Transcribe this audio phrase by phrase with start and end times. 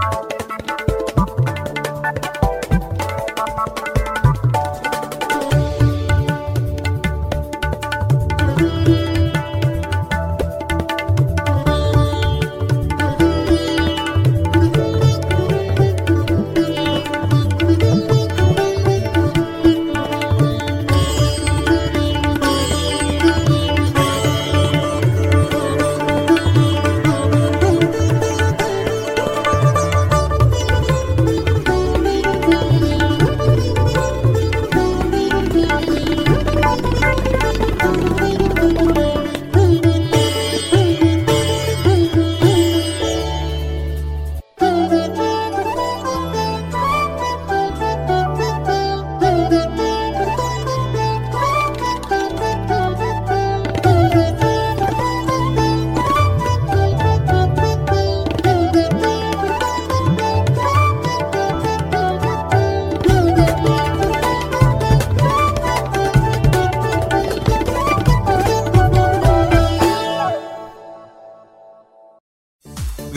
[0.00, 0.35] Bye.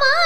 [0.00, 0.21] 妈。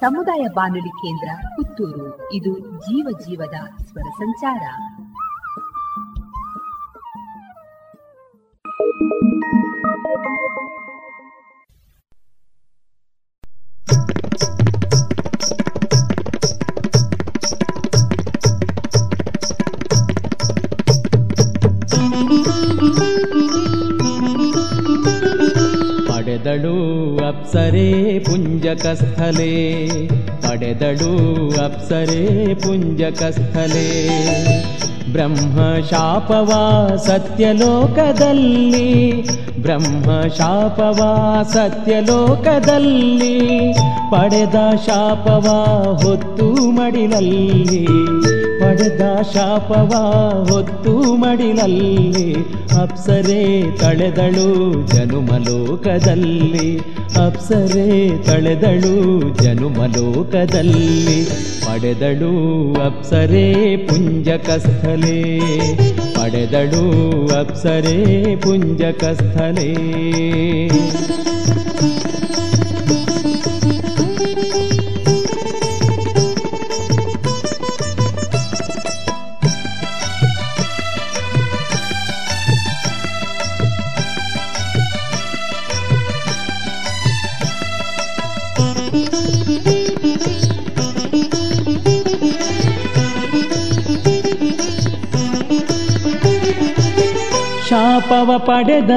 [0.00, 2.32] ಸಮುದಾಯ ಬಾನುಲಿ ಕೇಂದ್ರ ಪುತ್ತೂರು.
[2.32, 4.62] ಇದು ಜೀವ ಜೀವದ ಸ್ವರ ಸಂಚಾರ.
[26.08, 29.79] ಪಡೆದಳು ಅಪ್ಸರೆ ಪುಂಜಕಸ್ಥಲೇ.
[31.80, 33.88] ಅಪ್ಸರೆ ಪುಂಜಕಸ್ಥಲೆ.
[35.12, 35.58] ಬ್ರಹ್ಮ
[35.90, 36.50] ಶಾಪವ
[37.06, 38.90] ಸತ್ಯಲೋಕದಲ್ಲಿ
[39.62, 41.00] ಬ್ರಹ್ಮ ಶಾಪವ
[41.52, 43.38] ಸತ್ಯಲೋಕದಲ್ಲಿ
[44.10, 45.46] ಪಡೆದ ಶಾಪವ
[46.02, 47.86] ಹೊತ್ತು ಮಡಿಲಲ್ಲಿ,
[48.60, 49.02] ಪಡೆದ
[49.34, 49.92] ಶಾಪವ
[50.50, 52.36] ಹೊತ್ತು ಮಡಿಲಲ್ಲಿ,
[52.82, 56.89] ಅಪ್ಸರೆ ತಳೆದಳು ಜನುಮಲೋಕದಲ್ಲಿ.
[57.26, 61.24] ಅಪ್ಸರೆ ತಳೆದಳು ಜನುಮಲೋಕದಲ್ಲಿ
[61.60, 65.40] ಪಡೆದಳು ಅಪ್ಸರೆ ಪುಂಜಕಸ್ಥಲೆ.
[66.14, 66.90] ಪಡೆದಳು
[67.40, 69.74] ಅಪ್ಸರೆ ಪುಂಜಕಸ್ಥಲೆ.
[98.70, 98.96] ಪಡೆದ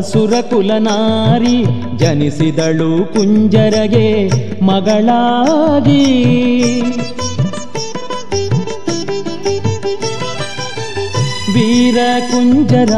[0.00, 1.56] ಸುರಕುಲ ನಾರಿ
[1.96, 4.08] ಜನಿಸಿದಳು ಕುಂಜರಗೆ
[4.62, 6.04] ಮಗಳಾಗಿ.
[11.54, 11.98] ವೀರ
[12.30, 12.92] ಕುಂಜರ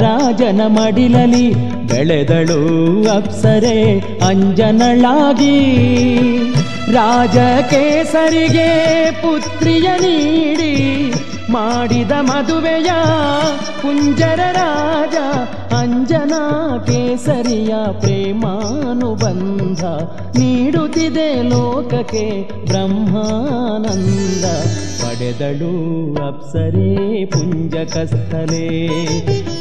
[0.00, 1.46] ರಾಜನ ಮಡಿಲಲಿ
[1.88, 2.60] ಬೆಳೆದಳು
[3.16, 3.78] ಅಪ್ಸರೆ
[4.28, 5.58] ಅಂಜನಳಾಗಿ.
[6.92, 7.36] ರಾಜ
[7.70, 8.70] ಕೇಸರಿಗೆ
[9.22, 10.74] ಪುತ್ರಿಯ ನೀಡಿ
[11.54, 12.90] ಮಾಡಿದ ಮದುವೆಯ
[13.82, 15.16] ಕುಂಜರ ರಾಜ
[15.74, 19.84] ಅಂಜನಾ ಕೇಸರಿಯ ಪ್ರೇಮಾನುಬಂಧ
[20.38, 24.44] ನೀಡುತ್ತಿದೆ ಲೋಕಕ್ಕೆ ಬ್ರಹ್ಮಾನಂದ.
[25.02, 28.88] ಪಡೆದಳು ಅಪ್ಸರೇ ಪುಂಜಕಸ್ಥಲೇ.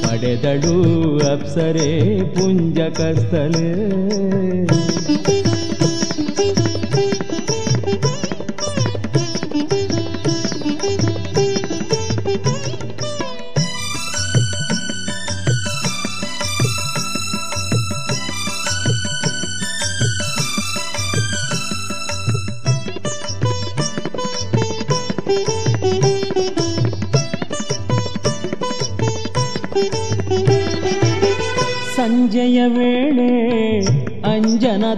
[0.03, 3.73] ಪಡೆದಳು ಅಪ್ಸರೇ ಪುಂಜಕಸ್ಥಲೆ.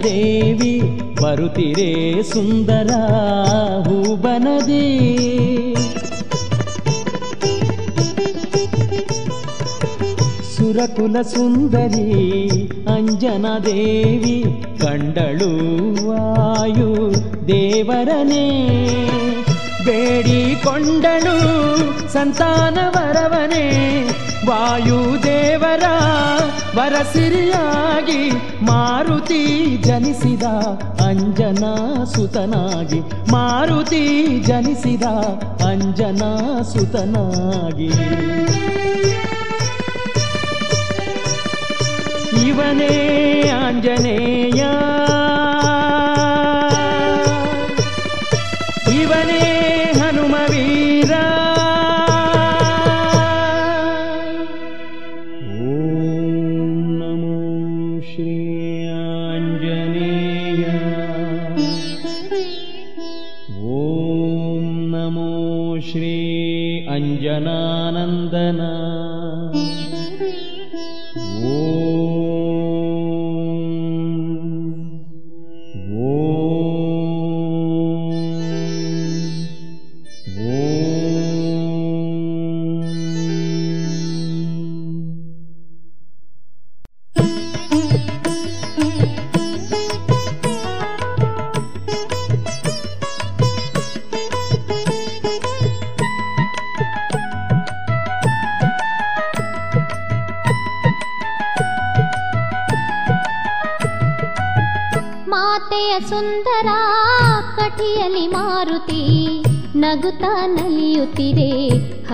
[0.04, 0.80] ದೇವಿ
[1.22, 2.90] ಬರುತ್ತಿರೇ ಸುಂದರ
[3.88, 4.86] ಹೂಬನದಿ
[10.56, 12.06] ಸುರಕುಲ ಸುಂದರಿ
[12.88, 14.44] ಅಂಜನ ದೇವಿ
[14.80, 15.50] ಕಂಡಳು
[16.08, 16.90] ವಾಯು
[17.48, 18.46] ದೇವರನೇ.
[19.86, 21.36] ಬೇಡಿಕೊಂಡಳು
[22.12, 23.66] ಸಂತಾನ ವರವನೇ
[24.48, 25.84] ವಾಯುದೇವರ
[26.76, 28.22] ವರಸಿರಿಯಾಗಿ
[28.62, 29.40] ಮಾರುತಿ
[29.84, 30.46] ಜನಿಸಿದ
[31.06, 31.72] ಅಂಜನಾ
[32.04, 33.00] ಸುತನಾಗಿ
[33.32, 34.02] ಮಾರುತಿ
[34.42, 35.06] ಜನಿಸಿದ
[35.64, 36.30] ಅಂಜನಾ
[36.62, 37.90] ಸುತನಾಗಿ
[42.46, 42.94] ಇವನೇ
[43.60, 44.62] ಆಂಜನೇಯ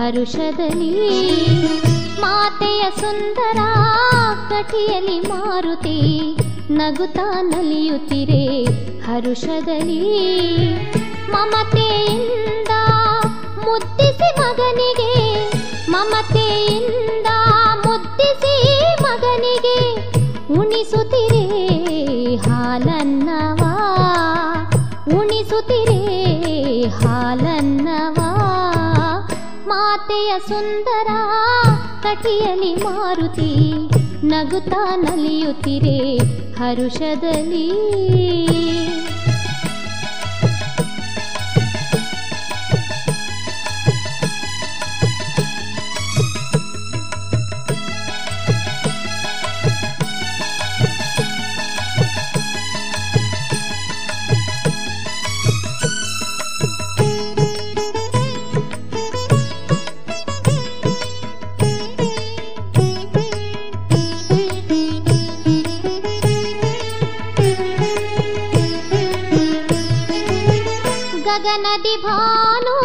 [0.03, 0.87] ಹರುಷದಲ್ಲಿ
[2.21, 3.59] ಮಾತೆಯ ಸುಂದರ
[4.49, 5.99] ಕಟಿಯಲಿ ಮಾರುತಿ
[6.71, 8.41] ನಗುತ್ತಾ ನಲಿಯುತ್ತಿರೆ
[9.05, 10.01] ಹರುಷದಲ್ಲಿ
[11.33, 12.73] ಮಮತೆಯಿಂದ
[13.65, 15.13] ಮುದ್ದಿಸಿ ಮಗನಿಗೆ
[15.89, 17.29] ಮಮತೆಯಿಂದ
[17.85, 18.55] ಮುದ್ದಿಸಿ
[19.03, 19.77] ಮಗನಿಗೆ
[20.57, 21.45] ಉಣಿಸುತ್ತಿರೇ
[30.39, 31.09] ಸುಂದರ
[32.03, 33.51] ಕಟಿಯಲಿ ಮಾರುತಿ
[34.27, 36.17] ನಗುತ್ತಾ ನಲಿಯುತ್ತಿರೆ
[36.53, 37.93] ಹರುಷದಲ್ಲಿ.
[71.57, 72.82] నది భాను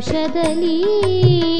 [0.00, 1.59] 舍不得你。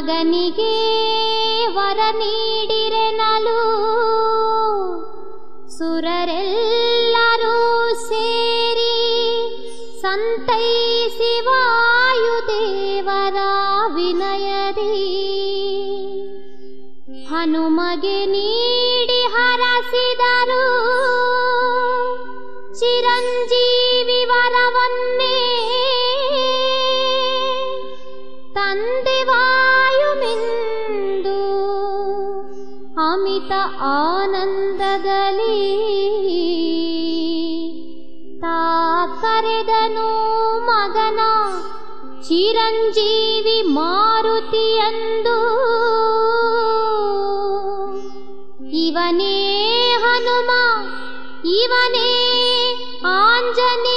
[0.00, 0.74] ಮಗನಿಗೆ
[1.76, 3.60] ವರ ನೀಡಿರೆನಲು
[5.76, 7.56] ಸುರರೆಲ್ಲರೂ
[8.02, 8.94] ಸೇರಿ
[10.02, 13.38] ಸಂತೈಸಿ ವಾಯುದೇವರ
[13.96, 14.94] ವಿನಯದಿ
[17.30, 18.79] ಹನುಮಗೆ ನೀಡಿ
[39.40, 40.08] ಕರೆದನು
[40.68, 41.20] ಮಗನ
[42.26, 45.38] ಚಿರಂಜೀವಿ ಮಾರುತಿಯಂದು
[48.86, 49.36] ಇವನೇ
[50.04, 50.50] ಹನುಮ
[51.56, 52.10] ಇವನೇ
[53.14, 53.89] ಆಂಜನೇಯ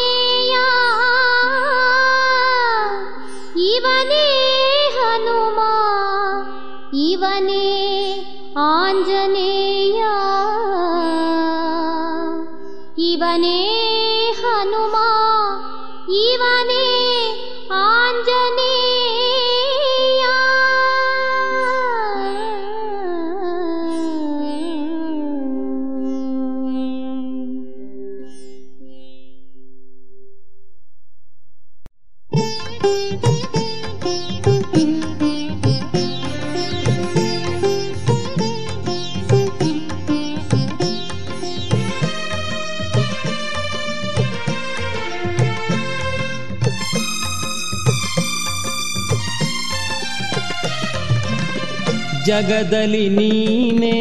[52.27, 53.97] ಜಗದಲ್ಲಿ ನೀನೇ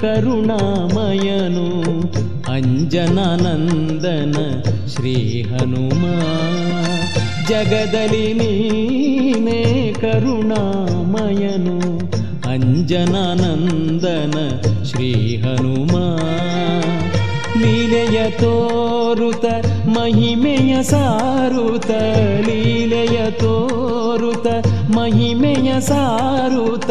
[0.00, 1.66] ಕರುಣಾಮಯನು
[2.54, 4.36] ಅಂಜನಾನಂದನ
[4.94, 5.14] ಶ್ರೀ
[5.50, 6.04] ಹನುಮ
[7.48, 9.60] ಜಗದಲ್ಲಿ ನೀನೇ
[10.00, 11.76] ಕರುಣಾಮಯನು
[12.48, 14.36] ಅಂಜನಾನಂದನ
[14.84, 15.94] ಶ್ರೀ ಹನುಮ
[17.64, 19.44] ಲೀಲೆಯ ತೋರುತ
[19.88, 21.90] ಮಹಿಮೆಯ ಸಾರುತ
[22.46, 24.46] ಲೀಲೆಯ ತೋರುತ
[24.96, 26.90] ಮಹಿಮೆಯ ಸಾರುತ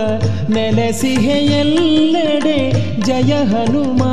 [0.49, 2.57] ನೆಲೆಸಿಹೆಯೆಲ್ಲೆಡೆ
[3.01, 4.03] ಜಯ ಹನುಮ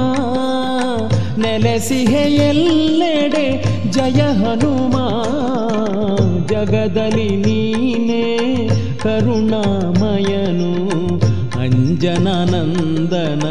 [1.43, 3.47] ನೆಲೆಸಿಹೆಯೆಲ್ಲೆಡೆ
[3.91, 4.97] ಜಯ ಹನುಮ
[6.47, 8.25] ಜಗದಲ್ಲಿ ನೀನೇ
[9.03, 10.71] ಕರುಣಾಮಯನು
[11.63, 13.43] अञ्जनानन्दन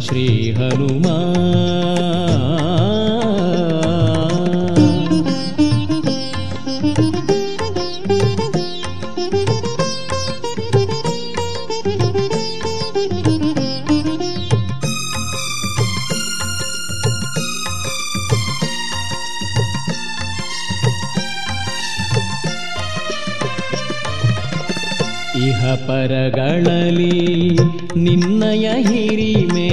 [0.00, 1.16] श्रीहनुमा।
[25.74, 27.58] ಪರಗಳಲ್ಲಿ
[27.96, 29.70] ನಿನ್ನಯ ಹಿರಿಮೆ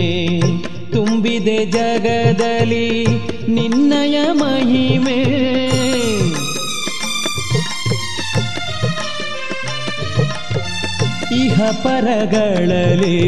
[0.92, 3.08] ತುಂಬಿದೆ ಜಗದಲ್ಲಿ
[3.48, 5.24] ನಿನ್ನಯ ಮಹಿಮೆ.
[11.46, 13.28] ಇಹ ಪರಗಳಲಿ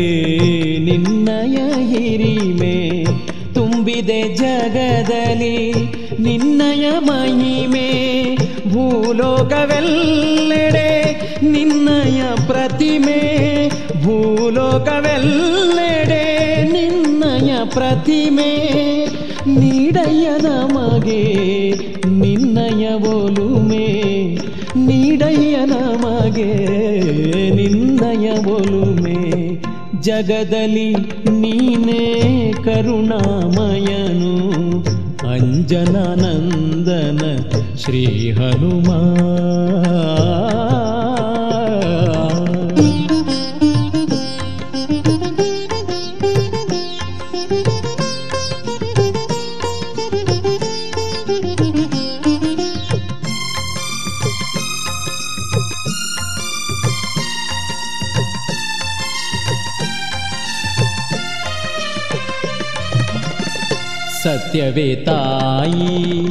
[0.79, 3.05] ನಿನ್ನಯ ಹಿರಿಮೆ
[3.53, 5.73] ತುಂಬಿದೆ ಜಗದಲ್ಲಿ
[6.19, 7.89] ನಿನ್ನಯ ಮಹಿಮೆ.
[8.73, 11.04] ಭೂಲೋಕವೆಲ್ಲೆಡೆ
[11.45, 13.19] ನಿನ್ನಯ ಪ್ರತಿಮೆ
[14.05, 15.05] ಭೂಲೋಕವೆಲ್ಲೆಡೆ
[16.73, 18.51] ನಿನ್ನಯ ಪ್ರತಿಮೆ
[19.55, 21.21] ನೀಡಯ್ಯ ನಮಗೆ
[22.21, 23.87] ನಿನ್ನಯ ಒಲುಮೆ
[24.87, 26.51] ನೀಡಯ್ಯ ನಮಗೆ
[27.59, 29.19] ನಿನ್ನಯ ಒಲುಮೆ
[30.01, 30.89] ಜಗದಲ್ಲಿ
[31.41, 32.03] ನೀನೇ
[32.65, 34.33] ಕರುಣಾಮಯನು
[35.35, 37.21] ಅಂಜನಾನಂದನ
[37.77, 38.89] ಶ್ರೀ ಹನುಮ
[64.25, 66.25] ಸತ್ಯವೇ ತಾಯಿ,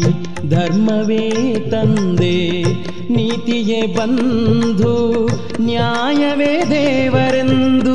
[0.51, 2.63] ಧರ್ಮವೇ ತಂದೆ,
[3.13, 5.29] ನೀತಿಯೇ ಬಂಧು,
[5.61, 7.95] ನ್ಯಾಯವೇ ದೇವರೆಂದು.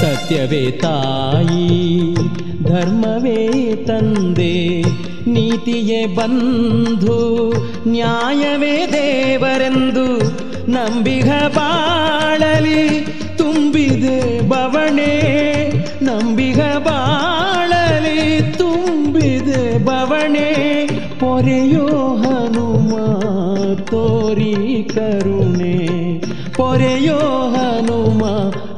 [0.00, 2.14] ಸತ್ಯವೇ ತಾಯಿ,
[2.62, 4.82] ಧರ್ಮವೇ ತಂದೆ,
[5.30, 7.52] ನೀತಿಯೇ ಬಂಧು,
[7.86, 10.06] ನ್ಯಾಯವೇ ದೇವರೆಂದು.
[10.70, 13.13] ನಂಬಿಗ ಬಾಳಲಿ
[13.74, 15.12] ತುಂಬಿದೆ ಬವಣೆ,
[16.02, 18.20] ನಂಬಿಗ ಬಾಳಲಿ
[18.58, 20.50] ತುಂಬಿದೆ ಬವಣೆ.
[21.20, 21.86] ಪೊರೆಯೋ
[22.22, 22.92] ಹನುಮ
[23.90, 24.54] ತೋರಿ
[24.94, 25.74] ಕರುಣೆ,
[26.54, 27.18] ಪೊರೆಯೋ
[27.54, 28.22] ಹನುಮ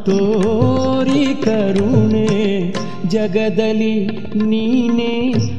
[0.09, 2.31] ತೋರಿ ಕರುಣೆ.
[3.09, 3.97] ಜಗದಲ್ಲಿ
[4.45, 5.15] ನೀನೇ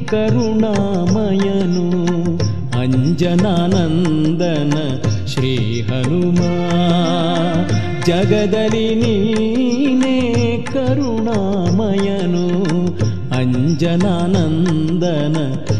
[0.06, 1.88] ಕರುಣಾಮಯನು,
[2.80, 4.74] ಅಂಜನಾನಂದನ
[5.26, 6.40] ಶ್ರೀ ಹನುಮ.
[8.08, 12.48] ಜಗದಲ್ಲಿ ನೀನೇ ಕರುಣಾಮಯನು,
[13.36, 15.36] ಅಂಜನಾನಂದನ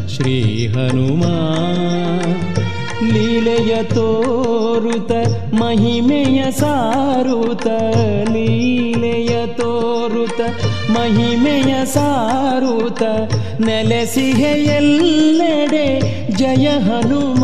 [0.09, 1.25] ಶ್ರೀ ಹನುಮ
[3.13, 5.13] ಲೀಲೆಯ ತೋರುತ,
[5.53, 7.67] ಮಹಿಮೆಯ ಸಾರುತ,
[8.33, 10.41] ಲೀಲೆಯ ತೋರುತ,
[10.91, 13.03] ಮಹಿಮೆಯ ಸಾರುತ,
[13.61, 14.59] ನೆಲೆಸಿಹೆ
[16.38, 17.44] ಎಲ್ಲೆಡೆ ಜಯ ಹನುಮ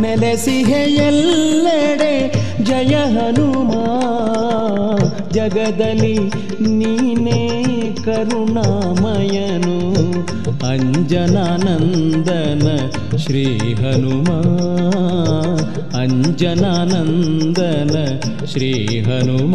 [0.00, 2.14] ನೆಲೆಸಿಹೆ ಎಲ್ಲೆಡೆ
[2.60, 3.72] ಜಯ ಹನುಮ
[5.32, 6.16] ಜಗದಲ್ಲಿ
[6.78, 7.40] ನೀನೇ
[8.04, 9.76] ಕರುಣಾಮಯನು
[10.70, 12.66] ಅಂಜನಾನಂದನ
[13.24, 13.46] ಶ್ರೀ
[13.80, 14.28] ಹನುಮ
[16.02, 17.96] ಅಂಜನಾನಂದನ
[18.52, 19.54] ಶ್ರೀ ಹನುಮ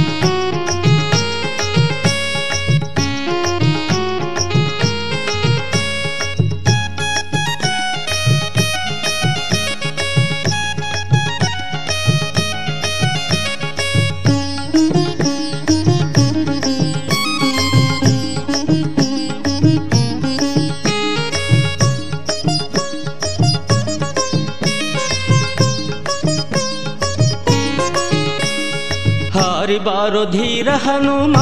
[29.77, 31.37] ಬಾರೋ ಧೀರ ಹನುಮ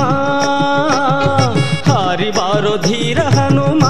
[1.92, 3.86] ಹಾರಿ ಬಾರೋ ಧೀರ ಹನುಮ.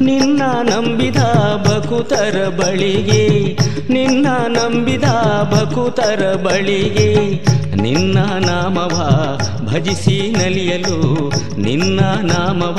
[0.00, 1.16] ನಿನ್ನ ನಂಬಿದ
[1.56, 3.54] ಬಕುತರ ಬಳಿಗೆ,
[3.92, 5.04] ನಿನ್ನ ನಂಬಿದ
[5.42, 7.34] ಬಕುತರ ಬಳಿಗೆ,
[7.82, 9.20] ನಿನ್ನ ನಾಮವ
[9.66, 12.78] ಭಜಿಸಿ ನಲಿಯಲು, ನಿನ್ನ ನಾಮವ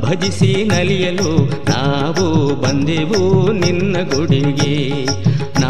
[0.00, 5.04] ಭಜಿಸಿ ನಲಿಯಲು ನಾವು ಬಂದೆವು ನಿನ್ನ ಗುಡಿಗೆ.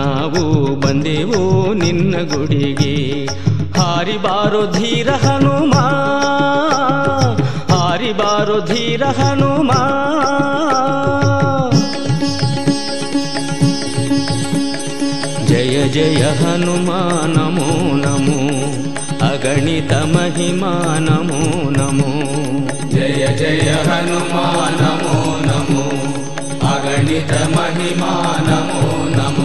[0.04, 2.94] ನಾವು ಬಂದೆವು ನಿನ್ನ ಗುಡಿಗೆ.
[3.78, 5.74] ಹಾರಿ ಬಾರೋ ಧೀರ ಹನುಮ,
[7.74, 9.70] ಹಾರಿ ಬಾರೋ ಧೀರ ಹನುಮ.
[15.46, 16.90] ಜಯ ಜಯ ಹನುಮ,
[17.38, 18.40] ನಮೋ ನಮೋ.
[19.32, 22.12] ಅಗಣಿತ ಮಹಿಮಾ, ನಮೋ ನಮೋ.
[22.90, 24.36] ಜಯ ಜಯ ಹನುಮ,
[24.80, 25.84] ನಮೋ ನಮೋ.
[26.68, 28.12] ಅಗಣಿತ ಮಹಿಮಾ,
[28.48, 29.43] ನಮೋ ನಮೋ.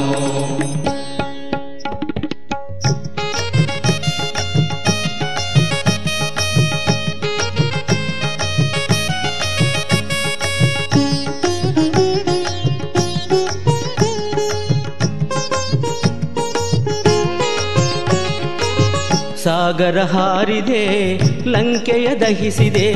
[19.70, 21.18] ಸಾಗರ ಹಾರಿದೆ,
[21.50, 22.92] ಲಂಕೆಯ ದಹಿಸಿದೆ,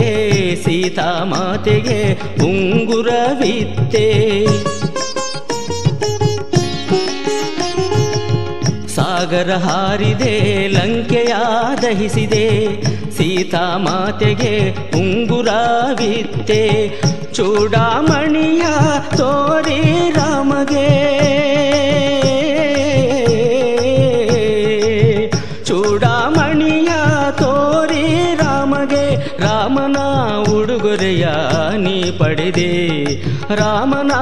[0.55, 4.07] ಸೀತಾ ಮಾತೆಗೆ ಉಂಗುರವಿತ್ತೆ.
[8.87, 11.33] ಸಾಗರ ಹಾರಿದೆ, ಲಂಕೆಯ
[11.81, 12.81] ದಹಿಸಿದೆ,
[13.11, 16.89] ಸೀತಾ ಮಾತೆಗೆ ಉಂಗುರವಿತ್ತೆ.
[17.33, 18.61] ಚೂಡಾಮಣಿಯ
[19.17, 21.12] ತೋರಿ ರಾಮಗೆ
[32.19, 32.71] ಪಡೆದೆ
[33.59, 34.13] ರಾಮನ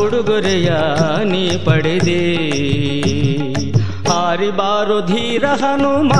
[0.00, 0.70] ಉಡುಗೊರೆಯ
[1.32, 2.22] ನೀ ಪಡೆದೆ
[4.08, 6.12] ಹಾರಿಬಾರು ಧೀರ ಹನುಮ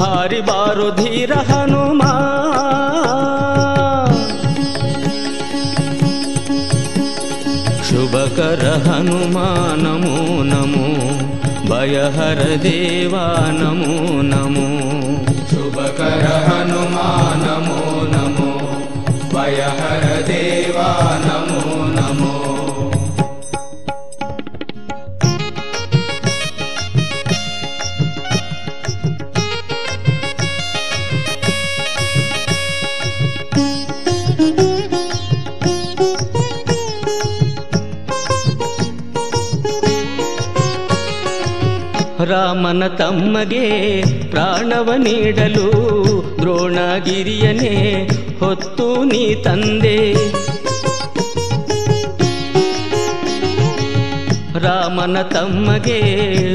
[0.00, 2.02] ಹಾರಿಬಾರು ಧೀರ ಹನುಮ
[7.88, 9.46] శుభకర హనుమా
[9.82, 10.16] నమో
[10.50, 10.86] నమో
[11.68, 13.24] భయహర దేవా
[13.60, 13.96] నమో
[14.32, 14.66] నమో
[15.50, 17.06] శుభకర హనుమా
[17.44, 17.78] నమో
[18.14, 18.35] నమో
[19.45, 20.89] नमो भयहर देवा
[21.25, 22.35] नमो नमो
[42.31, 43.65] ರಾಮನ ತಮ್ಮಗೆ
[44.31, 45.67] ಪ್ರಾಣವ ನೀಡಲು
[46.46, 48.08] ದ್ರೋಣಗಿರಿಯನೇ,
[48.40, 50.14] ಹೊತ್ತು ನೀ ತಂದೆ.
[54.58, 56.00] ರಾಮನ ತಮ್ಮಗೆ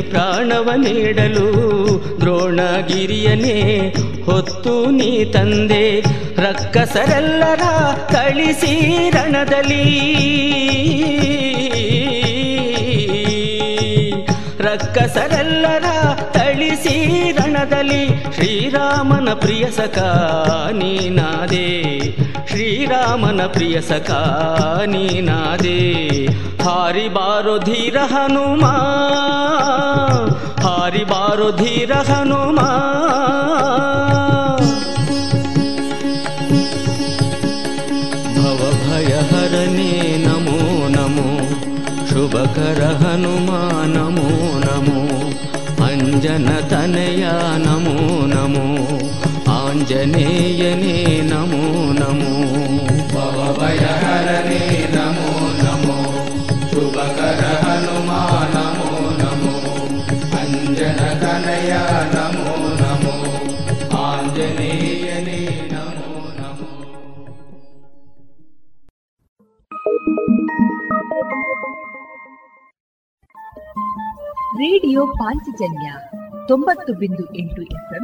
[0.02, 1.48] ಪ್ರಾಣವ ನೀಡಲು
[2.20, 3.60] ದ್ರೋಣಗಿರಿಯನೇ,
[4.26, 6.00] ಹೊತ್ತು ನೀ ತಂದೆ.
[6.38, 7.62] ರಕ್ಕಸರೆಲ್ಲರ
[8.12, 9.86] ಕಳಿಸಿ ರಣದಲ್ಲಿ.
[14.60, 15.84] ರಕ್ಕಸರೆಲ್ಲರ
[17.82, 18.04] ರಣದಲ್ಲಿ
[18.36, 20.00] ಶ್ರೀರಾಮನ ಪ್ರಿಯ ಸಖ
[20.72, 21.70] ನೀನಾದೆ
[22.50, 24.12] ಶ್ರೀರಾಮನ ಪ್ರಿಯ ಸಖ
[24.86, 25.80] ನೀನಾದೆ
[26.64, 28.66] ಹಾರಿ ಬಾರೋ ಧೀರ ಹನುಮ
[30.66, 33.41] ಹಾರಿ ಬಾರೋ ಧೀರ ಹನುಮ ಭವ
[50.04, 50.94] భవభయహరనేయనే
[51.30, 51.66] నమో
[51.98, 52.30] నమో
[53.12, 54.62] భవభయహరనే
[54.94, 55.28] నమో
[55.60, 55.98] నమో
[56.72, 58.22] శుభకర హనుమా
[58.54, 58.88] నమో
[59.20, 59.54] నమో
[60.40, 61.72] అంజన కనయ
[62.16, 62.48] నమో
[62.82, 63.14] నమో
[64.02, 65.40] ఆంజనేయనే
[65.74, 66.10] నమో
[66.40, 66.72] నమో
[74.62, 75.88] ರೇಡಿಯೋ ಪಾಂಚಜನ್ಯ
[76.48, 78.04] ತೊಂಬತ್ತು ಬಿಂದು ಎಂಟು ಎಫ್ಎಂ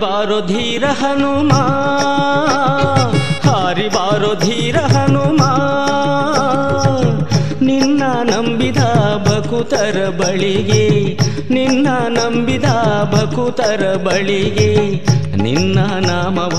[0.00, 1.52] ಬಾರೋ ಧೀರ ಹನುಮ
[3.44, 5.40] ಹಾರಿ ಬಾರೋ ಧೀರ ಹನುಮ.
[7.62, 8.80] ನಿನ್ನ ನಂಬಿದ
[9.18, 10.84] ಬಕುತರ ಬಳಿಗೆ
[11.50, 12.64] ನಿನ್ನ ನಂಬಿದ
[13.12, 14.70] ಭಕುತರ ಬಳಿಗೆ
[15.42, 16.56] ನಿನ್ನ ನಾಮವ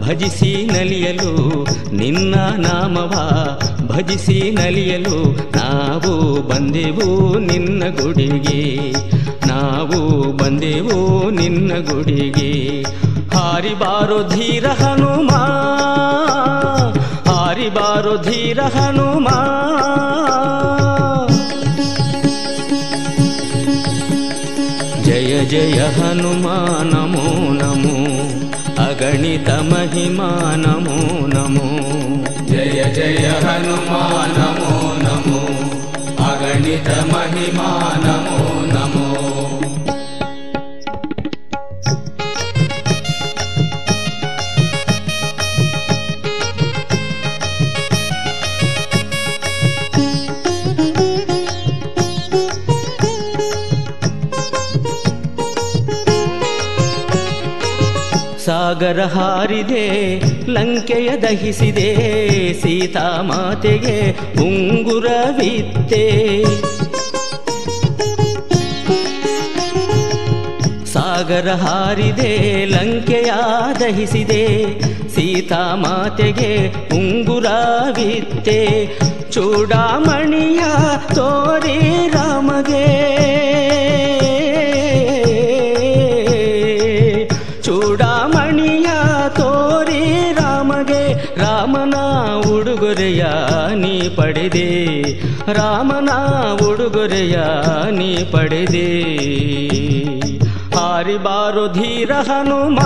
[0.00, 1.32] ಭಜಿಸಿ ನಲಿಯಲು,
[1.92, 3.14] ನಿನ್ನ ನಾಮವ
[3.88, 5.18] ಭಜಿಸಿ ನಲಿಯಲು
[5.56, 8.92] ನಾವು ಬಂದೆವು ನಿನ್ನ ಗುಡಿಗೆ.
[9.46, 12.82] ನಾವು ಬಂದೆವು ನಿನ್ನ ಗುಡಿಗೆ.
[13.36, 15.30] ಹಾರಿ ಬಾರೋ ಧೀರ ಹನುಮ,
[17.32, 19.28] ಹಾರಿ ಬಾರೋ ಧೀರ ಹನುಮ.
[25.54, 27.24] జయ హనుమానమో
[27.58, 27.96] నమో
[28.84, 30.96] అగణిత మహిమానమో
[31.34, 31.68] నమో
[32.50, 34.72] జయ జయ హనుమానమో
[35.04, 35.42] నమో
[36.28, 38.33] అగణిత మహిమానమో
[58.74, 59.82] ಸಾಗರ ಹಾರಿದೆ,
[60.50, 61.90] ಲಂಕೆಯ ದಹಿಸಿದೆ,
[62.62, 63.98] ಸೀತಾ ಮಾತೆಗೆ
[64.40, 66.02] ಉಂಗುರವಿತ್ತೆ
[70.92, 72.32] ಸಾಗರ ಹಾರಿದೆ,
[72.66, 73.30] ಲಂಕೆಯ
[73.80, 74.44] ದಹಿಸಿದೆ,
[75.14, 76.52] ಸೀತಾ ಮಾತೆಗೆ
[76.98, 78.60] ಉಂಗುರವಿತ್ತೆ
[79.30, 80.62] ಚೂಡಾಮಣಿಯ
[81.14, 82.84] ತೋರಿ ರಾಮಗೆ.
[92.94, 93.24] ಉಡುಗೊರೆಯ
[93.74, 94.84] ನೀ ಪಡೆದೆ.
[95.52, 96.10] ರಾಮನ
[96.66, 97.36] ಉಡುಗೊರೆಯ
[97.90, 99.02] ನೀ ಪಡೆದೆ.
[100.76, 102.80] ಹಾರಿ ಬಾರೋ ಧೀರ ಹನುಮ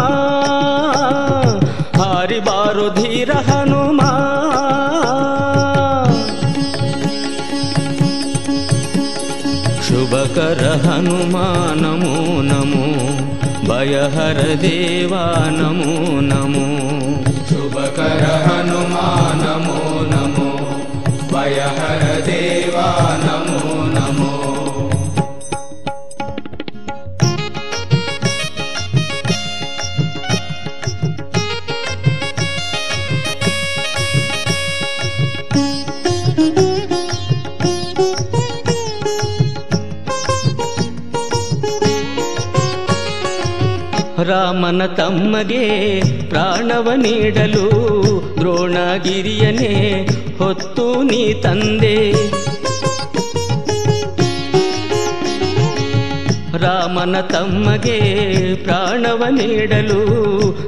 [2.03, 4.01] ಹಾರಿ ಬಾರೋ ಧೀರ ಹನುಮ.
[9.83, 11.37] ಶುಭ ಶುಭಕರ ಹನುಮ
[11.87, 13.09] ನಮೋ ನಮೋ.
[13.69, 16.79] ಭಯಹರ ದೇವಾ, ನಮೋ ನಮೋ.
[17.49, 19.28] ಶುಭಕರ ಹನುಮ
[44.29, 45.65] ರಾಮನ ತಮ್ಮಗೆ
[46.29, 47.67] ಪ್ರಾಣವ ನೀಡಲು
[48.39, 49.75] ದ್ರೋಣಗಿರಿಯನೇ
[50.39, 51.97] ಹೊತ್ತು ನೀ ತಂದೆ
[56.61, 57.99] ರಾಮನ ತಮ್ಮಗೆ
[58.65, 60.01] ಪ್ರಾಣವ ನೀಡಲು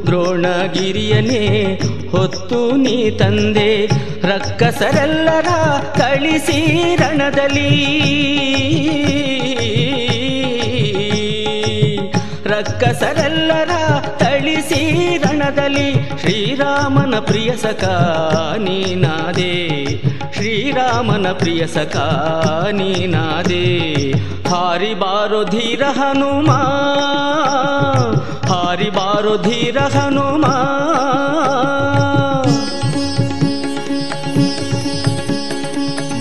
[0.07, 1.45] ದ್ರೋಣಗಿರಿಯನೇ
[2.11, 3.87] ಹೊತ್ತು ನೀ ತಂದೆ
[4.23, 5.49] ರಕ್ಕಸರೆಲ್ಲರ
[5.99, 6.61] ಕಳಿಸಿ
[6.97, 7.71] ರಣದಲ್ಲಿ.
[12.47, 13.71] ರಕ್ಕಸರೆಲ್ಲರ
[14.61, 14.81] ತಳಿಸಿ
[15.23, 15.87] ರಣದಲ್ಲಿ
[16.21, 17.85] ಶ್ರೀರಾಮನ ಪ್ರಿಯ ಸಖ
[18.65, 19.53] ನೀನಾದೆ
[20.35, 21.97] ಶ್ರೀರಾಮನ ಪ್ರಿಯ ಸಖ
[22.79, 23.63] ನೀನಾದೆ
[24.51, 26.51] ಹಾರಿ ಬಾರೋ ಧೀರ ಹನುಮ
[28.51, 30.45] ಹಾರಿ ಬಾರೋ ಧೀರ ಹನುಮ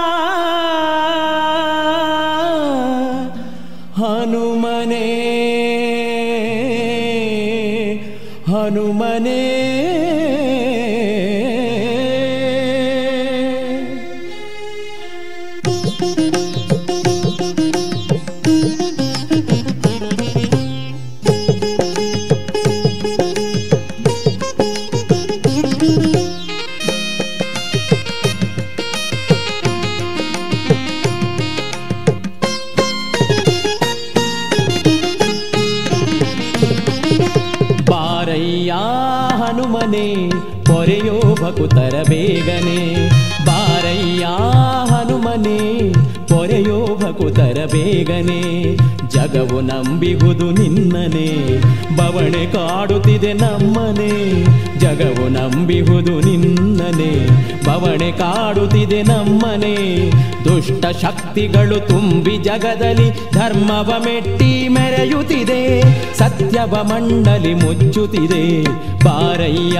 [41.61, 42.79] ಪೊರೆಯೋ ಭಕುತರ ಬೇಗನೆ
[43.45, 44.25] ಬಾರಯ್ಯ
[44.89, 45.59] ಹನುಮನೆ
[46.29, 48.39] ಪೊರೆಯೋ ಭಕುತರ ಬೇಗನೆ
[49.11, 51.27] ಜಗವು ನಂಬಿಹುದು ನಿನ್ನನೆ,
[51.95, 54.11] ಬವಣೆ ಕಾಡುತ್ತಿದೆ ನಮ್ಮನೆ.
[54.79, 57.11] ಜಗವು ನಂಬಿಹುದು ನಿನ್ನನೆ,
[57.65, 59.75] ಬವಣೆ ಕಾಡುತ್ತಿದೆ ನಮ್ಮನೆ.
[60.45, 65.61] ದುಷ್ಟ ಶಕ್ತಿಗಳು ತುಂಬಿ ಜಗದಲ್ಲಿ ಧರ್ಮವ ಮೆಟ್ಟಿ ಮೆರೆಯುತ್ತಿದೆ,
[66.17, 68.63] ಸತ್ಯವ ಮಂಡಲಿ ಮುಚ್ಚುತ್ತಿದೆ.
[69.05, 69.79] ಬಾರಯ್ಯ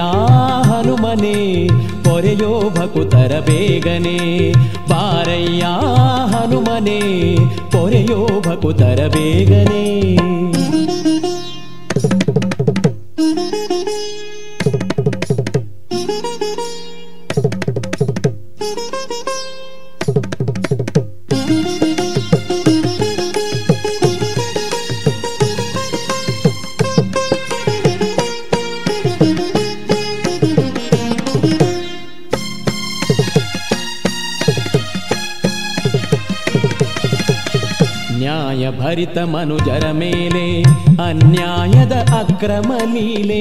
[0.64, 1.68] ಹನುಮನೆ,
[2.04, 4.52] ಪೊರೆಯೋ ಭಕುತರ ಬೇಗನೆ.
[4.88, 5.64] ಬಾರಯ್ಯ
[6.32, 7.00] ಹನುಮನೆ,
[7.70, 10.60] ಪೊರೆಯೋ ಭಕುತರ ಬೇಗನೆ ನ್ಯಾಯ
[39.14, 40.44] ಭರಿತ ಮನುಜರ ಮೇಲೆ
[41.02, 43.40] ಅನ್ಯಾಯದ ಅಕ್ರಮ ಲೀಲೆ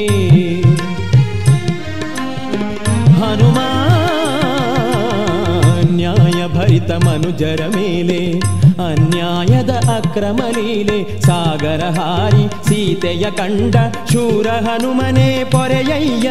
[3.20, 3.60] ಹನುಮ
[5.94, 8.20] ನ್ಯಾಯ ಭರಿತ ಮನುಜರ ಮೇಲೆ
[8.88, 13.76] ಅನ್ಯಾಯದ ಅಕ್ರಮ ಲೀಲೆ ಸಾಗರ ಹಾರಿ ಸೀತೆಯ ಕಂಡ
[14.12, 16.30] ಶೂರ ಹನುಮನೆ ಪೊರೆಯಯ್ಯ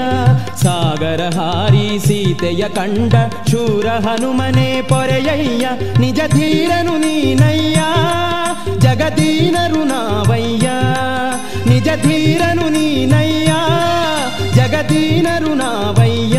[0.64, 3.14] ಸಾಗರ ಹಾರಿ ಸೀತೆಯ ಕಂಡ
[3.50, 5.66] ಶೂರ ಹನುಮನೆ ಪೊರೆಯಯ್ಯ
[6.00, 7.78] ನಿಜ ಧೀರನು ನೀನಯ್ಯ
[8.80, 10.68] ಜಗದೀನರು ನಾವಯ್ಯ
[11.66, 13.50] ನಿಜ ಧೀರನು ನೀನಯ್ಯ
[14.54, 16.38] ಜಗದೀನರು ನಾವಯ್ಯ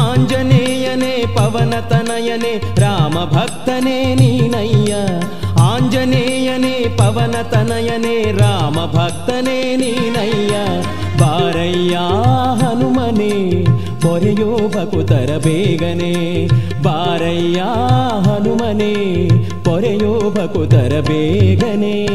[0.00, 4.94] ಆಂಜನೇಯನೇ ಪವನತನಯನೇ ರಾಮ ಭಕ್ತನೇ ನೀನಯ್ಯ
[5.62, 10.54] ಆಂಜನೇಯನೇ ಪವ ಪವನ ತನಯನೇ ರಾಮ ಭಕ್ತನೇ ನೀನಯ್ಯ
[11.20, 11.96] ಬಾರಯ್ಯ
[12.60, 13.34] ಹನುಮನೆ
[14.02, 16.46] ಪೊರೆಯೋ ಬಕುತರ ಬೇಗನೆ.
[16.82, 17.62] ಬಾರಯ್ಯ
[18.22, 19.28] ಹನುಮನೆ
[19.64, 22.06] ಪೊರೆಯೋ ಬಕುತರ ಬೇಗನೆ.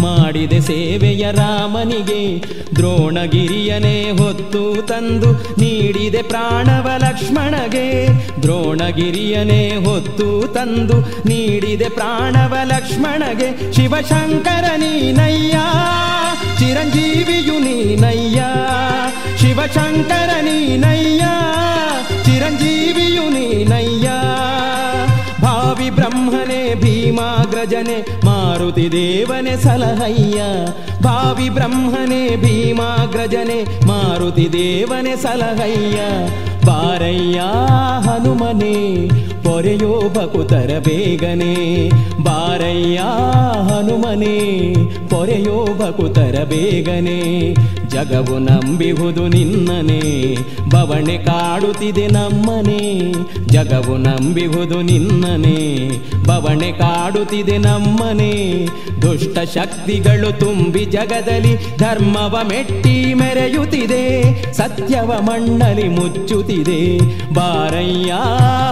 [0.00, 2.44] ಮಾಡಿದೆ ಸೇವೆಯ ರಾಮನಿಗೆ,
[2.76, 8.08] ದ್ರೋಣಗಿರಿಯನೇ ಹೊತ್ತು ತಂದು ನೀಡಿದೆ ಪ್ರಾಣವ ಲಕ್ಷ್ಮಣಗೆ,
[8.42, 15.58] ದ್ರೋಣಗಿರಿಯನೇ ಹೊತ್ತು ತಂದು ನೀಡಿದೆ ಪ್ರಾಣವ ಲಕ್ಷ್ಮಣಗೆ, ಶಿವಶಂಕರ ನೀನಯ್ಯ,
[16.58, 18.42] ಚಿರಂಜೀವಿಯು ನೀನಯ್ಯ,
[19.40, 21.22] ಶಿವಶಂಕರ ನೀನಯ್ಯ.
[27.62, 30.42] ಭೀಮಾಗ್ರಜನೆ ಮಾರುತಿ ದೇವನೆ ಸಲಹಯ್ಯ.
[31.02, 36.00] ಭಾವಿ ಬ್ರಹ್ಮನೆ ಭೀಮಾಗ್ರಜನೆ ಮಾರುತಿ ದೇವನೆ ಸಲಹಯ್ಯ.
[36.66, 37.40] ಬಾರಯ್ಯ
[38.08, 39.08] ಹನುಮನೆ,
[39.42, 41.88] ಪೊರೆಯೋ ಬಕುತರ ಬೇಗನೆ.
[42.24, 43.00] ಬಾರಯ್ಯ
[43.72, 44.74] ಹನುಮನೆ,
[45.08, 47.54] ಪೊರೆಯೋ ಬಕುತರ ಬೇಗನೆ.
[47.92, 50.34] ಜಗವು ನಂಬಿಹುದು ನಿನ್ನನೆ,
[50.70, 53.12] ಬವಣೆ ಕಾಡುತ್ತಿದೆ ನಮ್ಮನೆ.
[53.46, 55.88] ಜಗವು ನಂಬಿಹುದು ನಿನ್ನನೆ,
[56.26, 58.66] ಬವಣೆ ಕಾಡುತ್ತಿದೆ ನಮ್ಮನೆ.
[59.02, 64.04] ದುಷ್ಟ ಶಕ್ತಿಗಳು ತುಂಬಿ ಜಗದಲ್ಲಿ ಧರ್ಮವ ಮೆಟ್ಟಿ ಮೆರೆಯುತ್ತಿದೆ,
[64.52, 66.98] ಸತ್ಯವ ಮಣ್ಣಲಿ ಮುಚ್ಚುತ್ತಿದೆ.
[67.34, 68.12] ಬಾರಯ್ಯ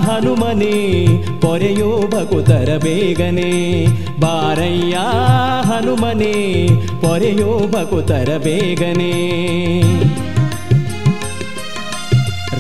[0.00, 1.06] ಹನುಮನೆ,
[1.40, 3.86] ಪೊರೆಯೋ ಬಕುತರ ಬೇಗನೆ.
[4.20, 4.98] ಬಾರಯ್ಯ
[5.68, 6.66] ಹನುಮನೆ,
[7.00, 9.09] ಪೊರೆಯೋ ಬಕುತರ ಬೇಗನೆ.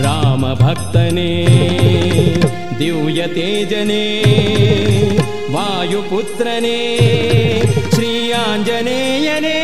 [0.02, 1.30] रामभक्तने
[2.78, 4.04] द्यूयते जने
[5.50, 6.46] वायुपुत्र
[7.94, 9.58] श्रियाञ्जनेयने।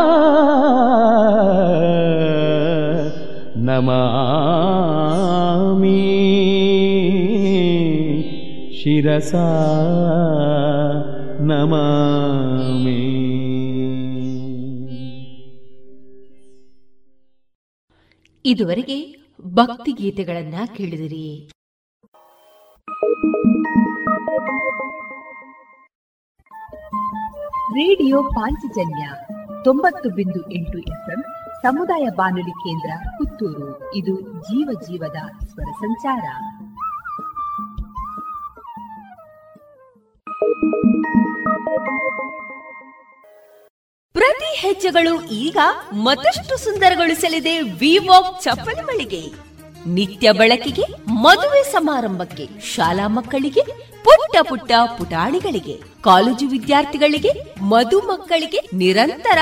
[3.56, 3.82] ನಮಿ
[8.84, 9.36] ಶಿರಸ.
[11.42, 13.12] ನಮಾಮಿ.
[18.46, 21.52] ಇದುವರೆಗೆ ಭಕ್ತಿಗೀತೆಗಳನ್ನ ಕೇಳಿದಿರಿ.
[27.72, 29.09] ರೇಡಿಯೋ ಪಾಂಚಜನ್ಯ
[29.63, 31.22] ತೊಂಬತ್ತು ಬಿಂದು ಎಂಟು ಎಫ್ಎಂ
[31.61, 33.95] ಸಮುದಾಯ ಬಾನುಲಿ ಕೇಂದ್ರ ಪುತ್ತೂರು.
[33.95, 36.26] ಇದು ಜೀವ ಜೀವದ ಸ್ವರ ಸಂಚಾರ.
[44.11, 45.57] ಪ್ರತಿ ಹೆಜ್ಜೆಗಳು ಈಗ
[45.93, 49.24] ಮತ್ತಷ್ಟು ಸುಂದರಗೊಳಿಸಲಿದೆ ವಿವಾಕ್ ಚಪ್ಪಲಿ ಮಳಿಗೆ.
[49.89, 55.76] ನಿತ್ಯ ಬಳಕೆಗೆ ಮದುವೆ ಸಮಾರಂಭಕ್ಕೆ ಶಾಲಾ ಮಕ್ಕಳಿಗೆ ಪುಟ್ಟ ಪುಟ್ಟ ಪುಟಾಣಿಗಳಿಗೆ,
[56.08, 57.32] ಕಾಲೇಜು ವಿದ್ಯಾರ್ಥಿಗಳಿಗೆ,
[57.72, 59.39] ಮಧು ಮಕ್ಕಳಿಗೆ ನಿರಂತರ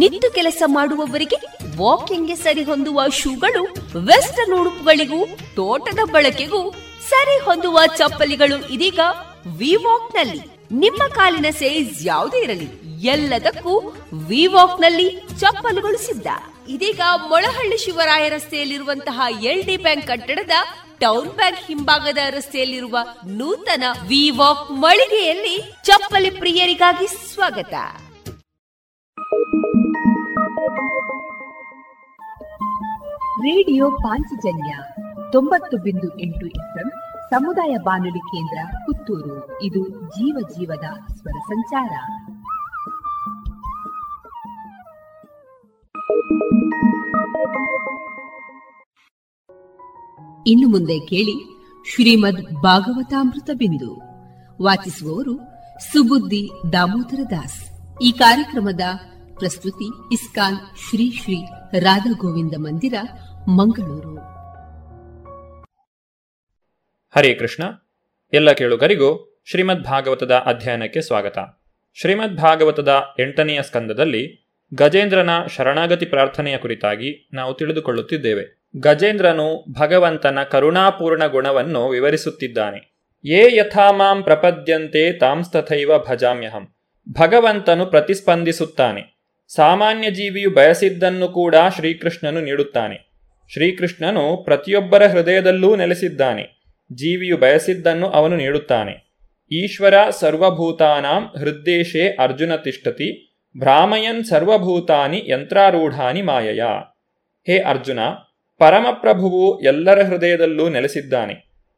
[0.00, 1.38] ನಿತ್ತು ಕೆಲಸ ಮಾಡುವವರಿಗೆ
[1.76, 3.62] ವಾಕಿಂಗ್ಗೆ ಸರಿ ಹೊಂದುವ ಶೂಗಳು,
[4.08, 5.20] ವೆಸ್ಟರ್ನ್ ಉಡುಪುಗಳಿಗೂ,
[5.58, 6.62] ತೋಟದ ಬಳಕೆಗೂ
[7.10, 9.00] ಸರಿ ಹೊಂದುವ ಚಪ್ಪಲಿಗಳು ಇದೀಗ
[9.62, 10.42] ವಿವಾಕ್ನಲ್ಲಿ
[10.82, 12.68] ನಿಮ್ಮ ಕಾಲಿನ ಸೈಜ್ ಯಾವುದೇ ಇರಲಿ,
[13.14, 13.74] ಎಲ್ಲದಕ್ಕೂ
[14.28, 15.08] ವಿವಾಕ್ನಲ್ಲಿ
[15.40, 16.28] ಚಪ್ಪಲುಗಳು ಸಿದ್ಧ.
[16.74, 17.00] ಇದೀಗ
[17.30, 20.56] ಮೊಳಹಳ್ಳಿ ಶಿವರಾಯ ರಸ್ತೆಯಲ್ಲಿರುವಂತಹ ಎಲ್ ಡಿ ಬ್ಯಾಂಕ್ ಕಟ್ಟಡದ
[21.02, 27.74] ಟೌನ್ ಬ್ಯಾಂಕ್ ಹಿಂಭಾಗದ ರಸ್ತೆಯಲ್ಲಿರುವ ನೂತನ ವಿವಾಕ್ ಮಳಿಗೆಯಲ್ಲಿ ಚಪ್ಪಲಿ ಪ್ರಿಯರಿಗಾಗಿ ಸ್ವಾಗತ.
[33.38, 34.76] ರೇಡಿಯೋ ಪಾಂಚಜನ್ಯ
[35.32, 36.90] ತೊಂಬತ್ತು ಬಿಂದು ಎಂಟು ಎಫ್ಎಂ
[37.30, 39.62] ಸಮುದಾಯ ಬಾನುಲಿ ಕೇಂದ್ರ ಪುತ್ತೂರು.
[39.62, 41.92] ಇದು ಜೀವ ಜೀವದ ಸ್ವರ ಸಂಚಾರ.
[50.46, 51.64] ಇನ್ನು ಮುಂದೆ ಕೇಳಿ
[51.94, 54.00] ಶ್ರೀಮದ್ ಭಾಗವತಾಮೃತ ಬಿಂದು.
[54.62, 55.36] ವಾಚಿಸುವವರು
[55.92, 57.64] ಸುಬುದ್ದಿ ದಾಮೋದರ ದಾಸ್.
[58.02, 58.80] ಈ ಕಾರ್ಯಕ್ರಮದ
[59.38, 61.44] ಪ್ರಸ್ತುತಿ ಇಸ್ಕಾನ್ ಶ್ರೀ ಶ್ರೀ
[61.78, 62.94] ರಾಧಾ ಗೋವಿಂದ ಮಂದಿರ,
[63.48, 64.16] ಮಂಗಳೂರು.
[67.16, 67.64] ಹರೇ ಕೃಷ್ಣ.
[68.32, 71.38] ಎಲ್ಲ ಕೇಳುಗರಿಗೂ ಶ್ರೀಮದ್ ಭಾಗವತದ ಅಧ್ಯಯನಕ್ಕೆ ಸ್ವಾಗತ.
[71.94, 78.61] ಶ್ರೀಮದ್ ಭಾಗವತದ ಎಂಟನೆಯ ಸ್ಕಂದದಲ್ಲಿ ಗಜೇಂದ್ರನ ಶರಣಾಗತಿ ಪ್ರಾರ್ಥನೆಯ ಕುರಿತಾಗಿ ನಾವು ತಿಳಿದುಕೊಳ್ಳುತ್ತಿದ್ದೇವೆ.
[78.76, 82.92] ಗಜೇಂದ್ರನು ಭಗವಂತನ ಕರುಣಾಪೂರ್ಣ ಗುಣವನ್ನು ವಿವರಿಸುತ್ತಿದ್ದಾನೆ.
[83.24, 86.74] ಯೇ ಯಥಾ ಮಾಂ ಪ್ರಪದ್ಯಂತೆ ತಾಂಸ್ತಥೈವ ಭಜಾಮ್ಯಹಂ.
[87.10, 89.26] ಭಗವಂತನು ಪ್ರತಿಸ್ಪಂದಿಸುತ್ತಾನೆ.
[89.54, 93.12] ಸಾಮಾನ್ಯ ಜೀವಿಯು ಬಯಸಿದ್ದನ್ನು ಕೂಡ ಶ್ರೀಕೃಷ್ಣನು ನೀಡುತ್ತಾನೆ.
[93.52, 96.62] ಶ್ರೀಕೃಷ್ಣನು ಪ್ರತಿಯೊಬ್ಬರ ಹೃದಯದಲ್ಲೂ ನೆಲೆಸಿದ್ದಾನೆ.
[96.92, 99.12] ಜೀವಿಯು ಬಯಸಿದ್ದನ್ನು ಅವನು ನೀಡುತ್ತಾನೆ.
[99.52, 106.62] ಈಶ್ವರ ಸರ್ವಭೂತಾನಾಂ ಹೃದ್ದೇಶೇ ಅರ್ಜುನ ತಿಷ್ಟತಿ ಭ್ರಾಮಯನ್ ಸರ್ವಭೂತಾನಿ ಯಂತ್ರಾರೂಢಾನಿ ಮಾಯಯ.
[107.46, 107.98] ಹೇ ಅರ್ಜುನ
[108.62, 111.34] ಪರಮಪ್ರಭುವು ಎಲ್ಲರ ಹೃದಯದಲ್ಲೂ ನೆಲೆಸಿದ್ದಾನೆ.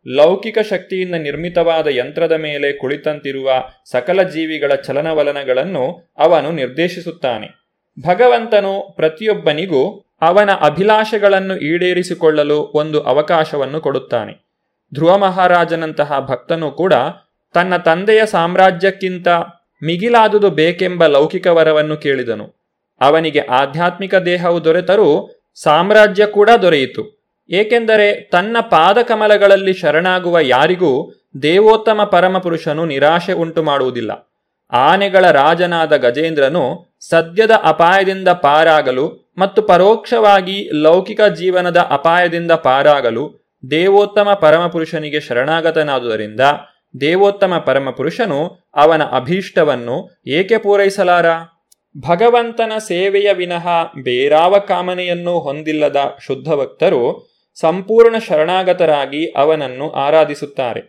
[0.06, 3.50] ಲೌಕಿಕ ಶಕ್ತಿಯಿಂದ ನಿರ್ಮಿತವಾದ ಯಂತ್ರದ ಮೇಲೆ ಕುಳಿತಂತಿರುವ
[3.90, 7.48] ಸಕಲ ಜೀವಿಗಳ ಚಲನವಲನಗಳನ್ನು ಅವನು ನಿರ್ದೇಶಿಸುತ್ತಾನೆ.
[8.00, 14.32] ಭಗವಂತನು ಪ್ರತಿಯೊಬ್ಬನಿಗೂ ಅವನ ಅಭಿಲಾಷೆಗಳನ್ನು ಈಡೇರಿಸಿಕೊಳ್ಳಲು ಒಂದು ಅವಕಾಶವನ್ನು ಕೊಡುತ್ತಾನೆ.
[14.94, 16.94] ಧ್ರುವ ಮಹಾರಾಜನಂತಹ ಭಕ್ತನೂ ಕೂಡ
[17.54, 19.28] ತನ್ನ ತಂದೆಯ ಸಾಮ್ರಾಜ್ಯಕ್ಕಿಂತ
[19.82, 22.46] ಮಿಗಿಲಾದುದು ಬೇಕೆಂಬ ಲೌಕಿಕ ವರವನ್ನು ಕೇಳಿದನು.
[23.00, 27.02] ಅವನಿಗೆ ಆಧ್ಯಾತ್ಮಿಕ ದೇಹವು ದೊರೆತರೂ ಸಾಮ್ರಾಜ್ಯ ಕೂಡ ದೊರೆಯಿತು.
[27.50, 30.92] ಏಕೆಂದರೆ ತನ್ನ ಪಾದಕಮಲಗಳಲ್ಲಿ ಶರಣಾಗುವ ಯಾರಿಗೂ
[31.42, 34.12] ದೇವೋತ್ತಮ ಪರಮಪುರುಷನು ನಿರಾಶೆ ಉಂಟು ಮಾಡುವುದಿಲ್ಲ.
[34.72, 36.62] ಆನೆಗಳ ರಾಜನಾದ ಗಜೇಂದ್ರನು
[37.00, 43.24] ಸದ್ಯದ ಅಪಾಯದಿಂದ ಪಾರಾಗಲು ಮತ್ತು ಪರೋಕ್ಷವಾಗಿ ಲೌಕಿಕ ಜೀವನದ ಅಪಾಯದಿಂದ ಪಾರಾಗಲು
[43.70, 46.40] ದೇವೋತ್ತಮ ಪರಮಪುರುಷನಿಗೆ ಶರಣಾಗತನಾದುದರಿಂದ
[47.00, 48.40] ದೇವೋತ್ತಮ ಪರಮಪುರುಷನು
[48.74, 49.96] ಅವನ ಅಭೀಷ್ಟವನ್ನು
[50.26, 51.26] ಏಕೆ ಪೂರೈಸಲಾರ?
[51.98, 53.68] ಭಗವಂತನ ಸೇವೆಯ ವಿನಃ
[54.02, 60.80] ಬೇರಾವ ಕಾಮನೆಯನ್ನು ಹೊಂದಿಲ್ಲದ ಶುದ್ಧ ಭಕ್ತರು ಸಂಪೂರ್ಣ ಶರಣಾಗತರಾಗಿ ಅವನನ್ನು ಆರಾಧಿಸುತ್ತಾರೆ.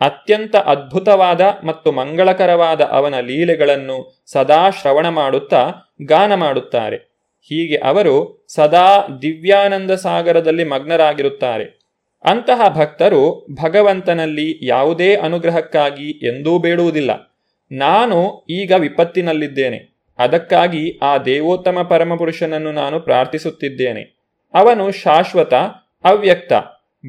[0.00, 5.72] ಅತ್ಯಂತ ಅದ್ಭುತವಾದ ಮತ್ತು ಮಂಗಳಕರವಾದ ಅವನ ಲೀಲೆಗಳನ್ನು ಸದಾ ಶ್ರವಣ ಮಾಡುತ್ತಾ
[6.06, 6.96] ಗಾನ ಮಾಡುತ್ತಾರೆ.
[7.48, 11.80] ಹೀಗೆ ಅವರು ಸದಾ ದಿವ್ಯಾನಂದ ಸಾಗರದಲ್ಲಿ ಮಗ್ನರಾಗಿರುತ್ತಾರೆ.
[12.24, 17.38] ಅಂತಹ ಭಕ್ತರು ಭಗವಂತನಲ್ಲಿ ಯಾವುದೇ ಅನುಗ್ರಹಕ್ಕಾಗಿ ಎಂದೂ ಬೇಡುವುದಿಲ್ಲ.
[17.72, 19.93] ನಾನು ಈಗ ವಿಪತ್ತಿನಲ್ಲಿದ್ದೇನೆ.
[20.18, 24.00] ಅದಕ್ಕಾಗಿ ಆ ದೇವೋತ್ತಮ ಪರಮಪುರುಷನನ್ನು ನಾನು ಪ್ರಾರ್ಥಿಸುತ್ತಿದ್ದೇನೆ.
[24.54, 25.54] ಅವನು ಶಾಶ್ವತ,
[26.04, 26.52] ಅವ್ಯಕ್ತ,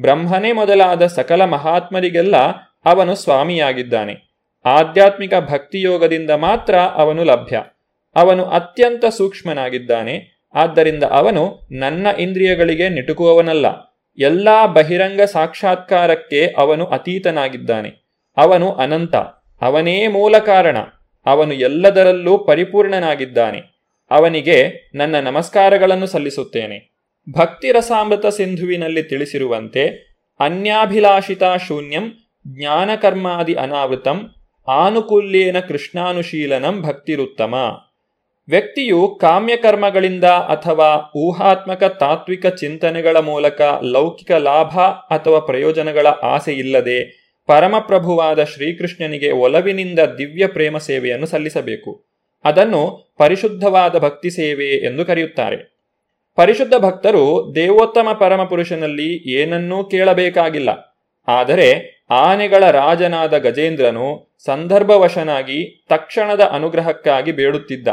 [0.00, 2.36] ಬ್ರಹ್ಮನೇ ಮೊದಲಾದ ಸಕಲ ಮಹಾತ್ಮರಿಗೆಲ್ಲ
[2.84, 4.26] ಅವನು ಸ್ವಾಮಿಯಾಗಿದ್ದಾನೆ.
[4.64, 7.62] ಆಧ್ಯಾತ್ಮಿಕ ಭಕ್ತಿಯೋಗದಿಂದ ಮಾತ್ರ ಅವನು ಲಭ್ಯ.
[8.16, 10.42] ಅವನು ಅತ್ಯಂತ ಸೂಕ್ಷ್ಮನಾಗಿದ್ದಾನೆ.
[10.54, 13.66] ಆದ್ದರಿಂದ ಅವನು ನನ್ನ ಇಂದ್ರಿಯಗಳಿಗೆ ನಿಟುಕುವವನಲ್ಲ.
[14.18, 17.92] ಎಲ್ಲ ಬಹಿರಂಗ ಸಾಕ್ಷಾತ್ಕಾರಕ್ಕೆ ಅವನು ಅತೀತನಾಗಿದ್ದಾನೆ.
[18.36, 19.16] ಅವನು ಅನಂತ.
[19.62, 20.76] ಅವನೇ ಮೂಲ ಕಾರಣ.
[21.26, 23.62] ಅವನು ಎಲ್ಲದರಲ್ಲೂ ಪರಿಪೂರ್ಣನಾಗಿದ್ದಾನೆ.
[24.10, 26.96] ಅವನಿಗೆ ನನ್ನ ನಮಸ್ಕಾರಗಳನ್ನು ಸಲ್ಲಿಸುತ್ತೇನೆ.
[27.32, 29.86] ಭಕ್ತಿ ರಸಾಮೃತ ಸಿಂಧುವಿನಲ್ಲಿ ತಿಳಿಸಿರುವಂತೆ,
[30.40, 32.12] ಅನ್ಯಾಭಿಲಾಷಿತ ಶೂನ್ಯಂ
[32.46, 34.30] ಜ್ಞಾನಕರ್ಮಾದಿ ಅನಾವೃತಂ
[34.68, 37.54] ಆನುಕೂಲ್ಯೇನ ಕೃಷ್ಣಾನುಶೀಲನಂ ಭಕ್ತಿರುತ್ತಮ.
[38.48, 49.30] ವ್ಯಕ್ತಿಯು ಕಾಮ್ಯಕರ್ಮಗಳಿಂದ ಅಥವಾ ಊಹಾತ್ಮಕ ತಾತ್ವಿಕ ಚಿಂತನೆಗಳ ಮೂಲಕ ಲೌಕಿಕ ಲಾಭ ಅಥವಾ ಪ್ರಯೋಜನಗಳ ಆಸೆ ಇಲ್ಲದೆ ಪರಮಪ್ರಭುವಾದ ಶ್ರೀಕೃಷ್ಣನಿಗೆ
[49.30, 52.04] ಒಲವಿನಿಂದ ದಿವ್ಯ ಪ್ರೇಮ ಸೇವೆಯನ್ನು ಸಲ್ಲಿಸಬೇಕು.
[52.44, 55.76] ಅದನ್ನು ಪರಿಶುದ್ಧವಾದ ಭಕ್ತಿ ಸೇವೆ ಎಂದು ಕರೆಯುತ್ತಾರೆ.
[56.34, 60.96] ಪರಿಶುದ್ಧ ಭಕ್ತರು ದೇವೋತ್ತಮ ಪರಮಪುರುಷನಲ್ಲಿ ಏನನ್ನೂ ಕೇಳಬೇಕಾಗಿಲ್ಲ.
[61.28, 67.88] ಆದರೆ ಆನೆಗಳ ರಾಜನಾದ ಗಜೇಂದ್ರನು ಸಂದರ್ಭವಶನಾಗಿ ತಕ್ಷಣದ ಅನುಗ್ರಹಕ್ಕಾಗಿ ಬೇಡುತ್ತಿದ್ದ.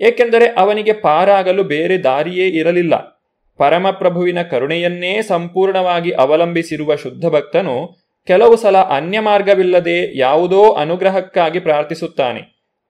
[0.00, 3.18] ಏಕೆಂದರೆ ಅವನಿಗೆ ಪಾರಾಗಲು ಬೇರೆ ದಾರಿಯೇ ಇರಲಿಲ್ಲ.
[3.56, 12.42] ಪರಮಪ್ರಭುವಿನ ಕರುಣೆಯನ್ನೇ ಸಂಪೂರ್ಣವಾಗಿ ಅವಲಂಬಿಸಿರುವ ಶುದ್ಧ ಭಕ್ತನು ಕೆಲವು ಸಲ ಅನ್ಯ ಮಾರ್ಗವಿಲ್ಲದೆ ಯಾವುದೋ ಅನುಗ್ರಹಕ್ಕಾಗಿ ಪ್ರಾರ್ಥಿಸುತ್ತಾನೆ.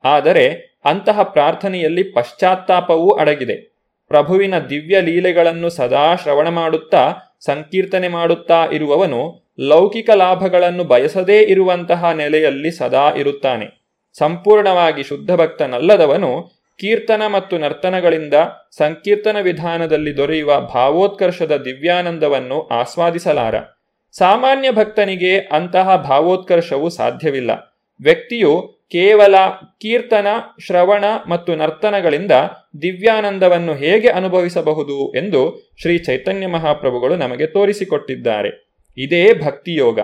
[0.04, 3.56] ಆದರೆ ಅಂತಹ ಪ್ರಾರ್ಥನೆಯಲ್ಲಿ ಪಶ್ಚಾತ್ತಾಪವೂ ಅಡಗಿದೆ.
[4.08, 13.10] ಪ್ರಭುವಿನ ದಿವ್ಯ ಲೀಲೆಗಳನ್ನು ಸದಾ ಶ್ರವಣ ಮಾಡುತ್ತಾ, ಸಂಕೀರ್ತನೆ ಮಾಡುತ್ತಾ ಇರುವವನು ಲೌಕಿಕ ಲಾಭಗಳನ್ನು ಬಯಸದೇ ಇರುವಂತಹ ನೆಲೆಯಲ್ಲಿ ಸದಾ
[13.10, 13.66] ಇರುತ್ತಾನೆ.
[14.18, 16.30] ಸಂಪೂರ್ಣವಾಗಿ ಶುದ್ಧ ಭಕ್ತನಲ್ಲದವನು
[16.80, 18.34] ಕೀರ್ತನ ಮತ್ತು ನರ್ತನಗಳಿಂದ
[18.78, 23.54] ಸಂಕೀರ್ತನ ವಿಧಾನದಲ್ಲಿ ದೊರೆಯುವ ಭಾವೋತ್ಕರ್ಷದ ದಿವ್ಯಾನಂದವನ್ನು ಆಸ್ವಾದಿಸಲಾರ.
[24.18, 27.50] ಸಾಮಾನ್ಯ ಭಕ್ತನಿಗೆ ಅಂತಹ ಭಾವೋತ್ಕರ್ಷವು ಸಾಧ್ಯವಿಲ್ಲ.
[28.00, 29.34] ವ್ಯಕ್ತಿಯು ಕೇವಲ
[29.80, 30.26] ಕೀರ್ತನ,
[30.66, 32.32] ಶ್ರವಣ ಮತ್ತು ನರ್ತನಗಳಿಂದ
[32.82, 38.74] ದಿವ್ಯಾನಂದವನ್ನು ಹೇಗೆ ಅನುಭವಿಸಬಹುದು ಎಂದು ಶ್ರೀ ಚೈತನ್ಯ ಮಹಾಪ್ರಭುಗಳು ನಮಗೆ ತೋರಿಸಿಕೊಟ್ಟಿದ್ದಾರೆ.
[38.96, 40.00] ಇದೇ ಭಕ್ತಿಯೋಗ.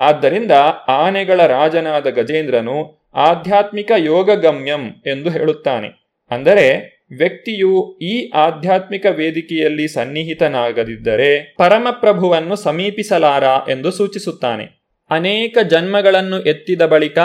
[0.00, 0.52] ಆದ್ದರಿಂದ
[0.88, 5.88] ಆನೆಗಳ ರಾಜನಾದ ಗಜೇಂದ್ರನು ಆಧ್ಯಾತ್ಮಿಕ ಯೋಗಗಮ್ಯಂ ಎಂದು ಹೇಳುತ್ತಾನೆ.
[6.30, 14.84] ಅಂದರೆ ವ್ಯಕ್ತಿಯು ಈ ಆಧ್ಯಾತ್ಮಿಕ ವೇದಿಕೆಯಲ್ಲಿ ಸನ್ನಿಹಿತನಾಗದಿದ್ದರೆ ಪರಮಪ್ರಭುವನ್ನು ಸಮೀಪಿಸಲಾರ ಎಂದು ಸೂಚಿಸುತ್ತಾನೆ.
[15.10, 17.18] ಅನೇಕ ಜನ್ಮಗಳನ್ನು ಎತ್ತಿದ ಬಳಿಕ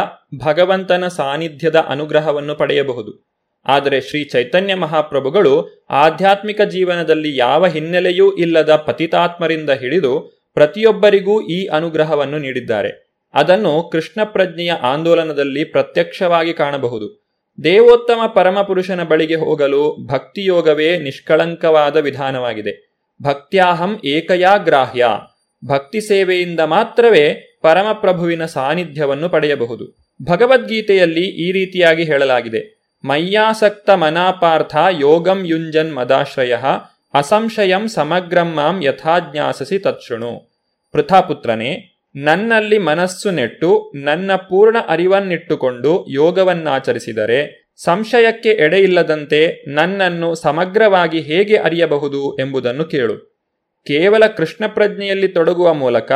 [0.46, 3.30] ಭಗವಂತನ ಸಾನ್ನಿಧ್ಯದ ಅನುಗ್ರಹವನ್ನು ಪಡೆಯಬಹುದು.
[3.66, 13.22] ಆದರೆ ಶ್ರೀ ಚೈತನ್ಯ ಮಹಾಪ್ರಭುಗಳು ಆಧ್ಯಾತ್ಮಿಕ ಜೀವನದಲ್ಲಿ ಯಾವ ಹಿನ್ನೆಲೆಯೂ ಇಲ್ಲದ ಪತಿತಾತ್ಮರಿಂದ ಹಿಡಿದು ಪ್ರತಿಯೊಬ್ಬರಿಗೂ ಈ ಅನುಗ್ರಹವನ್ನು ನೀಡಿದ್ದಾರೆ.
[13.34, 17.29] ಅದನ್ನು ಕೃಷ್ಣ ಪ್ರಜ್ಞೆಯ ಆಂದೋಲನದಲ್ಲಿ ಪ್ರತ್ಯಕ್ಷವಾಗಿ ಕಾಣಬಹುದು.
[17.64, 22.96] ದೇವೋತ್ತಮ ಪರಮಪುರುಷನ ಬಳಿಗೆ ಹೋಗಲು ಭಕ್ತಿಯೋಗವೇ ನಿಷ್ಕಳಂಕವಾದ ವಿಧಾನವಾಗಿದೆ.
[23.24, 25.08] ಭಕ್ತ್ಯಾಹಂ ಏಕಯಾ ಗ್ರಾಹ್ಯ.
[25.68, 30.16] ಭಕ್ತಿ ಸೇವೆಯಿಂದ ಮಾತ್ರವೇ ಪರಮಪ್ರಭುವಿನ ಸಾನ್ನಿಧ್ಯವನ್ನು ಪಡೆಯಬಹುದು.
[30.24, 32.80] ಭಗವದ್ಗೀತೆಯಲ್ಲಿ ಈ ರೀತಿಯಾಗಿ ಹೇಳಲಾಗಿದೆ.
[33.06, 36.56] ಮಯ್ಯಾಸಕ್ತ ಮನಾಪಾರ್ಥ ಯೋಗಂ ಯುಂಜನ್ ಮದಾಶ್ರಯ
[37.14, 40.52] ಅಸಂಶಯಂ ಸಮಗ್ರಂ ಮಾಂ ಯಥಾಜ್ಞಾಸಸಿ ತತ್ಶೃಣು
[40.92, 52.86] ಪೃಥಾಪುತ್ರನೇ ನನ್ನಲ್ಲಿ ಮನಸ್ಸು ನೆಟ್ಟು ನನ್ನ ಪೂರ್ಣ ಅರಿವನ್ನಿಟ್ಟುಕೊಂಡು ಯೋಗವನ್ನಾಚರಿಸಿದರೆ ಸಂಶಯಕ್ಕೆ ಎಡೆಯಿಲ್ಲದಂತೆ ನನ್ನನ್ನು ಸಮಗ್ರವಾಗಿ ಹೇಗೆ ಅರಿಯಬಹುದು ಎಂಬುದನ್ನು
[52.86, 53.18] ಕೇಳು.
[53.88, 56.12] ಕೇವಲ ಕೃಷ್ಣ ಪ್ರಜ್ಞೆಯಲ್ಲಿ ತೊಡಗುವ ಮೂಲಕ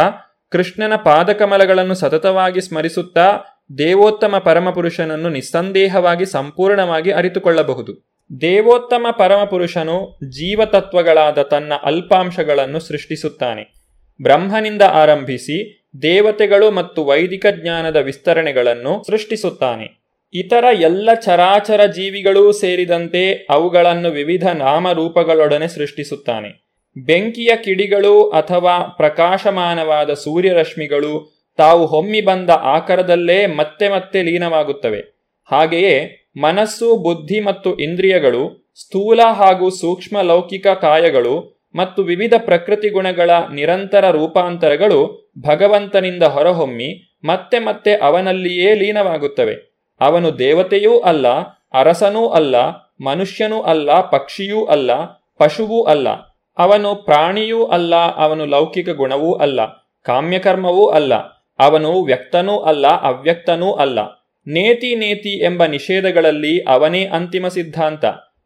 [0.50, 3.40] ಕೃಷ್ಣನ ಪಾದಕಮಲಗಳನ್ನು ಸತತವಾಗಿ ಸ್ಮರಿಸುತ್ತಾ
[3.78, 8.14] ದೇವೋತ್ತಮ ಪರಮಪುರುಷನನ್ನು ನಿಸ್ಸಂದೇಹವಾಗಿ ಸಂಪೂರ್ಣವಾಗಿ ಅರಿತುಕೊಳ್ಳಬಹುದು.
[8.42, 13.74] ದೇವೋತ್ತಮ ಪರಮಪುರುಷನು ಜೀವತತ್ವಗಳಾದ ತನ್ನ ಅಲ್ಪಾಂಶಗಳನ್ನು ಸೃಷ್ಟಿಸುತ್ತಾನೆ.
[14.22, 20.04] ಬ್ರಹ್ಮನಿಂದ ಆರಂಭಿಸಿ ದೇವತೆಗಳು ಮತ್ತು ವೈದಿಕ ಜ್ಞಾನದ ವಿಸ್ತರಣೆಗಳನ್ನು ಸೃಷ್ಟಿಸುತ್ತಾನೆ.
[20.34, 26.64] ಇತರ ಎಲ್ಲ ಚರಾಚರ ಜೀವಿಗಳೂ ಸೇರಿದಂತೆ ಅವುಗಳನ್ನು ವಿವಿಧ ನಾಮರೂಪಗಳೊಡನೆ ಸೃಷ್ಟಿಸುತ್ತಾನೆ.
[26.98, 35.30] ಬೆಂಕಿಯ ಕಿಡಿಗಳು ಅಥವಾ ಪ್ರಕಾಶಮಾನವಾದ ಸೂರ್ಯರಶ್ಮಿಗಳು ತಾವು ಹೊಮ್ಮಿ ಬಂದ ಆಕಾರದಲ್ಲೇ ಮತ್ತೆ ಮತ್ತೆ ಲೀನವಾಗುತ್ತವೆ.
[35.52, 44.10] ಹಾಗೆಯೇ ಮನಸ್ಸು, ಬುದ್ಧಿ ಮತ್ತು ಇಂದ್ರಿಯಗಳು, ಸ್ಥೂಲ ಹಾಗೂ ಸೂಕ್ಷ್ಮ ಲೌಕಿಕ ಕಾಯಗಳು ಮತ್ತು ವಿವಿಧ ಪ್ರಕೃತಿ ಗುಣಗಳ ನಿರಂತರ
[44.12, 49.74] ರೂಪಾಂತರಗಳು ಭಗವಂತನಿಂದ ಹೊರಹೊಮ್ಮಿ ಮತ್ತೆ ಮತ್ತೆ ಅವನಲ್ಲಿಯೇ ಲೀನವಾಗುತ್ತವೆ.
[50.02, 51.28] ಅವನು ದೇವತೆಯೂ ಅಲ್ಲ,
[51.74, 52.56] ಅರಸನೂ ಅಲ್ಲ,
[53.02, 54.92] ಮನುಷ್ಯನೂ ಅಲ್ಲ, ಪಕ್ಷಿಯೂ ಅಲ್ಲ,
[55.38, 56.10] ಪಶುವೂ ಅಲ್ಲ.
[56.58, 59.66] ಅವನು ಪ್ರಾಣಿಯೂ ಅಲ್ಲ, ಅವನು ಲೌಕಿಕ ಗುಣವೂ ಅಲ್ಲ,
[60.04, 61.16] ಕಾಮ್ಯಕರ್ಮವೂ ಅಲ್ಲ.
[61.60, 64.00] ಅವನು ವ್ಯಕ್ತನೂ ಅಲ್ಲ, ಅವ್ಯಕ್ತನೂ ಅಲ್ಲ.
[64.48, 68.06] ನೇತಿ ನೇತಿ ಎಂಬ ನಿಷೇಧಗಳಲ್ಲಿ ಅವನೇ ಅಂತಿಮ ಸಿದ್ಧಾಂತ.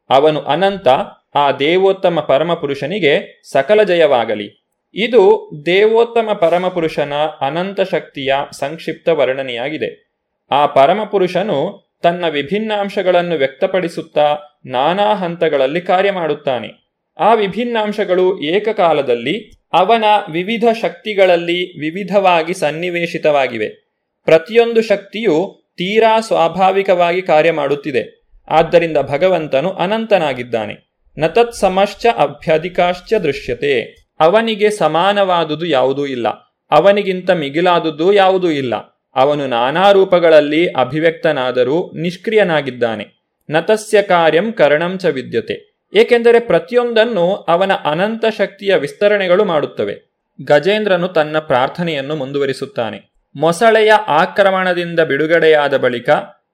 [0.09, 0.87] ಅವನು ಅನಂತ,
[1.35, 4.66] ಆ ದೇವೋತ್ತಮ ಪರಮಪುರುಷನಿಗೆ ಸಕಲ ಜಯವಾಗಲಿ.
[4.97, 10.13] ಇದು ದೇವೋತ್ತಮ ಪರಮಪುರುಷನ ಅನಂತ ಶಕ್ತಿಯ ಸಂಕ್ಷಿಪ್ತ ವರ್ಣನೆಯಾಗಿದೆ.
[10.51, 16.67] ಆ ಪರಮಪುರುಷನು ತನ್ನ ವಿಭಿನ್ನಾಂಶಗಳನ್ನು ವ್ಯಕ್ತಪಡಿಸುತ್ತಾ ನಾನಾ ಹಂತಗಳಲ್ಲಿ ಕಾರ್ಯ ಮಾಡುತ್ತಾನೆ.
[17.19, 23.69] ಆ ವಿಭಿನ್ನಾಂಶಗಳು ಏಕಕಾಲದಲ್ಲಿ ಅವನ ವಿವಿಧ ಶಕ್ತಿಗಳಲ್ಲಿ ವಿವಿಧವಾಗಿ ಸನ್ನಿವೇಶಿತವಾಗಿವೆ.
[24.25, 28.23] ಪ್ರತಿಯೊಂದು ಶಕ್ತಿಯು ತೀರಾ ಸ್ವಾಭಾವಿಕವಾಗಿ ಕಾರ್ಯ ಮಾಡುತ್ತಿದೆ.
[28.47, 30.93] ಆದ್ದರಿಂದ ಭಗವಂತನು ಅನಂತನಾಗಿದ್ದಾನೆ.
[31.17, 34.06] ನತತ್ ಸಮಶ್ಚ ಅಭ್ಯಧಿಕಾಶ್ಚ ದೃಶ್ಯತೆ.
[34.19, 36.27] ಅವನಿಗೆ ಸಮಾನವಾದುದು ಯಾವುದೂ ಇಲ್ಲ.
[36.71, 38.75] ಅವನಿಗಿಂತ ಮಿಗಿಲಾದುದು ಯಾವುದೂ ಇಲ್ಲ.
[39.15, 43.17] ಅವನು ನಾನಾ ರೂಪಗಳಲ್ಲಿ ಅಭಿವ್ಯಕ್ತನಾದರೂ ನಿಷ್ಕ್ರಿಯನಾಗಿದ್ದಾನೆ.
[43.49, 45.81] ನತಸ್ಯ ಕಾರ್ಯಂ ಕರಣಂಚ ವಿದ್ಯತೆ.
[45.93, 50.23] ಏಕೆಂದರೆ ಪ್ರತಿಯೊಂದನ್ನು ಅವನ ಅನಂತ ಶಕ್ತಿಯ ವಿಸ್ತರಣೆಗಳು ಮಾಡುತ್ತವೆ.
[50.43, 53.13] ಗಜೇಂದ್ರನು ತನ್ನ ಪ್ರಾರ್ಥನೆಯನ್ನು ಮುಂದುವರಿಸುತ್ತಾನೆ.
[53.35, 56.09] ಮೊಸಳೆಯ ಆಕ್ರಮಣದಿಂದ ಬಿಡುಗಡೆಯಾದ ಬಳಿಕ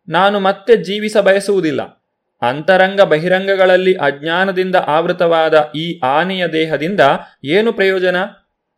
[0.09, 2.02] ನಾನು ಮತ್ತೆ ಜೀವಿಸ ಬಯಸುವುದಿಲ್ಲ.
[2.43, 6.99] ಅಂತರಂಗ ಬಹಿರಂಗಗಳಲ್ಲಿ ಅಜ್ಞಾನದಿಂದ ಆವೃತವಾದ ಈ ಆನೆಯ ದೇಹದಿಂದ
[7.45, 8.15] ಏನು ಪ್ರಯೋಜನ?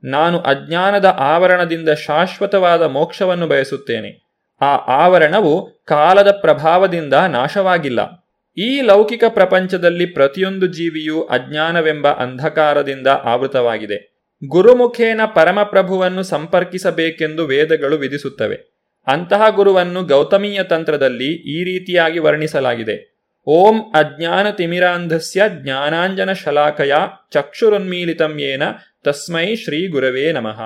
[0.04, 4.26] ನಾನು ಅಜ್ಞಾನದ ಆವರಣದಿಂದ ಶಾಶ್ವತವಾದ ಮೋಕ್ಷವನ್ನು ಬಯಸುತ್ತೇನೆ.
[4.62, 8.26] ಆ ಆವರಣವು ಕಾಲದ ಪ್ರಭಾವದಿಂದ ನಾಶವಾಗಿಲ್ಲ.
[8.58, 14.16] ಈ ಲೌಕಿಕ ಪ್ರಪಂಚದಲ್ಲಿ ಪ್ರತಿಯೊಂದು ಜೀವಿಯೂ ಅಜ್ಞಾನವೆಂಬ ಅಂಧಕಾರದಿಂದ ಆವೃತವಾಗಿದೆ.
[14.48, 18.76] ಗುರುಮುಖೇನ ಪರಮಪ್ರಭುವನ್ನು ಸಂಪರ್ಕಿಸಬೇಕೆಂದು ವೇದಗಳು ವಿಧಿಸುತ್ತವೆ.
[19.08, 23.15] ಅಂತಹ ಗುರುವನ್ನು ಗೌತಮೀಯ ತಂತ್ರದಲ್ಲಿ ಈ ರೀತಿಯಾಗಿ ವರ್ಣಿಸಲಾಗಿದೆ.
[23.48, 26.94] ಓಂ ಅಜ್ಞಾನ ತಿಮಿರಾಂಧಸ್ಯ ಜ್ಞಾನಾಂಜನ ಶಲಾಕಯ
[27.32, 28.64] ಚಕ್ಷುರುನ್ಮೀಲಿತಂ ಯೇನ
[29.04, 30.62] ತಸ್ಮೈ ಶ್ರೀ ಗುರವೇ ನಮಃ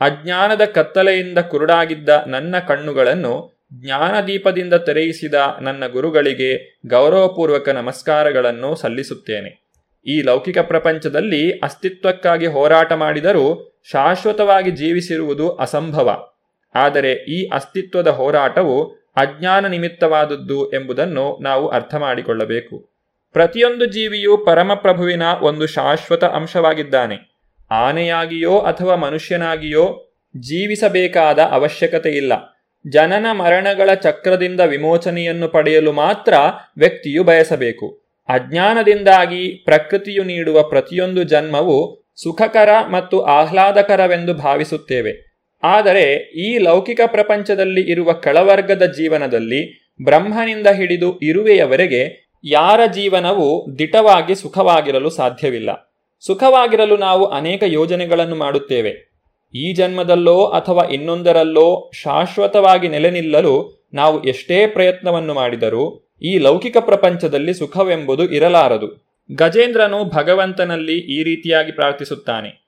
[0.00, 9.64] ಅಜ್ಞಾನದ ಕತ್ತಲೆಯಿಂದ ಕುರುಡಾಗಿದ್ದ ನನ್ನ ಕಣ್ಣುಗಳನ್ನು ಜ್ಞಾನದೀಪದಿಂದ ತೆರೆಯಿಸಿದ ನನ್ನ ಗುರುಗಳಿಗೆ ಗೌರವಪೂರ್ವಕ ನಮಸ್ಕಾರಗಳನ್ನು ಸಲ್ಲಿಸುತ್ತೇನೆ
[10.06, 16.18] ಈ ಲೌಕಿಕ ಪ್ರಪಂಚದಲ್ಲಿ ಅಸ್ತಿತ್ವಕ್ಕಾಗಿ ಹೋರಾಟ ಮಾಡಿದರೂ ಶಾಶ್ವತವಾಗಿ ಜೀವಿಸಿರುವುದು ಅಸಂಭವ.
[16.74, 22.94] ಆದರೆ ಈ ಅಸ್ತಿತ್ವದ ಹೋರಾಟವು ಅಜ್ಞಾನ ನಿಮಿತ್ತವಾದದ್ದು ಎಂಬುದನ್ನು ನಾವು ಅರ್ಥ ಮಾಡಿಕೊಳ್ಳಬೇಕು
[23.32, 27.34] ಪ್ರತಿಯೊಂದು ಜೀವಿಯು ಪರಮಪ್ರಭುವಿನ ಒಂದು ಶಾಶ್ವತ ಅಂಶವಾಗಿದ್ದಾನೆ.
[27.70, 32.32] ಆನೆಯಾಗಿಯೋ ಅಥವಾ ಮನುಷ್ಯನಾಗಿಯೋ ಜೀವಿಸಬೇಕಾದ ಅವಶ್ಯಕತೆ ಇಲ್ಲ
[32.90, 36.34] ಜನನ ಮರಣಗಳ ಚಕ್ರದಿಂದ ವಿಮೋಚನೆಯನ್ನು ಪಡೆಯಲು ಮಾತ್ರ
[36.78, 38.02] ವ್ಯಕ್ತಿಯು ಬಯಸಬೇಕು.
[38.28, 45.33] ಅಜ್ಞಾನದಿಂದಾಗಿ ಪ್ರಕೃತಿಯು ನೀಡುವ ಪ್ರತಿಯೊಂದು ಜನ್ಮವು ಸುಖಕರ ಮತ್ತು ಆಹ್ಲಾದಕರವೆಂದು ಭಾವಿಸುತ್ತೇವೆ.
[45.64, 55.96] ಆದರೆ ಈ ಲೌಕಿಕ ಪ್ರಪಂಚದಲ್ಲಿ ಇರುವ ಕೆಳವರ್ಗದ ಜೀವನದಲ್ಲಿ ಬ್ರಹ್ಮನಿಂದ ಹಿಡಿದು ಇರುವೆಯವರೆಗೆ ಯಾರ ಜೀವನವು ದಿಟವಾಗಿ ಸುಖವಾಗಿರಲು ಸಾಧ್ಯವಿಲ್ಲ.
[56.20, 59.14] ಸುಖವಾಗಿರಲು ನಾವು ಅನೇಕ ಯೋಜನೆಗಳನ್ನು ಮಾಡುತ್ತೇವೆ.
[59.54, 68.24] ಈ ಜನ್ಮದಲ್ಲೋ ಅಥವಾ ಇನ್ನೊಂದರಲ್ಲೋ ಶಾಶ್ವತವಾಗಿ ನೆಲೆ ನಿಲ್ಲಲು ನಾವು ಎಷ್ಟೇ ಪ್ರಯತ್ನವನ್ನು ಮಾಡಿದರೂ ಈ ಲೌಕಿಕ ಪ್ರಪಂಚದಲ್ಲಿ ಸುಖವೆಂಬುದು
[68.24, 69.04] ಇರಲಾರದು.
[69.32, 72.63] ಗಜೇಂದ್ರನು ಭಗವಂತನಲ್ಲಿ ಈ ರೀತಿಯಾಗಿ ಪ್ರಾರ್ಥಿಸುತ್ತಾನೆ.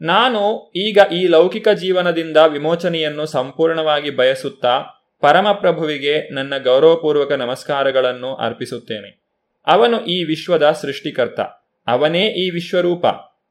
[0.00, 4.82] ನಾನು ಈಗ ಈ ಲೌಕಿಕ ಜೀವನದಿಂದ ವಿಮೋಚನೆಯನ್ನು ಸಂಪೂರ್ಣವಾಗಿ ಬಯಸುತ್ತಾ
[5.20, 9.24] ಪರಮಪ್ರಭುವಿಗೆ ನನ್ನ ಗೌರವಪೂರ್ವಕ ನಮಸ್ಕಾರಗಳನ್ನು ಅರ್ಪಿಸುತ್ತೇನೆ.
[9.66, 11.40] ಅವನು ಈ ವಿಶ್ವದ ಸೃಷ್ಟಿಕರ್ತ.
[11.86, 13.04] ಅವನೇ ಈ ವಿಶ್ವರೂಪ.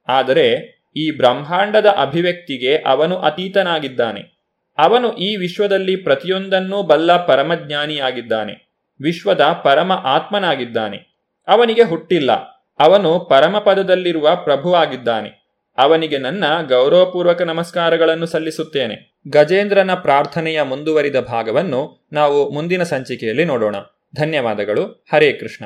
[0.08, 4.34] ಆದರೆ ಈ ಬ್ರಹ್ಮಾಂಡದ ಅಭಿವ್ಯಕ್ತಿಗೆ ಅವನು ಅತೀತನಾಗಿದ್ದಾನೆ.
[4.78, 8.78] ಅವನು ಈ ವಿಶ್ವದಲ್ಲಿ ಪ್ರತಿಯೊಂದನ್ನೂ ಬಲ್ಲ ಪರಮಜ್ಞಾನಿಯಾಗಿದ್ದಾನೆ.
[9.02, 11.18] ವಿಶ್ವದ ಪರಮ ಆತ್ಮನಾಗಿದ್ದಾನೆ.
[11.48, 12.32] ಅವನಿಗೆ ಹುಟ್ಟಿಲ್ಲ.
[12.80, 15.43] ಅವನು ಪರಮಪದದಲ್ಲಿರುವ ಪ್ರಭುವಾಗಿದ್ದಾನೆ.
[15.78, 19.20] ಅವನಿಗೆ ನನ್ನ ಗೌರವಪೂರ್ವಕ ನಮಸ್ಕಾರಗಳನ್ನು ಸಲ್ಲಿಸುತ್ತೇನೆ.
[19.28, 23.76] ಗಜೇಂದ್ರನ ಪ್ರಾರ್ಥನೆಯ ಮುಂದುವರಿದ ಭಾಗವನ್ನು ನಾವು ಮುಂದಿನ ಸಂಚಿಕೆಯಲ್ಲಿ ನೋಡೋಣ.
[24.16, 25.06] ಧನ್ಯವಾದಗಳು.
[25.14, 25.66] ಹರೇ ಕೃಷ್ಣ.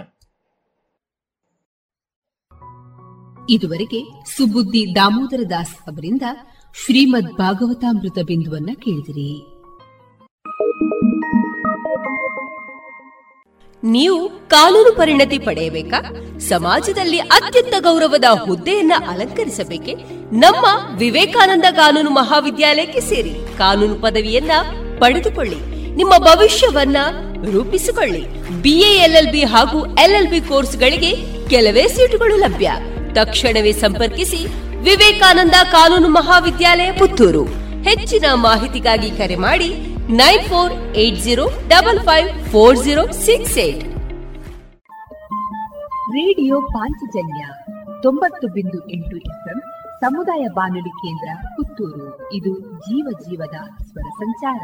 [3.50, 4.04] ಇದುವರೆಗೆ
[4.38, 6.22] ಸುಬುದ್ದಿ ದಾಮೋದರ ದಾಸ್ ಅವರಿಂದ
[6.86, 9.57] ಶ್ರೀಮದ್ ಭಾಗವತಾಮೃತ ಬಿಂದುವನ್ನ ಕೇಳಿದಿರಿ.
[13.84, 16.02] ನೀವು ಕಾನೂನು ಪರಿಣತಿ ಪಡೆಯಬೇಕಾ?
[16.40, 19.94] ಸಮಾಜದಲ್ಲಿ ಅತ್ಯಂತ ಗೌರವದ ಹುದ್ದೆಯನ್ನ ಅಲಂಕರಿಸಬೇಕೆ?
[20.32, 24.52] ನಮ್ಮ ವಿವೇಕಾನಂದ ಕಾನೂನು ಮಹಾವಿದ್ಯಾಲಯಕ್ಕೆ ಸೇರಿ ಕಾನೂನು ಪದವಿಯನ್ನ
[25.00, 25.92] ಪಡೆದುಕೊಳ್ಳಿ.
[25.96, 26.98] ನಿಮ್ಮ ಭವಿಷ್ಯವನ್ನ
[27.52, 28.24] ರೂಪಿಸಿಕೊಳ್ಳಿ.
[28.62, 31.16] ಬಿಎ ಎಲ್ಎಲ್ಬಿ ಹಾಗೂ ಎಲ್ಎಲ್ಬಿ ಕೋರ್ಸ್ಗಳಿಗೆ
[31.50, 32.72] ಕೆಲವೇ ಸೀಟುಗಳು ಲಭ್ಯ.
[33.14, 34.46] ತಕ್ಷಣವೇ ಸಂಪರ್ಕಿಸಿ
[34.78, 37.46] ವಿವೇಕಾನಂದ ಕಾನೂನು ಮಹಾವಿದ್ಯಾಲಯ ಪುತ್ತೂರು.
[37.84, 43.84] ಹೆಚ್ಚಿನ ಮಾಹಿತಿಗಾಗಿ ಕರೆ ಮಾಡಿ nine four eight zero double five four zero six eight.
[45.92, 47.48] Radio Panchajanya
[48.04, 49.62] ತೊಂಬತ್ತು ಬಿಂದು ಎಂಟು ಎಫ್ಎಂ
[50.00, 52.34] ಸಮುದಾಯ ಬಾನುಲಿ ಕೇಂದ್ರ ಪುತ್ತೂರು.
[52.34, 54.64] ಇದು ಜೀವ ಜೀವದ ಸ್ವರ ಸಂಚಾರ.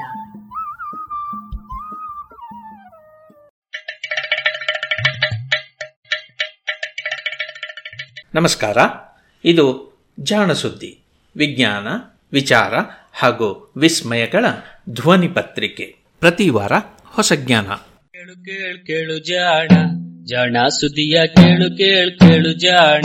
[8.35, 8.77] ನಮಸ್ಕಾರ.
[9.45, 11.03] ಇದು ಜಾಣ ಸುದ್ದಿ
[11.37, 11.87] ವಿಜ್ಞಾನ
[12.33, 12.73] ವಿಚಾರ
[13.13, 14.45] ಹಾಗೂ ವಿಸ್ಮಯಗಳ
[14.89, 15.95] ಧ್ವನಿ ಪತ್ರಿಕೆ.
[16.19, 16.71] ಪ್ರತಿ ವಾರ
[17.05, 17.65] ಹೊಸ ಜ್ಞಾನ.
[17.65, 19.67] ಕೇಳು ಕೇಳು ಕೇಳು ಜಾಣ.
[20.25, 23.01] ಜಾಣ ಸುದಿಯ ಕೇಳು ಕೇಳು ಕೇಳು ಜಾಣ.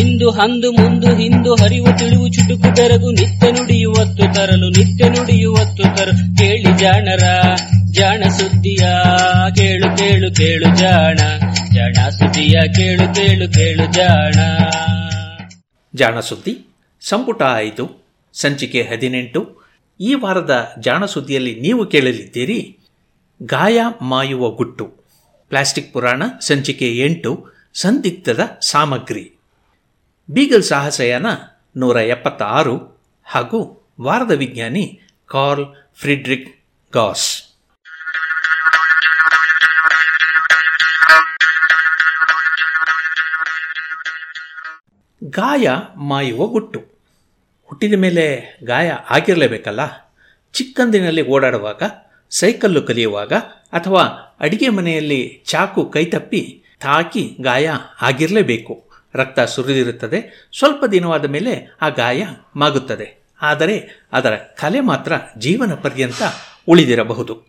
[0.00, 6.78] ಇಂದು ಹಂದು ಮುಂದು ಹಿಂದು ಹರಿವು ತಿಳಿವು ಚುಟುಕು ತೆರಗು ನಿತ್ಯ ನುಡಿಯುವತ್ತು ತರಲು ನಿತ್ಯ ನುಡಿಯುವತ್ತು ತರಲು ಕೇಳಿ
[6.78, 7.24] ಜಾಣರ.
[7.90, 8.88] ಜಾಣ ಸುದ್ದಿಯ
[9.56, 11.16] ಕೇಳು ಕೇಳು ಕೇಳು ಜಾಣ.
[11.74, 14.34] ಜಾಣ ಸುದ್ದಿಯ ಕೇಳು ಕೇಳು ಕೇಳು ಜಾಣ.
[15.94, 19.61] ಜಾಣ ಸುದ್ದಿ ಸಂಪುಟ ಆಯಿತು ಸಂಚಿಕೆ ಹದಿನೆಂಟು
[20.02, 22.78] ಈ ವಾರದ ಜಾಣ ಸುದ್ದಿಯಲ್ಲಿ ನೀವು ಕೇಳಲಿದ್ದೀರಿ,
[23.42, 24.86] ಗಾಯ ಮಾಯುವ ಗುಟ್ಟು,
[25.48, 29.32] ಪ್ಲಾಸ್ಟಿಕ್ ಪುರಾಣ, ಸಂಚಿಕೆ ಎಂಟು, ಸಂದಿಗ್ಧದ ಸಾಮಗ್ರಿ.
[30.30, 31.26] ಬೀಗಲ್ ಸಾಹಸಯಾನ
[31.76, 37.42] ನೂರ ಎಪ್ಪತ್ತಾರು ಹಾಗೂ ವಾರದ ವಿಜ್ಞಾನಿ ಕಾರ್ಲ್ ಫ್ರಿಡ್ರಿಕ್ ಗಾಸ್.
[45.24, 46.91] ಗಾಯ ಮಾಯುವ ಗುಟ್ಟು.
[47.72, 49.80] ಹುಟ್ಟಿದ ಮೇಲೆ ಗಾಯ ಆಗಿರಲೇಬೇಕಲ್ಲ?
[50.52, 51.82] ಚಿಕ್ಕಂದಿನಲ್ಲಿ ಓಡಾಡುವಾಗ,
[52.30, 53.32] ಸೈಕಲ್ಲು ಕಲಿಯುವಾಗ
[53.72, 54.00] ಅಥವಾ
[54.40, 57.70] ಅಡಿಗೆ ಮನೆಯಲ್ಲಿ ಚಾಕು ಕೈತಪ್ಪಿ ತಾಕಿ ಗಾಯ
[58.02, 58.90] ಆಗಿರಲೇಬೇಕು.
[59.14, 60.48] ರಕ್ತ ಸುರಿದಿರುತ್ತದೆ.
[60.58, 63.22] ಸ್ವಲ್ಪ ದಿನವಾದ ಮೇಲೆ ಆ ಗಾಯ ಮಾಗುತ್ತದೆ.
[63.42, 66.22] ಆದರೆ ಅದರ ಕಲೆ ಮಾತ್ರ ಜೀವನ ಪರ್ಯಂತ
[66.68, 67.42] ಉಳಿದಿರಬಹುದು.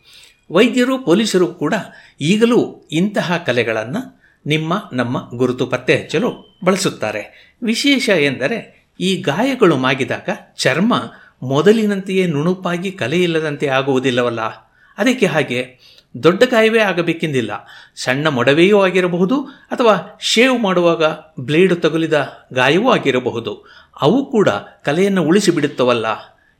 [0.51, 1.73] ವೈದ್ಯರು, ಪೊಲೀಸರು ಕೂಡ
[2.21, 7.55] ಈಗಲೂ ಇಂತಹ ಕಲೆಗಳನ್ನು ನಿಮ್ಮ, ನಮ್ಮ ಗುರುತು ಪತ್ತೆ ಹಚ್ಚಲು ಬಳಸುತ್ತಾರೆ.
[7.63, 10.93] ವಿಶೇಷ ಎಂದರೆ ಈ ಗಾಯಗಳು ಮಾಗಿದಾಗ ಚರ್ಮ
[11.43, 14.41] ಮೊದಲಿನಂತೆಯೇ ನುಣುಪಾಗಿ ಕಲೆಯಿಲ್ಲದಂತೆ ಆಗುವುದಿಲ್ಲವಲ್ಲ.
[14.97, 15.79] ಅದಕ್ಕೆ ಹಾಗೆ
[16.23, 17.51] ದೊಡ್ಡ ಗಾಯವೇ ಆಗಬೇಕೆಂದಿಲ್ಲ.
[17.95, 21.03] ಸಣ್ಣ ಮೊಡವೆಯೂ ಆಗಿರಬಹುದು ಅಥವಾ ಶೇವ್ ಮಾಡುವಾಗ
[21.39, 23.65] ಬ್ಲೇಡು ತಗುಲಿದ ಗಾಯವೂ ಆಗಿರಬಹುದು.
[24.01, 24.49] ಅವು ಕೂಡ
[24.83, 26.05] ಕಲೆಯನ್ನು ಉಳಿಸಿಬಿಡುತ್ತವಲ್ಲ.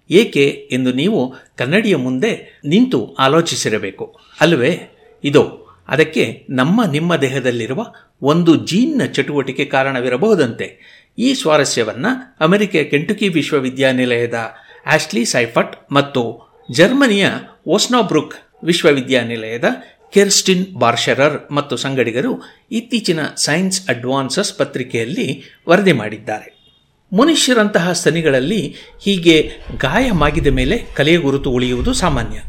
[0.10, 4.20] ಏಕೆ ಎಂದು ನೀವು ಕನ್ನಡಿಯ ಮುಂದೆ ನಿಂತು ಆಲೋಚಿಸಿರಬೇಕು.
[4.42, 4.90] ಅಲ್ವೇ
[5.24, 7.86] ಇದು, ಅದಕ್ಕೆ ನಮ್ಮ ನಿಮ್ಮ ದೇಹದಲ್ಲಿರುವ
[8.22, 10.94] ಒಂದು ಜೀನ್ನ ಚಟುವಟಿಕೆ ಕಾರಣವಿರಬಹುದಂತೆ.
[11.18, 14.34] ಈ ಸ್ವಾರಸ್ಯವನ್ನು ಅಮೆರಿಕೆಯ ಕೆಂಟುಕಿ ವಿಶ್ವವಿದ್ಯಾನಿಲಯದ
[14.86, 17.28] ಆಶ್ಲಿ ಸೈಫಟ್ ಮತ್ತು ಜರ್ಮನಿಯ
[17.68, 19.64] ಓಸ್ನಾಬ್ರುಕ್ ವಿಶ್ವವಿದ್ಯಾನಿಲಯದ
[20.14, 22.42] ಕೆರ್ಸ್ಟಿನ್ ಬಾರ್ಷರರ್ ಮತ್ತು ಸಂಗಡಿಗರು
[22.72, 26.72] ಇತ್ತೀಚಿನ ಸೈನ್ಸ್ ಅಡ್ವಾನ್ಸಸ್ ಪತ್ರಿಕೆಯಲ್ಲಿ ವರದಿ ಮಾಡಿದ್ದಾರೆ.
[27.14, 32.40] ಮನುಷ್ಯರಂತಹ ಸ್ತನಿಗಳಲ್ಲಿ ಹೀಗೆ ಗಾಯ ಮಾಗಿದ ಮೇಲೆ ಕಲೆಯ ಗುರುತು ಉಳಿಯುವುದು ಸಾಮಾನ್ಯ.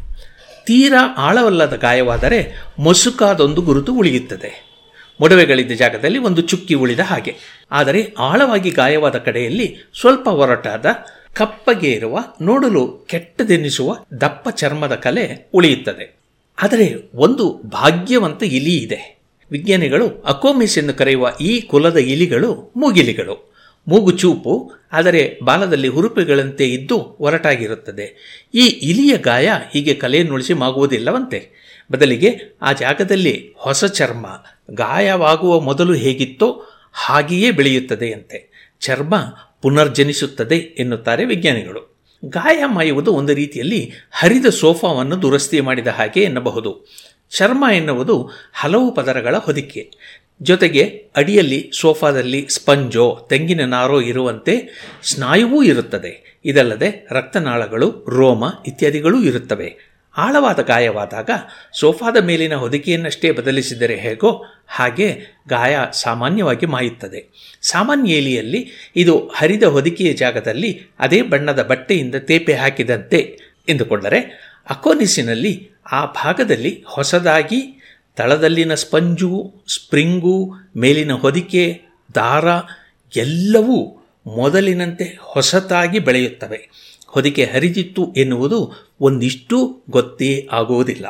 [0.65, 4.74] ತೀರಾ ಆಳವಲ್ಲದ ಗಾಯವಾದರೆ ಮೊಸುಕಾದೊಂದು ಗುರುತು ಉಳಿಯುತ್ತದೆ.
[5.19, 7.35] ಮೊಡವೆಗಳಿದ್ದ ಜಾಗದಲ್ಲಿ ಒಂದು ಚುಕ್ಕಿ ಉಳಿದ ಹಾಗೆ.
[7.71, 10.85] ಆದರೆ ಆಳವಾಗಿ ಗಾಯವಾದ ಕಡೆಯಲ್ಲಿ ಸ್ವಲ್ಪ ಒರಟಾದ
[11.33, 16.15] ಕಪ್ಪಗೆ ಇರುವ ನೋಡಲು ಕೆಟ್ಟದೆನಿಸುವ ದಪ್ಪ ಚರ್ಮದ ಕಲೆ ಉಳಿಯುತ್ತದೆ.
[16.61, 19.19] ಆದರೆ ಒಂದು ಭಾಗ್ಯವಂತ ಇಲಿ ಇದೆ.
[19.51, 23.55] ವಿಜ್ಞಾನಿಗಳು ಅಕೋಮಿಸ್ ಎಂದು ಕರೆಯುವ ಈ ಕುಲದ ಇಲಿಗಳು ಮೂಗಿಲಿಗಳು.
[23.87, 28.05] ಮೂಗು ಚೂಪು, ಆದರೆ ಬಾಲದಲ್ಲಿ ಹುರುಪುಗಳಂತೆ ಇದ್ದು ಒರಟಾಗಿರುತ್ತದೆ.
[28.53, 31.65] ಈ ಇಲಿಯ ಗಾಯ ಹೀಗೆ ಕಲೆಯನ್ನುಳಿಸಿ ಮಾಗುವುದಿಲ್ಲವಂತೆ.
[31.91, 34.25] ಬದಲಿಗೆ ಆ ಜಾಗದಲ್ಲಿ ಹೊಸ ಚರ್ಮ
[34.71, 39.15] ಗಾಯವಾಗುವ ಮೊದಲು ಹೇಗಿತ್ತೋ ಹಾಗೆಯೇ ಬೆಳೆಯುತ್ತದೆಯಂತೆ ಚರ್ಮ
[39.61, 41.95] ಪುನರ್ಜನಿಸುತ್ತದೆ ಎನ್ನುತ್ತಾರೆ ವಿಜ್ಞಾನಿಗಳು.
[42.25, 46.87] ಗಾಯ ಮಾಯುವುದು ಒಂದು ರೀತಿಯಲ್ಲಿ ಹರಿದ ಸೋಫಾವನ್ನು ದುರಸ್ತಿ ಮಾಡಿದ ಹಾಗೆ ಎನ್ನಬಹುದು.
[47.29, 49.91] ಚರ್ಮ ಎನ್ನುವುದು ಹಲವು ಪದರಗಳ ಹೊದಿಕೆ.
[50.41, 54.69] ಜೊತೆಗೆ ಅಡಿಯಲ್ಲಿ ಸೋಫಾದಲ್ಲಿ ಸ್ಪಂಜೋ, ತೆಂಗಿನ ನಾರೋ ಇರುವಂತೆ
[55.03, 56.39] ಸ್ನಾಯುವೂ ಇರುತ್ತದೆ.
[56.45, 59.94] ಇದಲ್ಲದೆ ರಕ್ತನಾಳಗಳು, ರೋಮ ಇತ್ಯಾದಿಗಳೂ ಇರುತ್ತವೆ.
[60.17, 61.29] ಆಳವಾದ ಗಾಯವಾದಾಗ
[61.73, 67.25] ಸೋಫಾದ ಮೇಲಿನ ಹೊದಿಕೆಯನ್ನಷ್ಟೇ ಬದಲಿಸಿದರೆ ಹೇಗೋ ಹಾಗೆ ಗಾಯ ಸಾಮಾನ್ಯವಾಗಿ ಮಾಯುತ್ತದೆ.
[67.61, 73.39] ಸಾಮಾನ್ಯ ಎಲಿಯಲ್ಲಿ ಇದು ಹರಿದ ಹೊದಿಕೆಯ ಜಾಗದಲ್ಲಿ ಅದೇ ಬಣ್ಣದ ಬಟ್ಟೆಯಿಂದ ತೇಪೆ ಹಾಕಿದಂತೆ
[73.69, 74.19] ಎಂದುಕೊಂಡರೆ
[74.69, 77.81] ಅಕೋನಿಸಿನಲ್ಲಿ ಆ ಭಾಗದಲ್ಲಿ ಹೊಸದಾಗಿ
[78.15, 81.81] ತಳದಲ್ಲಿನ ಸ್ಪಂಜು, ಸ್ಪ್ರಿಂಗು, ಮೇಲಿನ ಹೊದಿಕೆ,
[82.15, 82.45] ದಾರ
[83.17, 86.69] ಎಲ್ಲವೂ ಮೊದಲಿನಂತೆ ಹೊಸತಾಗಿ ಬೆಳೆಯುತ್ತವೆ.
[87.15, 88.59] ಹೊದಿಕೆ ಹರಿದಿತ್ತು ಎನ್ನುವುದು
[88.99, 89.57] ಒಂದಿಷ್ಟು
[89.89, 91.05] ಗೊತ್ತೇ ಆಗುವುದಿಲ್ಲ.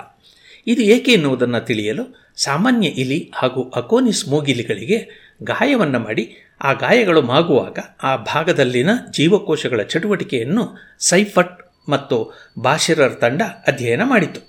[0.68, 4.98] ಇದು ಏಕೆ ಎನ್ನುವುದನ್ನು ತಿಳಿಯಲು ಸಾಮಾನ್ಯ ಇಲಿ ಹಾಗೂ ಅಕೋನಿಸ್ ಮೂಗಿಲಿಗಳಿಗೆ
[5.44, 6.26] ಗಾಯವನ್ನು ಮಾಡಿ
[6.62, 10.64] ಆ ಗಾಯಗಳು ಮಾಗುವಾಗ ಆ ಭಾಗದಲ್ಲಿನ ಜೀವಕೋಶಗಳ ಚಟುವಟಿಕೆಯನ್ನು
[11.00, 12.18] ಸೈಫಟ್ ಮತ್ತು
[12.60, 14.42] ಬಾಷಿರರ್ ತಂಡ ಅಧ್ಯಯನ ಮಾಡಿತು.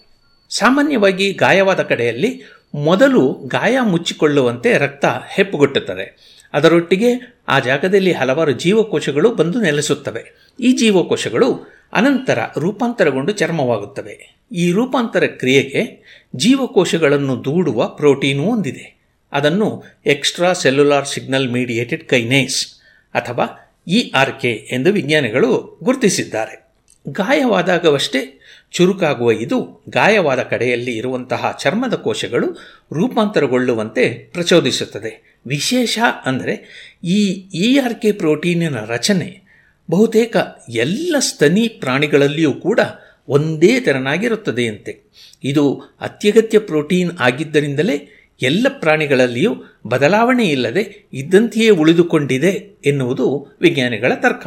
[0.50, 2.30] ಸಾಮಾನ್ಯವಾಗಿ ಗಾಯವಾದ ಕಡೆಯಲ್ಲಿ
[2.74, 6.36] ಮೊದಲು ಗಾಯ ಮುಚ್ಚಿಕೊಳ್ಳುವಂತೆ ರಕ್ತ ಹೆಪ್ಪುಗೊಟ್ಟುತ್ತದೆ.
[6.52, 10.54] ಅದರೊಟ್ಟಿಗೆ ಆ ಜಾಗದಲ್ಲಿ ಹಲವಾರು ಜೀವಕೋಶಗಳು ಬಂದು ನೆಲೆಸುತ್ತವೆ.
[10.60, 14.36] ಈ ಜೀವಕೋಶಗಳು ಅನಂತರ ರೂಪಾಂತರಗೊಂಡು ಚರ್ಮವಾಗುತ್ತವೆ.
[14.52, 16.04] ಈ ರೂಪಾಂತರ ಕ್ರಿಯೆಗೆ
[16.36, 18.96] ಜೀವಕೋಶಗಳನ್ನು ದೂಡುವ ಪ್ರೋಟೀನು ಹೊಂದಿದೆ
[19.32, 22.66] ಅದನ್ನು extra cellular signal mediated kinase
[23.14, 26.72] ಅಥವಾ ಇ ಆರ್ ಕೆ ಎಂದು ವಿಜ್ಞಾನಿಗಳು ಗುರುತಿಸಿದ್ದಾರೆ.
[27.08, 28.35] ಗಾಯವಾದಾಗವಷ್ಟೇ
[28.76, 29.58] ಚುರುಕಾಗುವ ಇದು
[29.88, 32.48] ಗಾಯವಾದ ಕಡೆಯಲ್ಲಿ ಇರುವಂತಹ ಚರ್ಮದ ಕೋಶಗಳು
[32.92, 35.40] ರೂಪಾಂತರಗೊಳ್ಳುವಂತೆ ಪ್ರಚೋದಿಸುತ್ತದೆ.
[35.46, 36.54] ವಿಶೇಷ ಅಂದರೆ
[37.04, 37.20] ಈ
[37.54, 39.28] ಇ ಆರ್ ಕೆ ಪ್ರೋಟೀನಿನ ರಚನೆ
[39.90, 40.36] ಬಹುತೇಕ
[40.68, 42.80] ಎಲ್ಲ ಸ್ತನಿ ಪ್ರಾಣಿಗಳಲ್ಲಿಯೂ ಕೂಡ
[43.28, 44.92] ಒಂದೇ ತೆರನಾಗಿರುತ್ತದೆಯಂತೆ
[45.44, 45.64] ಇದು
[46.00, 47.96] ಅತ್ಯಗತ್ಯ ಪ್ರೋಟೀನ್ ಆಗಿದ್ದರಿಂದಲೇ
[48.42, 49.52] ಎಲ್ಲ ಪ್ರಾಣಿಗಳಲ್ಲಿಯೂ
[49.86, 52.52] ಬದಲಾವಣೆ ಇಲ್ಲದೆ ಇದ್ದಂತೆಯೇ ಉಳಿದುಕೊಂಡಿದೆ
[52.84, 53.26] ಎನ್ನುವುದು
[53.60, 54.46] ವಿಜ್ಞಾನಿಗಳ ತರ್ಕ.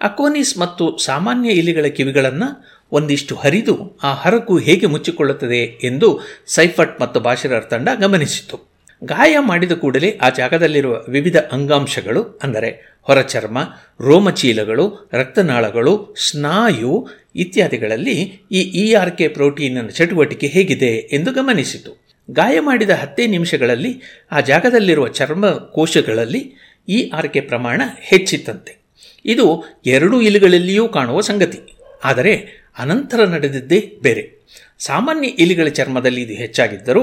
[0.00, 2.48] ಅಕೋನಿಸ್ ಮತ್ತು ಸಾಮಾನ್ಯ ಇಲಿಗಳ ಕಿವಿಗಳನ್ನು
[2.92, 8.68] ಒಂದಿಷ್ಟು ಹರಿದು ಆ ಹರಕು ಹೇಗೆ ಮುಚ್ಚಿಕೊಳ್ಳುತ್ತದೆ ಎಂದು ಸೈಫಟ್ ಮತ್ತು ಬಾಷರರ್ ತಂಡ ಗಮನಿಸಿತು.
[9.04, 13.58] ಗಾಯ ಮಾಡಿದ ಕೂಡಲೇ ಆ ಜಾಗದಲ್ಲಿರುವ ವಿವಿಧ ಅಂಗಾಂಶಗಳು, ಅಂದರೆ ಹೊರಚರ್ಮ,
[14.00, 22.04] ರೋಮಚೀಲಗಳು, ರಕ್ತನಾಳಗಳು, ಸ್ನಾಯು ಇತ್ಯಾದಿಗಳಲ್ಲಿ ಈ ಇ ಆರ್ ಕೆ ಪ್ರೋಟೀನಿನ ಚಟುವಟಿಕೆ ಹೇಗಿದೆ ಎಂದು ಗಮನಿಸಿತು.
[22.30, 26.54] ಗಾಯ ಮಾಡಿದ ಹತ್ತೇ ನಿಮಿಷಗಳಲ್ಲಿ ಆ ಜಾಗದಲ್ಲಿರುವ ಚರ್ಮ ಕೋಶಗಳಲ್ಲಿ
[26.88, 28.78] ಇ ಆರ್ ಕೆ ಪ್ರಮಾಣ ಹೆಚ್ಚಿತ್ತಂತೆ.
[29.24, 31.77] ಇದು ಎರಡೂ ಇಲಿಗಳಲ್ಲಿಯೂ ಕಾಣುವ ಸಂಗತಿ.
[32.04, 34.46] ಆದರೆ ಅನಂತರ ನಡೆದಿದ್ದೇ ಬೇರೆ.
[34.78, 37.02] ಸಾಮಾನ್ಯ ಇಲಿಗಳ ಚರ್ಮದಲ್ಲಿ ಇದು ಹೆಚ್ಚಾಗಿದ್ದರೂ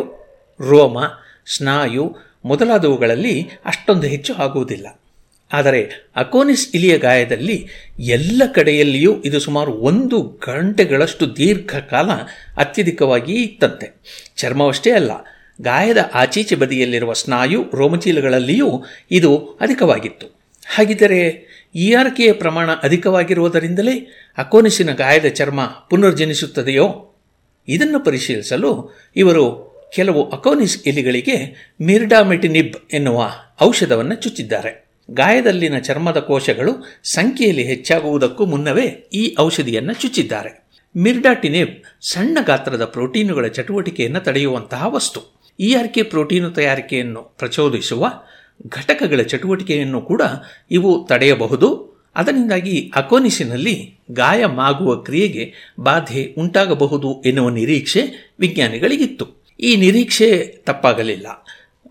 [0.69, 0.97] ರೋಮ,
[1.55, 2.15] ಸ್ನಾಯು
[2.45, 4.99] ಮೊದಲಾದವುಗಳಲ್ಲಿ ಅಷ್ಟೊಂದು ಹೆಚ್ಚು ಆಗುವುದಿಲ್ಲ.
[5.53, 7.67] ಆದರೆ ಅಕೋನಿಸ್ ಇಲಿಯ ಗಾಯದಲ್ಲಿ
[7.99, 12.09] ಎಲ್ಲ ಕಡೆಯಲ್ಲಿಯೂ ಇದು ಸುಮಾರು ಒಂದು ಗಂಟೆಗಳಷ್ಟು ದೀರ್ಘಕಾಲ
[12.57, 14.01] ಅತ್ಯಧಿಕವಾಗಿ ಇತ್ತಂತೆ.
[14.35, 15.11] ಚರ್ಮವಷ್ಟೇ ಅಲ್ಲ,
[15.61, 20.27] ಗಾಯದ ಆಚೀಚೆ ಬದಿಯಲ್ಲಿರುವ ಸ್ನಾಯು ರೋಮಚೀಲಗಳಲ್ಲಿಯೂ ಇದು ಅಧಿಕವಾಗಿತ್ತು.
[20.75, 21.19] ಹಾಗಿದ್ದರೆ
[22.09, 24.07] ಕೆಯ ಪ್ರಮಾಣ ಅಧಿಕವಾಗಿರುವುದರಿಂದಲೇ
[24.37, 27.15] ಅಕೋನಿಸಿನ ಗಾಯದ ಚರ್ಮ ಪುನರ್ಜನಿಸುತ್ತದೆಯೋ?
[27.67, 31.35] ಇದನ್ನು ಪರಿಶೀಲಿಸಲು ಇವರು ಕೆಲವು ಅಕೋನಿಸ್ ಎಲಿಗಳಿಗೆ
[31.81, 34.89] ಮಿರ್ಡಾಮೆಟಿನಿಬ್ ಎನ್ನುವ ಔಷಧವನ್ನು ಚುಚ್ಚಿದ್ದಾರೆ.
[35.11, 40.67] ಗಾಯದಲ್ಲಿನ ಚರ್ಮದ ಕೋಶಗಳು ಸಂಖ್ಯೆಯಲ್ಲಿ ಹೆಚ್ಚಾಗುವುದಕ್ಕೂ ಮುನ್ನವೇ ಈ ಔಷಧಿಯನ್ನು ಚುಚ್ಚಿದ್ದಾರೆ.
[40.97, 45.41] ಮಿರ್ಡಾಟಿನಿಬ್ ಸಣ್ಣ ಗಾತ್ರದ ಪ್ರೋಟೀನುಗಳ ಚಟುವಟಿಕೆಯನ್ನು ತಡೆಯುವಂತಹ ವಸ್ತು.
[45.59, 48.07] ಇ ಆರ್ ಕೆ ಪ್ರೋಟೀನು ತಯಾರಿಕೆಯನ್ನು ಪ್ರಚೋದಿಸುವ
[48.67, 50.21] ಘಟಕಗಳ ಚಟುವಟಿಕೆಯನ್ನು ಕೂಡ
[50.71, 51.95] ಇವು ತಡೆಯಬಹುದು.
[52.15, 59.45] ಅದರಿಂದಾಗಿ ಅಕೋನಿಸಿನಲ್ಲಿ ಗಾಯ ಮಾಗುವ ಕ್ರಿಯೆಗೆ ಬಾಧೆ ಉಂಟಾಗಬಹುದು ಎನ್ನುವ ನಿರೀಕ್ಷೆ ವಿಜ್ಞಾನಿಗಳಿಗಿತ್ತು.
[59.59, 61.27] ಈ ನಿರೀಕ್ಷೆ ತಪ್ಪಾಗಲಿಲ್ಲ.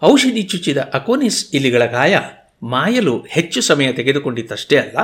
[0.05, 2.19] ಔಷಧಿ ಚುಚ್ಚಿದ ಅಕೋನಿಸ್ ಇಲಿಗಳ ಗಾಯ
[2.63, 4.99] ಮಾಯಲು ಹೆಚ್ಚು ಸಮಯ ತೆಗೆದುಕೊಂಡಿತ್ತಷ್ಟೇ ಅಲ್ಲ,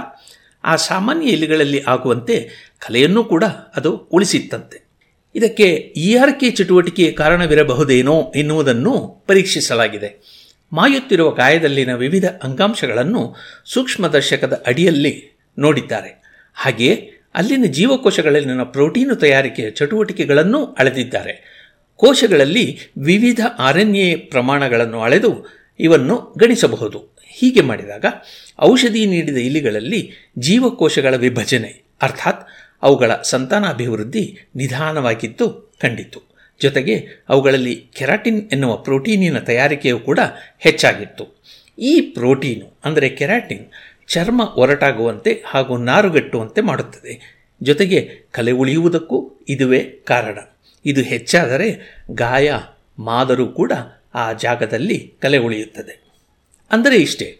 [0.65, 2.49] ಆ ಸಾಮಾನ್ಯ ಇಲಿಗಳಲ್ಲಿ ಆಗುವಂತೆ
[2.79, 3.45] ಕಲೆಯನ್ನೂ ಕೂಡ
[3.77, 4.91] ಅದು ಉಳಿಸಿತ್ತಂತೆ.
[5.35, 10.40] ಇದಕ್ಕೆ ಇ ಆರ್ ಕೆ ಚಟುವಟಿಕೆಯ ಕಾರಣವಿರಬಹುದೇನೋ ಎನ್ನುವುದನ್ನು ಪರೀಕ್ಷಿಸಲಾಗಿದೆ.
[10.73, 16.23] ಮಾಯುತ್ತಿರುವ ಗಾಯದಲ್ಲಿನ ವಿವಿಧ ಅಂಗಾಂಶಗಳನ್ನು ಸೂಕ್ಷ್ಮದರ್ಶಕದ ಅಡಿಯಲ್ಲಿ ನೋಡಿದ್ದಾರೆ.
[16.55, 21.61] ಹಾಗೆಯೇ ಅಲ್ಲಿನ ಜೀವಕೋಶಗಳಲ್ಲಿನ ಪ್ರೋಟೀನು ತಯಾರಿಕೆಯ ಚಟುವಟಿಕೆಗಳನ್ನು ಅಳೆದಿದ್ದಾರೆ.
[21.97, 25.47] ಕೋಶಗಳಲ್ಲಿ ವಿವಿಧ ಆರಣ್ಯ ಪ್ರಮಾಣಗಳನ್ನು ಅಳೆದು
[25.81, 27.17] ಇವನ್ನು ಗಣಿಸಬಹುದು.
[27.27, 28.05] ಹೀಗೆ ಮಾಡಿದಾಗ
[28.61, 32.49] ಔಷಧಿ ನೀಡಿದ ಇಲಿಗಳಲ್ಲಿ ಜೀವಕೋಶಗಳ ವಿಭಜನೆ, ಅರ್ಥಾತ್
[32.83, 36.30] ಅವುಗಳ ಸಂತಾನಾಭಿವೃದ್ಧಿ ನಿಧಾನವಾಗಿದ್ದು, ಕಂಡಿತು.
[36.61, 40.19] ಜೊತೆಗೆ ಅವುಗಳಲ್ಲಿ ಕೆರಾಟಿನ್ ಎನ್ನುವ ಪ್ರೋಟೀನಿನ ತಯಾರಿಕೆಯು ಕೂಡ
[40.59, 41.43] ಹೆಚ್ಚಾಗಿತ್ತು.
[41.79, 43.67] ಈ ಪ್ರೋಟೀನು, ಅಂದರೆ ಕೆರಾಟಿನ್,
[44.09, 47.41] ಚರ್ಮ ಒರಟಾಗುವಂತೆ ಹಾಗೂ ನಾರುಗಟ್ಟುವಂತೆ ಮಾಡುತ್ತದೆ.
[47.63, 50.39] ಜೊತೆಗೆ ಕಲೆ ಉಳಿಯುವುದಕ್ಕೂ ಇದುವೇ ಕಾರಣ.
[50.87, 52.53] ಇದು ಹೆಚ್ಚಾದರೆ ಗಾಯ,
[52.99, 53.73] ಮಾದರೂ ಕೂಡ
[54.15, 55.95] ಆ ಜಾಗದಲ್ಲಿ ಕಲೆ ಉಳಿಯುತ್ತದೆ.
[56.71, 57.39] ಅಂದರೆ ಇಷ್ಟೇ,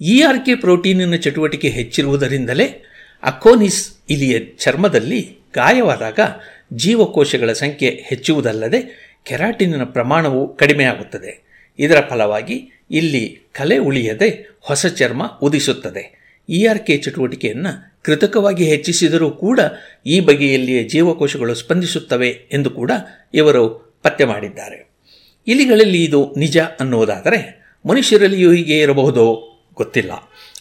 [0.00, 2.84] ಇ ಆರ್ ಕೆ ಪ್ರೋಟೀನಿನ ಚಟುವಟಿಕೆ ಹೆಚ್ಚಿರುವುದರಿಂದಲೇ
[3.22, 6.20] ಅಕೋನಿಸ್ ಇಲಿಯ ಚರ್ಮದಲ್ಲಿ ಗಾಯವಾದಾಗ
[6.72, 11.48] ಜೀವಕೋಶಗಳ ಸಂಖ್ಯೆ ಹೆಚ್ಚುವುದಲ್ಲದೆ ಕೆರಾಟಿನಿನ ಪ್ರಮಾಣವು ಕಡಿಮೆಯಾಗುತ್ತದೆ.
[11.78, 16.18] ಇದರ ಫಲವಾಗಿ ಇಲ್ಲಿ ಕಲೆ ಉಳಿಯದೆ ಹೊಸ ಚರ್ಮ ಉದಿಸುತ್ತದೆ.
[16.48, 19.60] ಇ ಆರ್ ಕೆ ಚಟುವಟಿಕೆಯನ್ನು ಕೃತಕವಾಗಿ ಹೆಚ್ಚಿಸಿದರೂ ಕೂಡ
[20.06, 22.90] ಈ ಬಗೆಯಲ್ಲಿಯೇ ಜೀವಕೋಶಗಳು ಸ್ಪಂದಿಸುತ್ತವೆ ಎಂದು ಕೂಡ
[23.34, 24.88] ಇವರು ಪತ್ತೆ ಮಾಡಿದ್ದಾರೆ.
[25.46, 29.44] ಇಲಿಗಳಲ್ಲಿ ಇದು ನಿಜ ಅನ್ನುವುದಾದರೆ ಮನುಷ್ಯರಲ್ಲಿಯೂ ಹೀಗೆ ಇರಬಹುದೋ
[29.74, 30.10] ಗೊತ್ತಿಲ್ಲ.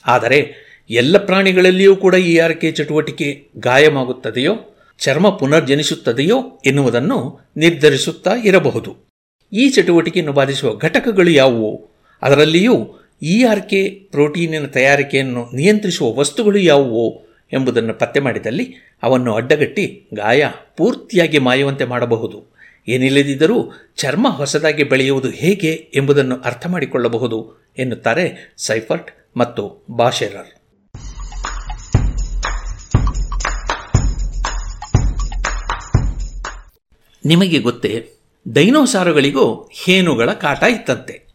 [0.05, 0.53] ಆದರೆ
[0.89, 4.76] ಎಲ್ಲ ಪ್ರಾಣಿಗಳಲ್ಲಿಯೂ ಕೂಡ ಈ ಆರ್ ಕೆ ಚಟುವಟಿಕೆ ಗಾಯವಾಗುತ್ತದೆಯೋ?
[4.97, 8.95] ಚರ್ಮ ಪುನರ್ಜನಿಸುತ್ತದೆಯೋ ಎನ್ನುವುದನ್ನು ನಿರ್ಧರಿಸುತ್ತಾ ಇರಬಹುದು.
[9.53, 11.89] ಈ ಚಟುವಟಿಕೆಯನ್ನು ಬಾಧಿಸುವ ಘಟಕಗಳು ಯಾವುವು?
[12.21, 17.23] ಅದರಲ್ಲಿಯೂ ಇ ಆರ್ ಕೆ ಪ್ರೋಟೀನಿನ ತಯಾರಿಕೆಯನ್ನು ನಿಯಂತ್ರಿಸುವ ವಸ್ತುಗಳು ಯಾವುವು
[17.53, 20.45] ಎಂಬುದನ್ನು ಪತ್ತೆ ಮಾಡಿದಲ್ಲಿ ಅವನ್ನು ಅಡ್ಡಗಟ್ಟಿ ಗಾಯ
[20.77, 22.57] ಪೂರ್ತಿಯಾಗಿ ಮಾಯುವಂತೆ ಮಾಡಬಹುದು.
[22.87, 30.56] ಏನಿಲ್ಲದಿದ್ದರೂ ಚರ್ಮ ಹೊಸದಾಗಿ ಬೆಳೆಯುವುದು ಹೇಗೆ ಎಂಬುದನ್ನು ಅರ್ಥ ಮಾಡಿಕೊಳ್ಳಬಹುದು ಎನ್ನುತ್ತಾರೆ ಸೈಫರ್ಟ್ ಮತ್ತು ಬಾಷೆರರ್
[37.27, 38.09] ನಿಮಗೆ ಗೊತ್ತೇ
[38.47, 41.27] ಡೈನೋಸಾರುಗಳಿಗೂ ಹೇನುಗಳ ಕಾಟ ಇತ್ತಂತೆ.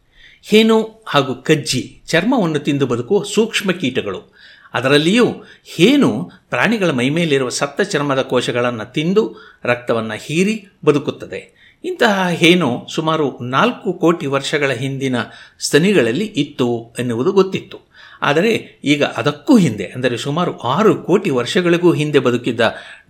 [0.43, 4.34] ಹೇನು ಹಾಗೂ ಕಜ್ಜಿ ಚರ್ಮವನ್ನು ತಿಂದು ಬದುಕುವ ಸೂಕ್ಷ್ಮ ಕೀಟಗಳು.
[4.74, 5.26] ಅದರಲ್ಲಿಯೂ
[5.64, 11.62] ಹೇನು ಪ್ರಾಣಿಗಳ ಮೈಮೇಲಿರುವ ಸತ್ತ ಚರ್ಮದ ಕೋಶಗಳನ್ನು ತಿಂದು ರಕ್ತವನ್ನು ಹೀರಿ ಬದುಕುತ್ತದೆ.
[11.84, 15.16] ಇಂತಹ ಹೇನು ಸುಮಾರು ನಾಲ್ಕು ಕೋಟಿ ವರ್ಷಗಳ ಹಿಂದಿನ
[15.59, 17.91] ಸ್ತನಿಗಳಲ್ಲಿ ಇತ್ತು ಎನ್ನುವುದು ಗೊತ್ತಿತ್ತು.
[18.23, 18.53] ಆದರೆ
[18.85, 22.62] ಈಗ ಅದಕ್ಕೂ ಹಿಂದೆ, ಅಂದರೆ ಸುಮಾರು ಆರು ಕೋಟಿ ವರ್ಷಗಳಿಗೂ ಹಿಂದೆ ಬದುಕಿದ್ದ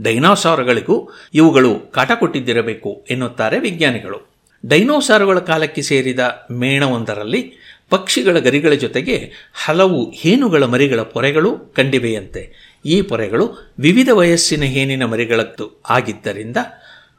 [0.02, 0.96] ಡೈನೋಸಾರ್ಗಳಿಗೂ
[1.34, 4.20] ಇವುಗಳು ಕಾಟ ಕೊಟ್ಟಿದ್ದಿರಬೇಕು ಎನ್ನುತ್ತಾರೆ ವಿಜ್ಞಾನಿಗಳು.
[4.64, 6.24] ಡೈನೋಸಾರುಗಳ ಕಾಲಕ್ಕೆ ಸೇರಿದ
[6.62, 7.42] ಮೇಣವೊಂದರಲ್ಲಿ
[7.94, 9.16] ಪಕ್ಷಿಗಳ ಗರಿಗಳ ಜೊತೆಗೆ
[9.64, 12.42] ಹಲವು ಹೇನುಗಳ ಮರಿಗಳ ಪೊರೆಗಳು ಕಂಡಿವೆಯಂತೆ.
[12.84, 13.44] ಈ ಪೊರೆಗಳು
[13.78, 16.58] ವಿವಿಧ ವಯಸ್ಸಿನ ಹೇನಿನ ಮರಿಗಳದ್ದು ಆಗಿದ್ದರಿಂದ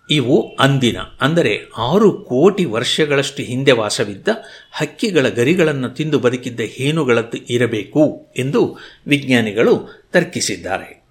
[0.09, 4.27] ಇವು ಅಂದಿನ, ಅಂದರೆ ಆರು ಕೋಟಿ ವರ್ಷಗಳಷ್ಟು ಹಿಂದೆ ವಾಸವಿದ್ದ
[4.71, 11.03] ಹಕ್ಕಿಗಳ ಗರಿಗಳನ್ನು ತಿಂದು ಬದುಕಿದ್ದ ಹೇನುಗಳದ್ದು ಇರಬೇಕು ಎಂದು ವಿಜ್ಞಾನಿಗಳು ತರ್ಕಿಸಿದ್ದಾರೆ.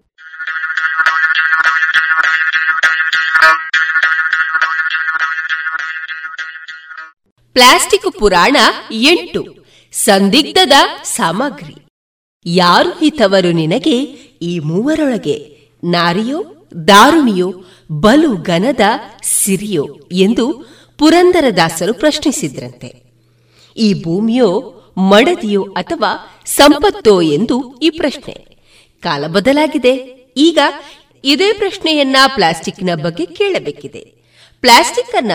[7.52, 8.56] ಪ್ಲಾಸ್ಟಿಕ್ ಪುರಾಣ
[8.92, 9.66] ಎಂಟು.
[9.92, 10.72] ಸಂದಿಗ್ಧದ
[11.02, 11.74] ಸಾಮಗ್ರಿ.
[12.46, 14.02] ಯಾರು ಹಿತವರು ನಿನಗೆ
[14.42, 15.36] ಈ ಮೂವರೊಳಗೆ?
[15.84, 17.64] ನಾರಿಯೋ, ದಾರುಣಿಯೋ
[18.00, 18.80] ಬಲು ಗನದ
[19.22, 23.02] ಸಿರಿಯೋ ಎಂದು ಪುರಂದರದಾಸರು ಪ್ರಶ್ನಿಸಿದ್ರಂತೆ.
[23.76, 28.46] ಈ ಭೂಮಿಯೋ ಮಡದಿಯೋ ಅಥವಾ ಸಂಪತ್ತೋ ಎಂದು ಈ ಪ್ರಶ್ನೆ.
[29.00, 29.94] ಕಾಲ ಬದಲಾಗಿದೆ.
[30.36, 30.58] ಈಗ
[31.24, 34.14] ಇದೇ ಪ್ರಶ್ನೆಯನ್ನ ಪ್ಲಾಸ್ಟಿಕ್ನ ಬಗ್ಗೆ ಕೇಳಬೇಕಿದೆ.
[34.60, 35.32] ಪ್ಲಾಸ್ಟಿಕ್ ಅನ್ನ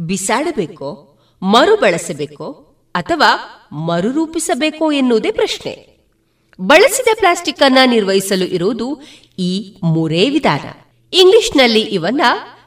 [0.00, 2.52] ಬಿಸಾಡಬೇಕೋ, ಮರುಬಳಸಬೇಕೋ
[2.94, 3.36] ಅಥವಾ
[3.72, 5.96] ಮರುರೂಪಿಸಬೇಕೋ ಎನ್ನುವುದೇ ಪ್ರಶ್ನೆ.
[6.60, 9.02] ಬಳಸಿದ ಪ್ಲಾಸ್ಟಿಕ್ ಅನ್ನ ನಿರ್ವಹಿಸಲು ಇರುವುದು
[9.38, 10.89] ಈ ಮೂರೇ ವಿಧಾನ.
[11.12, 12.20] ಇಂಗ್ಲಿಷ್ನಲ್ಲಿ ಇವನ್ನ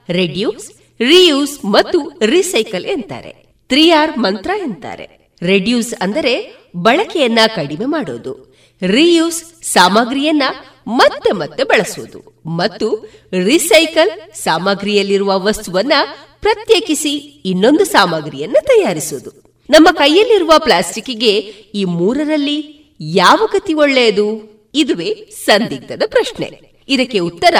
[0.09, 0.71] ರೆಡ್ಯೂಸ್,
[1.01, 3.45] ರಿಯೂಸ್ ಮತ್ತು ರೀಸೈಕಲ್ ಎಂತಾರೆ.
[3.69, 5.35] ತ್ರೀ ಆರ್ ಮಂತ್ರ ಎಂತಾರೆ.
[5.41, 8.53] ರೆಡ್ಯೂಸ್ ಅಂದರೆ ಬಳಕೆಯನ್ನ ಕಡಿಮೆ ಮಾಡೋದು.
[8.81, 10.43] ರಿಯೂಸ್ ಸಾಮಗ್ರಿಯನ್ನ
[10.87, 13.09] ಮತ್ತೆ ಮತ್ತೆ ಬಳಸುವುದು ಮತ್ತು
[13.43, 15.93] ರಿಸೈಕಲ್ ಸಾಮಗ್ರಿಯಲ್ಲಿರುವ ವಸ್ತುವನ್ನ
[16.41, 17.15] ಪ್ರತ್ಯೇಕಿಸಿ
[17.45, 19.31] ಇನ್ನೊಂದು ಸಾಮಗ್ರಿಯನ್ನ ತಯಾರಿಸುವುದು
[19.69, 21.37] ನಮ್ಮ ಕೈಯಲ್ಲಿರುವ ಪ್ಲಾಸ್ಟಿಕ್ಗೆ
[21.75, 24.53] ಈ ಮೂರರಲ್ಲಿ ಯಾವ ಗತಿ ಒಳ್ಳೆಯದು?
[24.75, 25.13] ಇದುವೇ
[25.45, 26.72] ಸಂದಿಗ್ಧದ ಪ್ರಶ್ನೆ.
[26.87, 27.55] ಇದಕ್ಕೆ ಉತ್ತರ,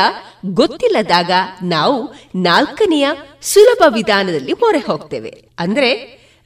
[0.45, 1.31] ಗೊತ್ತಿಲ್ಲದಾಗ
[1.63, 3.09] ನಾವು ನಾಲ್ಕನೆಯ
[3.41, 5.43] ಸುಲಭ ವಿಧಾನದಲ್ಲಿ ಮೊರೆ ಹೋಗ್ತೇವೆ.
[5.59, 5.89] ಅಂದ್ರೆ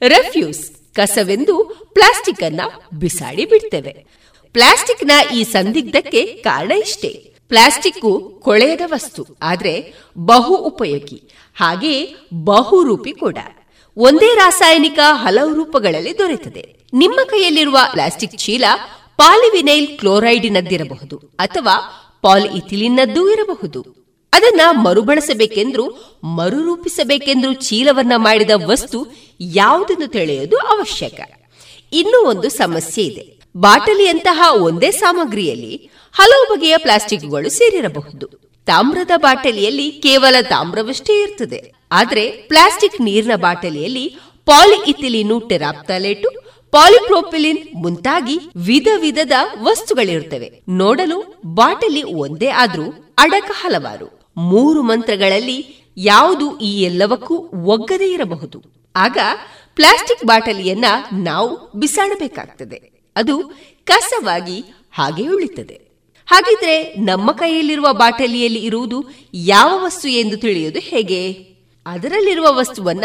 [0.02, 2.60] ರೆಫ್ಯೂಸ್ ಕಸವೆಂದು ಪ್ಲಾಸ್ಟಿಕ್ ಅನ್ನ
[2.94, 4.06] ಬಿಸಾಡಿ ಬಿಡ್ತೇವೆ.
[4.52, 7.32] ಪ್ಲಾಸ್ಟಿಕ್ನ ಈ ಸಂದಿಗ್ಧಕ್ಕೆ ಕಾರಣ ಇಷ್ಟೇ.
[7.48, 11.22] ಪ್ಲಾಸ್ಟಿಕ್ ಕೊಳೆಯದ ವಸ್ತು, ಆದ್ರೆ ಬಹು ಉಪಯೋಗಿ
[11.54, 13.38] ಹಾಗೆಯೇ ಬಹುರೂಪಿ ಕೂಡ.
[13.96, 16.76] ಒಂದೇ ರಾಸಾಯನಿಕ ಹಲವು ರೂಪಗಳಲ್ಲಿ ದೊರೆತದೆ.
[16.92, 18.64] ನಿಮ್ಮ ಕೈಯಲ್ಲಿರುವ ಪ್ಲಾಸ್ಟಿಕ್ ಚೀಲ
[19.16, 21.74] ಪಾಲಿವಿನೈಲ್ ಕ್ಲೋರೈಡಿನದ್ದಿರಬಹುದು, ಅಥವಾ
[22.22, 23.98] ಪಾಲಿಇಥಿಲಿನ್ನದ್ದೂ ಇರಬಹುದು.
[24.32, 29.06] ಅದನ್ನ ಮರುಬಳಸಬೇಕೆಂದ್ರು, ಮರುರೂಪಿಸಬೇಕೆಂದ್ರು ಚೀಲವನ್ನ ಮಾಡಿದ ವಸ್ತು
[29.40, 31.20] ಯಾವುದನ್ನು ತಿಳಿಯೋದು ಅವಶ್ಯಕ.
[31.92, 33.38] ಇನ್ನೂ ಒಂದು ಸಮಸ್ಯೆ ಇದೆ.
[33.56, 38.26] ಬಾಟಲಿಯಂತಹ ಒಂದೇ ಸಾಮಗ್ರಿಯಲ್ಲಿ ಹಲವು ಬಗೆಯ ಪ್ಲಾಸ್ಟಿಕ್ಗಳು ಸೇರಿರಬಹುದು.
[38.66, 41.72] ತಾಮ್ರದ ಬಾಟಲಿಯಲ್ಲಿ ಕೇವಲ ತಾಮ್ರವಷ್ಟೇ ಇರ್ತದೆ.
[41.92, 46.28] ಆದರೆ ಪ್ಲಾಸ್ಟಿಕ್ ನೀರಿನ ಬಾಟಲಿಯಲ್ಲಿ ಪಾಲಿಇಥಿಲಿನು ಟೆರಾಪ್ತಾಲೇಟು
[46.70, 49.32] ಪಾಲಿಪ್ರೋಪಿಲಿನ್ ಮುಂತಾಗಿ ವಿಧ ವಿಧದ
[49.62, 50.62] ವಸ್ತುಗಳಿರುತ್ತವೆ.
[50.68, 54.20] ನೋಡಲು ಬಾಟಲಿ ಒಂದೇ ಆದ್ರೂ ಅಡಕ ಹಲವಾರು.
[54.36, 58.62] ಮೂರು ಮಂತ್ರಗಳಲ್ಲಿ ಯಾವುದು ಈ ಎಲ್ಲವಕ್ಕೂ ಒಗ್ಗದೇ ಇರಬಹುದು.
[58.96, 59.18] ಆಗ
[59.74, 62.82] ಪ್ಲಾಸ್ಟಿಕ್ ಬಾಟಲಿಯನ್ನ ನಾವು ಬಿಸಾಡಬೇಕಾಗ್ತದೆ.
[63.16, 63.38] ಅದು
[63.84, 65.88] ಕಸವಾಗಿ ಹಾಗೆ ಉಳಿತದೆ.
[66.26, 69.04] ಹಾಗಿದ್ರೆ ನಮ್ಮ ಕೈಯಲ್ಲಿರುವ ಬಾಟಲಿಯಲ್ಲಿ ಇರುವುದು
[69.34, 71.48] ಯಾವ ವಸ್ತು ಎಂದು ತಿಳಿಯುವುದು ಹೇಗೆ?
[71.88, 73.04] ಅದರಲ್ಲಿರುವ ವಸ್ತುವನ್ನ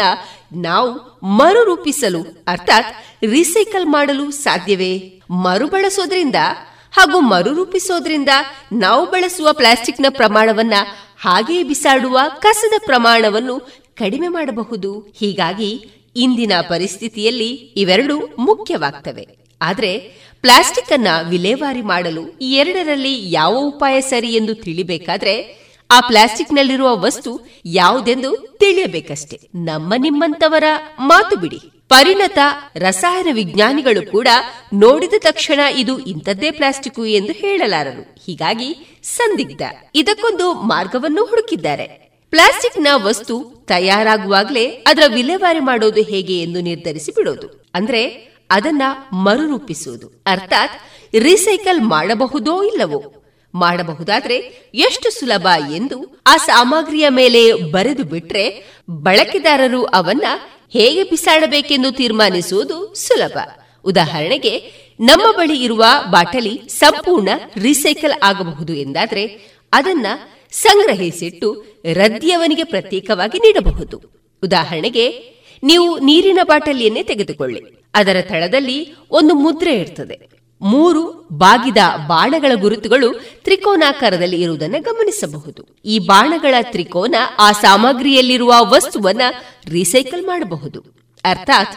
[0.52, 5.20] ನಾವು ಮರುರೂಪಿಸಲು, ಅರ್ಥಾತ್ ರೀಸೈಕಲ್ ಮಾಡಲು ಸಾಧ್ಯವೇ?
[5.30, 6.34] ಮರುಬಳಸೋದ್ರಿಂದ
[6.92, 8.28] ಹಾಗೂ ಮರುರೂಪಿಸೋದ್ರಿಂದ
[8.72, 10.74] ನಾವು ಬಳಸುವ ಪ್ಲಾಸ್ಟಿಕ್ನ ಪ್ರಮಾಣವನ್ನ
[11.20, 13.60] ಹಾಗೆಯೇ ಬಿಸಾಡುವ ಕಸದ ಪ್ರಮಾಣವನ್ನು
[13.96, 15.00] ಕಡಿಮೆ ಮಾಡಬಹುದು.
[15.00, 19.28] ಹೀಗಾಗಿ ಇಂದಿನ ಪರಿಸ್ಥಿತಿಯಲ್ಲಿ ಇವೆರಡೂ ಮುಖ್ಯವಾಗ್ತವೆ.
[19.62, 19.98] ಆದರೆ
[20.40, 28.56] ಪ್ಲಾಸ್ಟಿಕ್ ಅನ್ನ ವಿಲೇವಾರಿ ಮಾಡಲು ಈ ಎರಡರಲ್ಲಿ ಯಾವ ಉಪಾಯ ಸರಿ ಎಂದು ತಿಳಿಬೇಕಾದ್ರೆ ಆ ಪ್ಲಾಸ್ಟಿಕ್ನಲ್ಲಿರುವ ವಸ್ತು ಯಾವುದೆಂದು
[28.58, 29.40] ತಿಳಿಯಬೇಕಷ್ಟೇ.
[29.54, 30.64] ನಮ್ಮ ನಿಮ್ಮಂತವರ
[30.98, 31.58] ಮಾತು ಬಿಡಿ.
[31.88, 32.38] ಪರಿಣತ
[32.76, 34.28] ರಸಾಯನ ವಿಜ್ಞಾನಿಗಳು ಕೂಡ
[34.74, 38.16] ನೋಡಿದ ತಕ್ಷಣ ಇದು ಇಂಥದ್ದೇ ಪ್ಲಾಸ್ಟಿಕ್ ಎಂದು ಹೇಳಲಾರರು.
[38.26, 39.62] ಹೀಗಾಗಿ ಸಂದಿಗ್ಧ.
[39.94, 41.84] ಇದಕ್ಕೊಂದು ಮಾರ್ಗವನ್ನು ಹುಡುಕಿದ್ದಾರೆ.
[42.30, 47.70] ಪ್ಲಾಸ್ಟಿಕ್ನ ವಸ್ತು ತಯಾರಾಗುವಾಗಲೇ ಅದರ ವಿಲೇವಾರಿ ಮಾಡೋದು ಹೇಗೆ ಎಂದು ನಿರ್ಧರಿಸಿ ಬಿಡೋದು.
[47.74, 48.08] ಅಂದ್ರೆ
[48.50, 48.82] ಅದನ್ನ
[49.12, 50.22] ಮರುರೂಪಿಸುವುದು.
[50.26, 50.72] ಅರ್ಥಾತ್
[51.18, 53.23] ರೀಸೈಕಲ್ ಮಾಡಬಹುದೋ ಇಲ್ಲವೋ.
[53.54, 54.36] ಮಾಡಬಹುದಾದ್ರೆ
[54.74, 60.24] ಎಷ್ಟು ಸುಲಭ ಎಂದು ಆ ಸಾಮಗ್ರಿಯ ಮೇಲೆ ಬರೆದು ಬಿಟ್ರೆ ಬಳಕೆದಾರರು ಅವನ್ನ
[60.72, 63.38] ಹೇಗೆ ಬಿಸಾಡಬೇಕೆಂದು ತೀರ್ಮಾನಿಸುವುದು ಸುಲಭ.
[63.84, 69.26] ಉದಾಹರಣೆಗೆ, ನಮ್ಮ ಬಳಿ ಇರುವ ಬಾಟಲಿ ಸಂಪೂರ್ಣ ರೀಸೈಕಲ್ ಆಗಬಹುದು ಎಂದಾದ್ರೆ
[69.72, 70.06] ಅದನ್ನ
[70.52, 74.02] ಸಂಗ್ರಹಿಸಿಟ್ಟು ರದ್ದಿಯವನಿಗೆ ಪ್ರತ್ಯೇಕವಾಗಿ ನೀಡಬಹುದು.
[74.42, 77.62] ಉದಾಹರಣೆಗೆ, ನೀವು ನೀರಿನ ಬಾಟಲಿಯನ್ನೇ ತೆಗೆದುಕೊಳ್ಳಿ.
[77.94, 80.33] ಅದರ ತಳದಲ್ಲಿ ಒಂದು ಮುದ್ರೆ ಇರ್ತದೆ.
[80.64, 81.76] ಮೂರು ಬಾಗಿದ
[82.06, 85.82] ಬಾಣಗಳ ಗುರುತುಗಳು ತ್ರಿಕೋನಾಕಾರದಲ್ಲಿ ಇರುವುದನ್ನು ಗಮನಿಸಬಹುದು.
[85.84, 89.20] ಈ ಬಾಣಗಳ ತ್ರಿಕೋನ ಆ ಸಾಮಗ್ರಿಯಲ್ಲಿರುವ ವಸ್ತುವನ್ನ
[89.68, 90.80] ರೀಸೈಕಲ್ ಮಾಡಬಹುದು.
[91.24, 91.76] ಅರ್ಥಾತ್,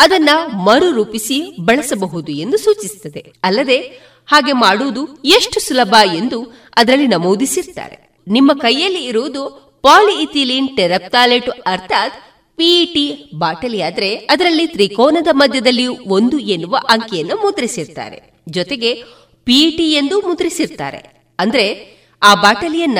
[0.00, 3.32] ಅದನ್ನ ಮರುರೂಪಿಸಿ ಬಳಸಬಹುದು ಎಂದು ಸೂಚಿಸುತ್ತದೆ.
[3.42, 3.78] ಅಲ್ಲದೆ,
[4.26, 8.22] ಹಾಗೆ ಮಾಡುವುದು ಎಷ್ಟು ಸುಲಭ ಎಂದು ಅದರಲ್ಲಿ ನಮೂದಿಸಿರ್ತಾರೆ.
[8.28, 12.14] ನಿಮ್ಮ ಕೈಯಲ್ಲಿ ಇರುವುದು ಪಾಲಿಇಥಿಲೀನ್ ಟೆರಪ್ತಾಲೆಟ್ ಅರ್ಥಾತ್
[12.56, 18.40] ಪಿಇಟಿ ಬಾಟಲಿಯಾದರೆ ಅದರಲ್ಲಿ ತ್ರಿಕೋನದ ಮಧ್ಯದಲ್ಲಿ ಒಂದು ಎನ್ನುವ ಅಂಕಿಯನ್ನು ಮುದ್ರಿಸಿರ್ತಾರೆ.
[18.48, 19.04] ಜೊತೆಗೆ
[19.44, 21.26] ಪಿಇಟಿ ಎಂದು ಮುದ್ರಿಸಿರ್ತಾರೆ.
[21.38, 22.98] ಅಂದ್ರೆ ಆ ಬಾಟಲಿಯನ್ನ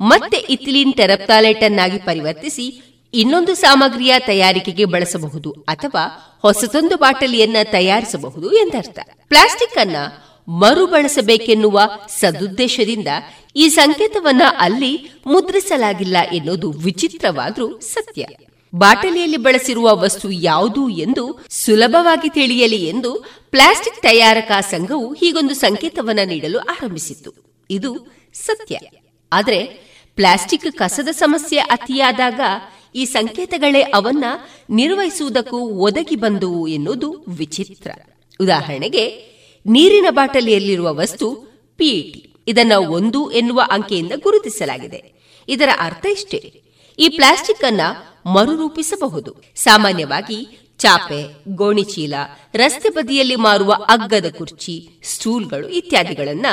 [0.00, 2.82] ಮತ್ತೆ ಇಥಿಲಿನ್ ಟೆರಪ್ತಾಲೆಟ್ ಅನ್ನಾಗಿ ಪರಿವರ್ತಿಸಿ
[3.14, 8.98] ಇನ್ನೊಂದು ಸಾಮಗ್ರಿಯ ತಯಾರಿಕೆಗೆ ಬಳಸಬಹುದು ಅಥವಾ ಹೊಸದೊಂದು ಬಾಟಲಿಯನ್ನ ತಯಾರಿಸಬಹುದು ಎಂದರ್ಥ.
[9.28, 9.96] ಪ್ಲಾಸ್ಟಿಕ್ ಅನ್ನ
[10.48, 13.08] ಮರುಬಳಸಬೇಕೆನ್ನುವ ಸದುದ್ದೇಶದಿಂದ
[13.56, 18.26] ಈ ಸಂಕೇತವನ್ನ ಅಲ್ಲಿ ಮುದ್ರಿಸಲಾಗಿಲ್ಲ ಎನ್ನುವುದು ವಿಚಿತ್ರವಾದ್ರೂ ಸತ್ಯ.
[18.74, 27.32] ಬಾಟಲಿಯಲ್ಲಿ ಬಳಸಿರುವ ವಸ್ತು ಯಾವುದು ಎಂದು ಸುಲಭವಾಗಿ ತಿಳಿಯಲಿ ಎಂದು ಪ್ಲಾಸ್ಟಿಕ್ ತಯಾರಕಾ ಸಂಘವು ಹೀಗೊಂದು ಸಂಕೇತವನ್ನು ನೀಡಲು ಆರಂಭಿಸಿತ್ತು.
[27.70, 28.78] ಇದು ಸತ್ಯ.
[29.32, 29.64] ಆದರೆ
[30.16, 32.40] ಪ್ಲಾಸ್ಟಿಕ್ ಕಸದ ಸಮಸ್ಯೆ ಅತಿಯಾದಾಗ
[32.94, 34.24] ಈ ಸಂಕೇತಗಳೇ ಅವನ್ನ
[34.70, 37.90] ನಿರ್ವಹಿಸುವುದಕ್ಕೂ ಒದಗಿ ಬಂದುವು ಎನ್ನುವುದು ವಿಚಿತ್ರ.
[38.40, 39.32] ಉದಾಹರಣೆಗೆ,
[39.66, 41.34] ನೀರಿನ ಬಾಟಲಿಯಲ್ಲಿರುವ ವಸ್ತು
[41.76, 45.12] ಪಿಇಟಿ ಇದನ್ನ ಒಂದು ಎನ್ನುವ ಅಂಕೆಯಿಂದ ಗುರುತಿಸಲಾಗಿದೆ.
[45.48, 46.62] ಇದರ ಅರ್ಥ ಇಷ್ಟೇ.
[46.98, 47.80] ಈ ಪ್ಲಾಸ್ಟಿಕ್ ಅನ್ನ
[48.26, 49.34] ಮರುರೂಪಿಸಬಹುದು.
[49.54, 52.14] ಸಾಮಾನ್ಯವಾಗಿ ಚಾಪೆ, ಗೋಣಿಚೀಲ,
[52.54, 56.46] ರಸ್ತೆ ಬದಿಯಲ್ಲಿ ಮಾರುವ ಅಗ್ಗದ ಕುರ್ಚಿ, ಸ್ಟೂಲ್ಗಳು ಇತ್ಯಾದಿಗಳನ್ನ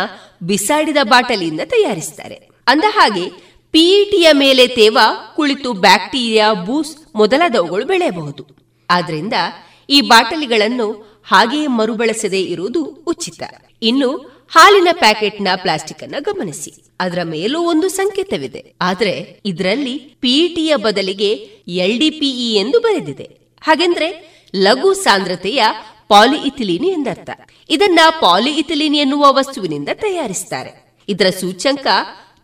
[0.43, 3.29] ಬಿಸಾಡಿದ ಬಾಟಲಿಯಿಂದ ತಯಾರಿಸುತ್ತಾರೆ ಅಂದ ಹಾಗೆ
[3.71, 4.97] ಪಿಇಟಿಯ ಮೇಲೆ ತೇವ,
[5.35, 8.47] ಕುಳಿತು ಬ್ಯಾಕ್ಟೀರಿಯಾ ಬೂಸ್ ಮೊದಲಾದವುಗಳು ಬೆಳೆಯಬಹುದು.
[8.89, 9.33] ಆದ್ರಿಂದ
[9.89, 13.43] ಈ ಬಾಟಲಿಗಳನ್ನು ಹಾಗೆಯೇ ಮರುಬಳಸದೇ ಇರುವುದು ಉಚಿತ.
[13.81, 14.17] ಇನ್ನು
[14.49, 16.88] ಹಾಲಿನ ಪ್ಯಾಕೆಟ್ನ ಪ್ಲಾಸ್ಟಿಕ್ ಅನ್ನ ಗಮನಿಸಿ.
[16.99, 18.73] ಅದರ ಮೇಲೂ ಒಂದು ಸಂಕೇತವಿದೆ.
[18.81, 21.31] ಆದರೆ ಇದರಲ್ಲಿ ಪಿಇಟಿಯ ಬದಲಿಗೆ
[21.67, 23.37] ಎಲ್ಡಿಪಿಇ ಎಂದು ಬರೆದಿದೆ.
[23.61, 25.63] ಹಾಗೆಂದ್ರೆ ಲಘು ಸಾಂದ್ರತೆಯ
[26.07, 27.29] ಪಾಲಿಇಥಿಲೀನ್ ಎಂದರ್ಥ.
[27.69, 31.87] ಇದನ್ನ ಪಾಲಿಇಥಿಲೀನ್ ಎನ್ನುವ ವಸ್ತುವಿನಿಂದ ತಯಾರಿಸುತ್ತಾರೆ ಇದರ ಸೂಚ್ಯಂಕ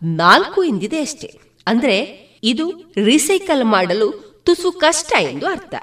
[0.02, 1.40] ನಾಲ್ಕು ಎಂದಿದೆ ಅಷ್ಟೇ.
[1.66, 5.74] ಅಂದ್ರೆ ಇದು ರೀಸೈಕಲ್ ಮಾಡಲು ತುಸು ಕಷ್ಟ ಎಂದು ಅರ್ಥ.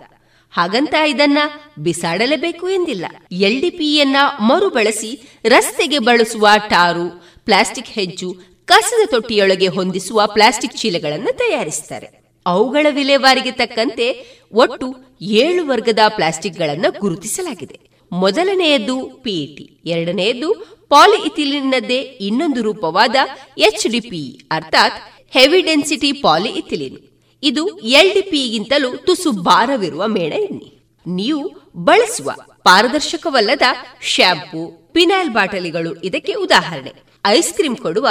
[0.52, 1.38] ಹಾಗಂತ ಇದನ್ನ
[1.80, 3.06] ಬಿಸಾಡಲೇಬೇಕು ಎಂದಿಲ್ಲ.
[3.32, 12.08] ಎಲ್ಡಿಪಿಯನ್ನ ಮರುಬಳಸಿ ರಸ್ತೆಗೆ ಬಳಸುವ ಟಾರು, ಪ್ಲಾಸ್ಟಿಕ್ ಹೆಜ್ಜು ಕಸದ ತೊಟ್ಟಿಯೊಳಗೆ ಹೊಂದಿಸುವ ಪ್ಲಾಸ್ಟಿಕ್ ಚೀಲಗಳನ್ನು ತಯಾರಿಸುತ್ತಾರೆ.
[12.46, 14.08] ಅವುಗಳ ವಿಲೇವಾರಿಗೆ ತಕ್ಕಂತೆ
[14.54, 14.88] ಒಟ್ಟು
[15.22, 17.80] ಏಳು ವರ್ಗದ ಪ್ಲಾಸ್ಟಿಕ್ಗಳನ್ನು ಗುರುತಿಸಲಾಗಿದೆ.
[18.12, 20.50] ಮೊದಲನೆಯದ್ದು ಪಿಇಟಿ ಎರಡನೆಯದ್ದು
[20.90, 23.16] ಪಾಲಿಇಥಿಲಿನ್ನದೇ ಇನ್ನೊಂದು ರೂಪವಾದ
[23.58, 24.94] ಎಚ್ಡಿಪಿ ಅರ್ಥಾತ್
[25.30, 26.98] ಹೆವಿ ಡೆನ್ಸಿಟಿ ಪಾಲಿಇಥಿಲಿನ್.
[27.44, 30.70] ಇದು ಎಲ್ಡಿಪಿಗಿಂತಲೂ ತುಸು ಭಾರವಿರುವ ಮೇಣ ಎಣ್ಣೆ.
[31.06, 32.32] ನೀವು ಬಳಸುವ
[32.64, 33.62] ಪಾರದರ್ಶಕವಲ್ಲದ
[34.02, 36.94] ಶ್ಯಾಂಪೂ ಪಿನಾಲ್ ಬಾಟಲಿಗಳು ಇದಕ್ಕೆ ಉದಾಹರಣೆ.
[37.26, 38.08] ಐಸ್ ಕ್ರೀಮ್ ಕೊಡುವ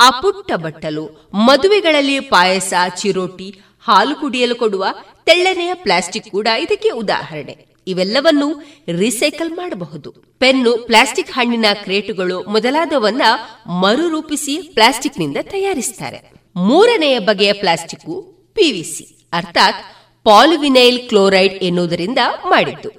[0.00, 4.86] ಆ ಪುಟ್ಟ ಬಟ್ಟಲು ಮದುವೆಗಳಲ್ಲಿ ಪಾಯಸ, ಚಿರೋಟಿ, ಹಾಲು ಕುಡಿಯಲು ಕೊಡುವ
[5.24, 7.66] ತೆಳ್ಳನೆಯ ಪ್ಲಾಸ್ಟಿಕ್ ಕೂಡ ಇದಕ್ಕೆ ಉದಾಹರಣೆ.
[7.86, 8.62] ಇವೆಲ್ಲವನ್ನು
[8.98, 10.10] ರೀಸೈಕಲ್ ಮಾಡಬಹುದು.
[10.38, 13.22] ಪೆನ್ನು, ಪ್ಲಾಸ್ಟಿಕ್ ಹಣ್ಣಿನ ಕ್ರೇಟುಗಳು ಮೊದಲಾದವನ್ನ
[13.66, 19.84] ಮರುರೂಪಿಸಿ ಪ್ಲಾಸ್ಟಿಕ್ನಿಂದ ತಯಾರಿಸುತ್ತಾರೆ ಮೂರನೆಯ ಬಗೆಯ ಪ್ಲಾಸ್ಟಿಕ್ ಪಿವಿಸಿ ಅರ್ಥಾತ್
[20.24, 22.18] ಪಾಲಿವಿನೈಲ್ ಕ್ಲೋರೈಡ್ ಎನ್ನುವುದರಿಂದ
[22.48, 22.90] ಮಾಡಿದ್ದು.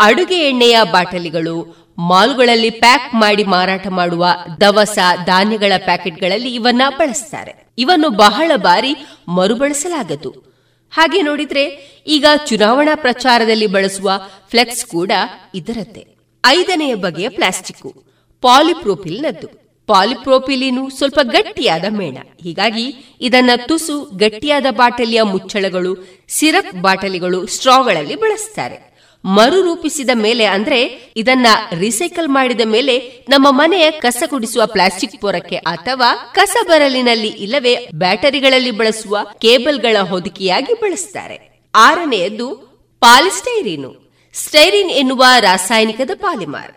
[0.00, 4.26] ಅಡುಗೆ ಎಣ್ಣೆಯ ಬಾಟಲಿಗಳು ಮಾಲ್ಗಳಲ್ಲಿ ಪ್ಯಾಕ್ ಮಾಡಿ ಮಾರಾಟ ಮಾಡುವ
[4.60, 7.66] ದವಸ, ಧಾನ್ಯಗಳ ಪ್ಯಾಕೆಟ್ಗಳಲ್ಲಿ ಇವನ್ನ ಬಳಸ್ತಾರೆ.
[7.78, 8.94] ಇವನ್ನು ಬಹಳ ಬಾರಿ
[9.28, 10.52] ಮರುಬಳಸಲಾಗದು.
[10.90, 11.64] ಹಾಗೆ ನೋಡಿದ್ರೆ
[12.06, 14.20] ಈಗ ಚುನಾವಣಾ ಪ್ರಚಾರದಲ್ಲಿ ಬಳಸುವ
[14.50, 15.12] ಫ್ಲೆಕ್ಸ್ ಕೂಡ
[15.54, 16.06] ಇದರದ್ದೇ.
[16.46, 18.04] ಐದನೆಯ ಬಗೆಯ ಪ್ಲಾಸ್ಟಿಕ್
[18.40, 22.18] ಪಾಲಿಪ್ರೋಪಿಲ್ನದ್ದು ಪಾಲಿಪ್ರೋಪಿಲಿನು ಸ್ವಲ್ಪ ಗಟ್ಟಿಯಾದ ಮೇಣ.
[22.42, 28.91] ಹೀಗಾಗಿ ಇದನ್ನ ತುಸು ಗಟ್ಟಿಯಾದ ಬಾಟಲಿಯ ಮುಚ್ಚಳಗಳು, ಸಿರಪ್ ಬಾಟಲಿಗಳು ಸ್ಟ್ರಾಗಳಲ್ಲಿ ಬಳಸ್ತಾರೆ.
[29.24, 31.46] ಮರುರೂಪಿಸಿದ ಮೇಲೆ ಅಂದ್ರೆ ಇದನ್ನ
[31.78, 39.18] ರಿಸೈಕಲ್ ಮಾಡಿದ ಮೇಲೆ ನಮ್ಮ ಮನೆಯ ಕಸ ಗುಡಿಸುವ ಪ್ಲಾಸ್ಟಿಕ್ ಪೊರಕ್ಕೆ ಅಥವಾ ಕಸ ಬರಲಿನಲ್ಲಿ ಇಲ್ಲವೇ ಬ್ಯಾಟರಿಗಳಲ್ಲಿ ಬಳಸುವ
[39.38, 41.62] ಕೇಬಲ್ಗಳ ಹೊದಿಕೆಯಾಗಿ ಬಳಸ್ತಾರೆ.
[41.74, 42.54] ಆರನೆಯದ್ದು
[43.00, 44.20] ಪಾಲಿಸ್ಟೈರಿನು.
[44.34, 46.72] ಸ್ಟೈರಿನ್ ಎನ್ನುವ ರಾಸಾಯನಿಕದ ಪಾಲಿಮಾರ್.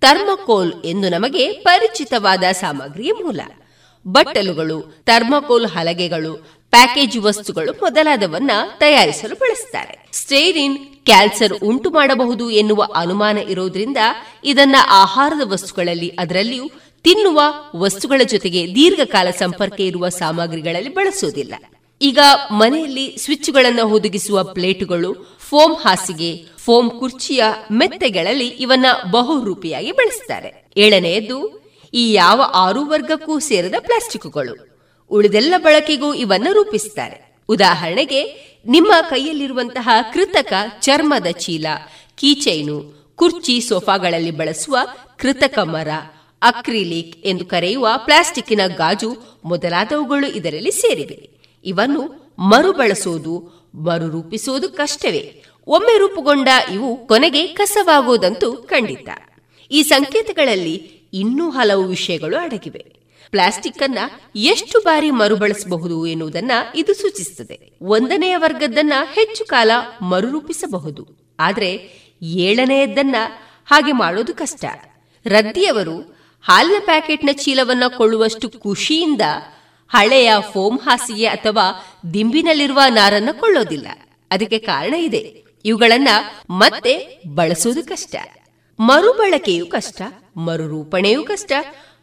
[0.00, 3.40] ಥರ್ಮಕೋಲ್ ಎಂದು ನಮಗೆ ಪರಿಚಿತವಾದ ಸಾಮಗ್ರಿಯ ಮೂಲ.
[4.06, 6.34] ಬಟ್ಟಲುಗಳು, ಥರ್ಮಕೋಲ್ ಹಲಗೆಗಳು,
[6.70, 13.96] ಪ್ಯಾಕೇಜ್ ವಸ್ತುಗಳು ಮೊದಲಾದವನ್ನ ತಯಾರಿಸಲು ಬಳಸುತ್ತಾರೆ ಸ್ಟೇರಿನ್ ಕ್ಯಾನ್ಸರ್ ಉಂಟು ಮಾಡಬಹುದು ಎನ್ನುವ ಅನುಮಾನ ಇರೋದ್ರಿಂದ
[14.44, 16.70] ಇದನ್ನ ಆಹಾರದ ವಸ್ತುಗಳಲ್ಲಿ, ಅದರಲ್ಲಿಯೂ
[17.02, 17.42] ತಿನ್ನುವ
[17.76, 21.54] ವಸ್ತುಗಳ ಜೊತೆಗೆ ದೀರ್ಘಕಾಲ ಸಂಪರ್ಕ ಇರುವ ಸಾಮಗ್ರಿಗಳಲ್ಲಿ ಬಳಸುವುದಿಲ್ಲ
[22.02, 22.18] ಈಗ
[22.50, 31.64] ಮನೆಯಲ್ಲಿ ಸ್ವಿಚ್ಗಳನ್ನು ಹುದುಗಿಸುವ ಪ್ಲೇಟುಗಳು, ಫೋಮ್ ಹಾಸಿಗೆ, ಫೋಮ್ ಕುರ್ಚಿಯ ಮೆತ್ತೆಗಳಲ್ಲಿ ಇವನ್ನ ಬಹುರೂಪಿಯಾಗಿ ಬಳಸುತ್ತಾರೆ ಏಳನೆಯದು
[31.94, 34.74] ಈ ಯಾವ ಆರು ವರ್ಗಕ್ಕೂ ಸೇರಿದ ಪ್ಲಾಸ್ಟಿಕ್ಗಳು.
[35.10, 38.24] ಉಳಿದೆಲ್ಲ ಬಳಕೆಗೂ ಇವನ್ನ ರೂಪಿಸುತ್ತಾರೆ ಉದಾಹರಣೆಗೆ,
[38.66, 41.66] ನಿಮ್ಮ ಕೈಯಲ್ಲಿರುವಂತಹ ಕೃತಕ ಚರ್ಮದ ಚೀಲ,
[42.14, 44.76] ಕೀಚೈನು, ಕುರ್ಚಿ ಸೋಫಾಗಳಲ್ಲಿ ಬಳಸುವ
[45.18, 45.88] ಕೃತಕ ಮರ,
[46.42, 51.30] ಅಕ್ರಿಲಿಕ್ ಎಂದು ಕರೆಯುವ ಪ್ಲಾಸ್ಟಿಕ್ಕಿನ ಗಾಜು ಮೊದಲಾದವುಗಳು ಇದರಲ್ಲಿ ಸೇರಿವೆ.
[51.64, 55.42] ಇವನ್ನು ಮರುಬಳಸುವುದು ಮರುರೂಪಿಸುವುದು ಕಷ್ಟವೇ.
[55.66, 59.08] ಒಮ್ಮೆ ರೂಪುಗೊಂಡ ಇವು ಕೊನೆಗೆ ಕಸವಾಗುವುದಂತೂ ಖಂಡಿತ.
[59.70, 60.74] ಈ ಸಂಕೇತಗಳಲ್ಲಿ
[61.14, 63.03] ಇನ್ನೂ ಹಲವು ವಿಷಯಗಳು ಅಡಗಿವೆ.
[63.34, 63.98] ಪ್ಲಾಸ್ಟಿಕ್ ಅನ್ನ
[64.36, 67.78] ಎಷ್ಟು ಬಾರಿ ಮರುಬಳಸಬಹುದು ಎನ್ನುವುದನ್ನ ಇದು ಸೂಚಿಸುತ್ತದೆ.
[67.82, 69.70] ಒಂದನೆಯ ವರ್ಗದನ್ನ ಹೆಚ್ಚು ಕಾಲ
[70.02, 71.34] ಮರುರೂಪಿಸಬಹುದು.
[71.40, 71.90] ಆದರೆ
[72.22, 73.16] ಏಳನೆಯದ್ದನ್ನ
[73.66, 74.64] ಹಾಗೆ ಮಾಡೋದು ಕಷ್ಟ.
[75.26, 75.98] ರದ್ದಿಯವರು
[76.42, 79.20] ಹಾಲಿನ ಪ್ಯಾಕೆಟ್ನ ಚೀಲವನ್ನ ಕೊಳ್ಳುವಷ್ಟು ಖುಷಿಯಿಂದ
[79.88, 81.84] ಹಳೆಯ ಫೋಮ್ ಹಾಸಿಗೆ ಅಥವಾ
[82.14, 83.88] ದಿಂಬಿನಲ್ಲಿರುವ ನಾರನ್ನ ಕೊಳ್ಳೋದಿಲ್ಲ.
[84.30, 85.44] ಅದಕ್ಕೆ ಕಾರಣ ಇದೆ.
[85.64, 86.08] ಇವುಗಳನ್ನ
[86.50, 88.16] ಮತ್ತೆ ಬಳಸೋದು ಕಷ್ಟ.
[88.80, 90.02] ಮರುಬಳಕೆಯೂ ಕಷ್ಟ,
[90.36, 91.52] ಮರುರೂಪಣೆಯೂ ಕಷ್ಟ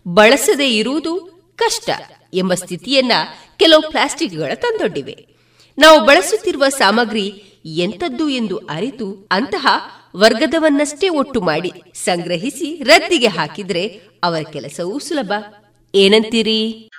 [0.07, 1.19] ಬಳಸದೇ ಇರುವುದು
[1.55, 1.89] ಕಷ್ಟ
[2.33, 3.11] ಎಂಬ ಸ್ಥಿತಿಯನ್ನ
[3.57, 5.27] ಕೆಲವು ಪ್ಲಾಸ್ಟಿಕ್ಗಳ ತಂದೊಡ್ಡಿವೆ.
[5.77, 7.27] ನಾವು ಬಳಸುತ್ತಿರುವ ಸಾಮಗ್ರಿ
[7.65, 9.67] ಎಂತದ್ದು ಎಂದು ಅರಿತು ಅಂತಹ
[10.15, 15.33] ವರ್ಗದವನ್ನಷ್ಟೇ ಒಟ್ಟು ಮಾಡಿ ಸಂಗ್ರಹಿಸಿ ರದ್ದಿಗೆ ಹಾಕಿದ್ರೆ ಅವರ ಕೆಲಸವೂ ಸುಲಭ.
[15.95, 16.89] ಏನಂತೀರಿ?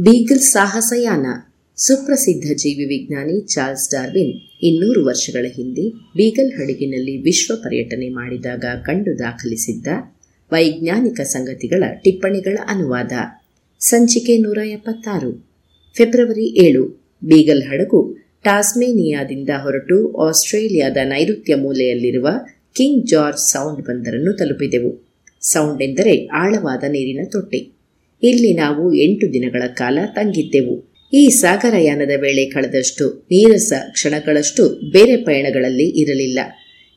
[0.00, 1.26] ಬೀಗಲ್ ಸಾಹಸಯಾನ.
[1.80, 9.86] ಸುಪ್ರಸಿದ್ಧ ಜೀವಿ ವಿಜ್ಞಾನಿ ಚಾರ್ಲ್ಸ್ ಡಾರ್ವಿನ್ ಇನ್ನೂರು ವರ್ಷಗಳ ಹಿಂದೆ ಬೀಗಲ್ ಹಡಗಿನಲ್ಲಿ ವಿಶ್ವ ಪರ್ಯಟನೆ ಮಾಡಿದಾಗ ಕಂಡು ದಾಖಲಿಸಿದ್ದ
[10.52, 13.12] ವೈಜ್ಞಾನಿಕ ಸಂಗತಿಗಳ ಟಿಪ್ಪಣಿಗಳ ಅನುವಾದ.
[13.80, 15.50] ಸಂಚಿಕೆ ನೂರ ಎಪ್ಪತ್ತಾರು.
[15.96, 17.14] ಫೆಬ್ರವರಿ ಏಳು.
[17.24, 22.28] ಬೀಗಲ್ ಹಡಗು ಟಾಸ್ಮೇನಿಯಾದಿಂದ ಹೊರಟು ಆಸ್ಟ್ರೇಲಿಯಾದ ನೈಋತ್ಯ ಮೂಲೆಯಲ್ಲಿರುವ
[22.74, 25.16] ಕಿಂಗ್ ಜಾರ್ಜ್ ಸೌಂಡ್ ಬಂದರನ್ನು ತಲುಪಿದೆವು.
[25.40, 27.72] ಸೌಂಡ್ ಎಂದರೆ ಆಳವಾದ ನೀರಿನ ತೊಟ್ಟಿ.
[28.22, 30.87] ಇಲ್ಲಿ ನಾವು ಎಂಟು ದಿನಗಳ ಕಾಲ ತಂಗಿದ್ದೆವು.
[31.12, 36.38] ಈ ಸಾಗರಯಾನದ ವೇಳೆ ಕಳೆದಷ್ಟು ನೀರಸ ಕ್ಷಣಗಳಷ್ಟು ಬೇರೆ ಪಯಣಗಳಲ್ಲಿ ಇರಲಿಲ್ಲ.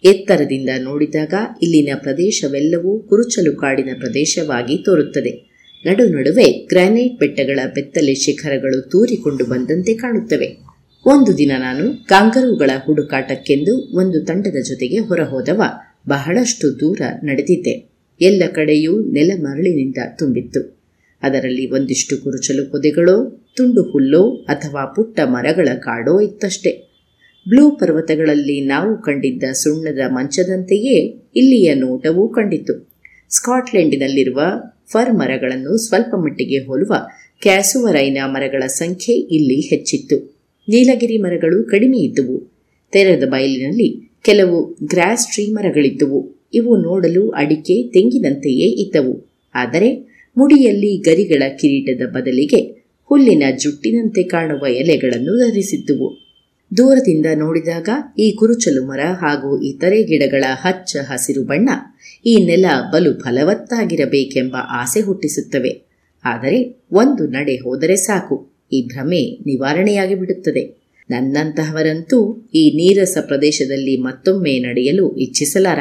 [0.03, 5.51] ಎತ್ತರದಿಂದ ನೋಡಿದಾಗ ಇಲ್ಲಿನ ಪ್ರದೇಶವೆಲ್ಲವೂ ಕುರುಚಲು ಕಾಡಿನ ಪ್ರದೇಶವಾಗಿ ತೋರುತ್ತದೆ.
[5.85, 10.57] ನಡು ನಡುವೆ ಗ್ರಾನೈಟ್ ಬೆಟ್ಟಗಳ ಬೆತ್ತಲೆ ಶಿಖರಗಳು ತೂರಿಕೊಂಡು ಬಂದಂತೆ ಕಾಣುತ್ತವೆ.
[11.05, 15.63] ಒಂದು ದಿನ ನಾನು ಕಾಂಗರುಗಳ ಹುಡುಕಾಟಕ್ಕೆಂದು ಒಂದು ತಂಡದ ಜೊತೆಗೆ ಹೊರಹೋದವ
[16.07, 17.89] ಬಹಳಷ್ಟು ದೂರ ನಡೆದಿದ್ದೆ.
[18.21, 20.81] ಎಲ್ಲ ಕಡೆಯೂ ನೆಲ ಮರಳಿನಿಂದ ತುಂಬಿತ್ತು.
[21.21, 26.91] ಅದರಲ್ಲಿ ಒಂದಿಷ್ಟು ಕುರುಚಲು ಪೊದೆಗಳೋ ತುಂಡು ಹುಲ್ಲೋ ಅಥವಾ ಪುಟ್ಟ ಮರಗಳ ಕಾಡೋ ಇತ್ತಷ್ಟೆ.
[27.49, 30.97] ಬ್ಲೂ ಪರ್ವತಗಳಲ್ಲಿ ನಾವು ಕಂಡಿದ್ದ ಸುಣ್ಣದ ಮಂಚದಂತೆಯೇ
[31.35, 32.91] ಇಲ್ಲಿಯ ನೋಟವೂ ಕಂಡಿತು.
[33.29, 34.41] ಸ್ಕಾಟ್ಲೆಂಡಿನಲ್ಲಿರುವ
[34.87, 36.95] ಫರ್ ಮರಗಳನ್ನು ಸ್ವಲ್ಪ ಮಟ್ಟಿಗೆ ಹೋಲುವ
[37.41, 40.41] ಕ್ಯಾಸುವರೈನ ಮರಗಳ ಸಂಖ್ಯೆ ಇಲ್ಲಿ ಹೆಚ್ಚಿತ್ತು.
[40.69, 42.51] ನೀಲಗಿರಿ ಮರಗಳು ಕಡಿಮೆ ಇದ್ದುವು.
[42.91, 46.49] ತೆರೆದ ಬಯಲಿನಲ್ಲಿ ಕೆಲವು ಗ್ರಾಸ್ ಟ್ರೀ ಮರಗಳಿದ್ದುವು.
[46.53, 49.41] ಇವು ನೋಡಲು ಅಡಿಕೆ, ತೆಂಗಿನಂತೆಯೇ ಇದ್ದವು.
[49.55, 52.80] ಆದರೆ ಮುಡಿಯಲ್ಲಿ ಗರಿಗಳ ಕಿರೀಟದ ಬದಲಿಗೆ
[53.11, 56.07] ಹುಲ್ಲಿನ ಜುಟ್ಟಿನಂತೆ ಕಾಣುವ ಎಲೆಗಳನ್ನು ಧರಿಸಿದ್ದುವು.
[56.77, 57.89] ದೂರದಿಂದ ನೋಡಿದಾಗ
[58.19, 61.69] ಈ ಕುರುಚಲು ಮರ ಹಾಗೂ ಇತರೆ ಗಿಡಗಳ ಹಚ್ಚ ಹಸಿರು ಬಣ್ಣ
[62.25, 65.71] ಈ ನೆಲ ಬಲು ಫಲವತ್ತಾಗಿರಬೇಕೆಂಬ ಆಸೆ ಹುಟ್ಟಿಸುತ್ತವೆ.
[66.25, 70.63] ಆದರೆ ಒಂದು ನಡೆ ಹೋದರೆ ಸಾಕು, ಈ ಭ್ರಮೆ ನಿವಾರಣೆಯಾಗಿ ಬಿಡುತ್ತದೆ.
[71.09, 75.79] ನನ್ನಂತಹವರಂತೂ ಈ ನೀರಸ ಪ್ರದೇಶದಲ್ಲಿ ಮತ್ತೊಮ್ಮೆ ನಡೆಯಲು ಇಚ್ಛಿಸಲಾರ.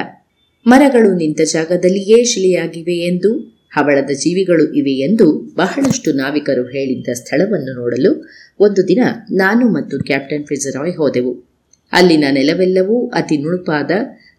[0.66, 8.28] ಮರಗಳು ನಿಂತ ಜಾಗದಲ್ಲಿಯೇ ಶಿಲೆಯಾಗಿವೆ ಎಂದು ಹವಳದ ಜೀವಿಗಳು ಇವೆ ಎಂದು ಬಹಳಷ್ಟು ನಾವಿಕರು ಹೇಳಿದ್ದ ಸ್ಥಳವನ್ನು ನೋಡಲು
[8.60, 8.98] ಒಂದು ದಿನ
[9.30, 11.50] ನಾನು ಮತ್ತು ಕ್ಯಾಪ್ಟನ್ ಫಿಜರಾಯ್ ಹೋದೆವು.
[11.92, 13.90] ಅಲ್ಲಿನ ನೆಲವೆಲ್ಲವೂ ಅತಿ ನುಣುಪಾದ,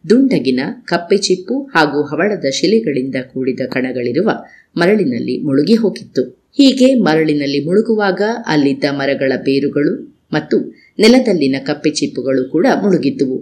[0.10, 4.30] ದುಂಡಗಿನ, ಕಪ್ಪೆಚಿಪ್ಪು ಹಾಗೂ ಹವಳದ ಶಿಲೆಗಳಿಂದ ಕೂಡಿದ ಕಣಗಳಿರುವ
[4.78, 6.52] ಮರಳಿನಲ್ಲಿ ಮುಳುಗಿ ಹೋಗಿತ್ತು.
[6.58, 10.58] ಹೀಗೆ ಮರಳಿನಲ್ಲಿ ಮುಳುಗುವಾಗ ಅಲ್ಲಿದ್ದ ಮರಗಳ ಬೇರುಗಳು ಮತ್ತು
[11.00, 13.38] ನೆಲದಲ್ಲಿನ ಕಪ್ಪೆಚಿಪ್ಪುಗಳು ಕೂಡ ಮುಳುಗಿದ್ದುವು.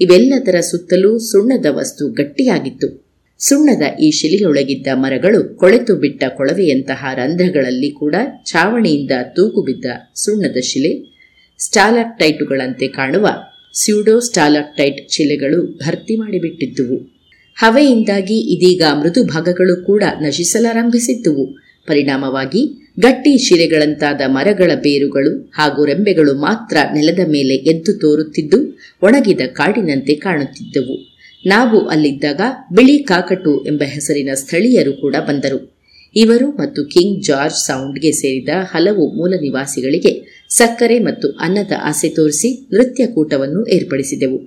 [0.00, 3.09] ಇವೆಲ್ಲದರ ಸುತ್ತಲೂ ಸುಣ್ಣದ ವಸ್ತು ಗಟ್ಟಿಯಾಗಿತ್ತು.
[3.40, 8.14] ಸುಣ್ಣದ ಈ ಶಿಲೆಯೊಳಗಿದ್ದ ಮರಗಳು ಕೊಳೆತು ಬಿಟ್ಟ ಕೊಳವೆಯಂತಹ ರಂಧ್ರಗಳಲ್ಲಿ ಕೂಡ
[8.44, 9.84] ಛಾವಣಿಯಿಂದ ತೂಗುಬಿದ್ದ
[10.14, 11.20] ಸುಣ್ಣದ ಶಿಲೆ,
[11.58, 13.28] ಸ್ಟಾಲಾಕ್ಟೈಟುಗಳಂತೆ ಕಾಣುವ
[13.74, 17.20] ಸ್ಯೂಡೋ ಸ್ಟಾಲಾಕ್ಟೈಟ್ ಶಿಲೆಗಳು ಭರ್ತಿ ಮಾಡಿಬಿಟ್ಟಿದ್ದುವು.
[17.54, 21.46] ಹವೆಯಿಂದಾಗಿ ಇದೀಗ ಮೃದು ಭಾಗಗಳು ಕೂಡ ನಶಿಸಲಾರಂಭಿಸಿದ್ದುವು.
[21.86, 31.09] ಪರಿಣಾಮವಾಗಿ ಗಟ್ಟಿ ಶಿಲೆಗಳಂತಾದ ಮರಗಳ ಬೇರುಗಳು ಹಾಗೂ ರೆಂಬೆಗಳು ಮಾತ್ರ ನೆಲದ ಮೇಲೆ ಎದ್ದು ತೋರುತ್ತಿದ್ದು, ಒಣಗಿದ ಕಾಡಿನಂತೆ ಕಾಣುತ್ತಿದ್ದವು.
[31.46, 32.40] ನಾವು ಅಲ್ಲಿದ್ದಾಗ
[32.72, 35.80] ಬಿಳಿ ಕಾಕಟು ಎಂಬ ಹೆಸರಿನ ಸ್ಥಳೀಯರು ಕೂಡ ಬಂದರು.
[36.16, 43.66] ಇವರು ಮತ್ತು ಕಿಂಗ್ ಜಾರ್ಜ್ ಸೌಂಡ್ಗೆ ಸೇರಿದ ಹಲವು ಮೂಲ ನಿವಾಸಿಗಳಿಗೆ ಸಕ್ಕರೆ ಮತ್ತು ಅನ್ನದ ಆಸೆ ತೋರಿಸಿ ನೃತ್ಯಕೂಟವನ್ನು
[43.66, 44.38] ಏರ್ಪಡಿಸಿದೆವು.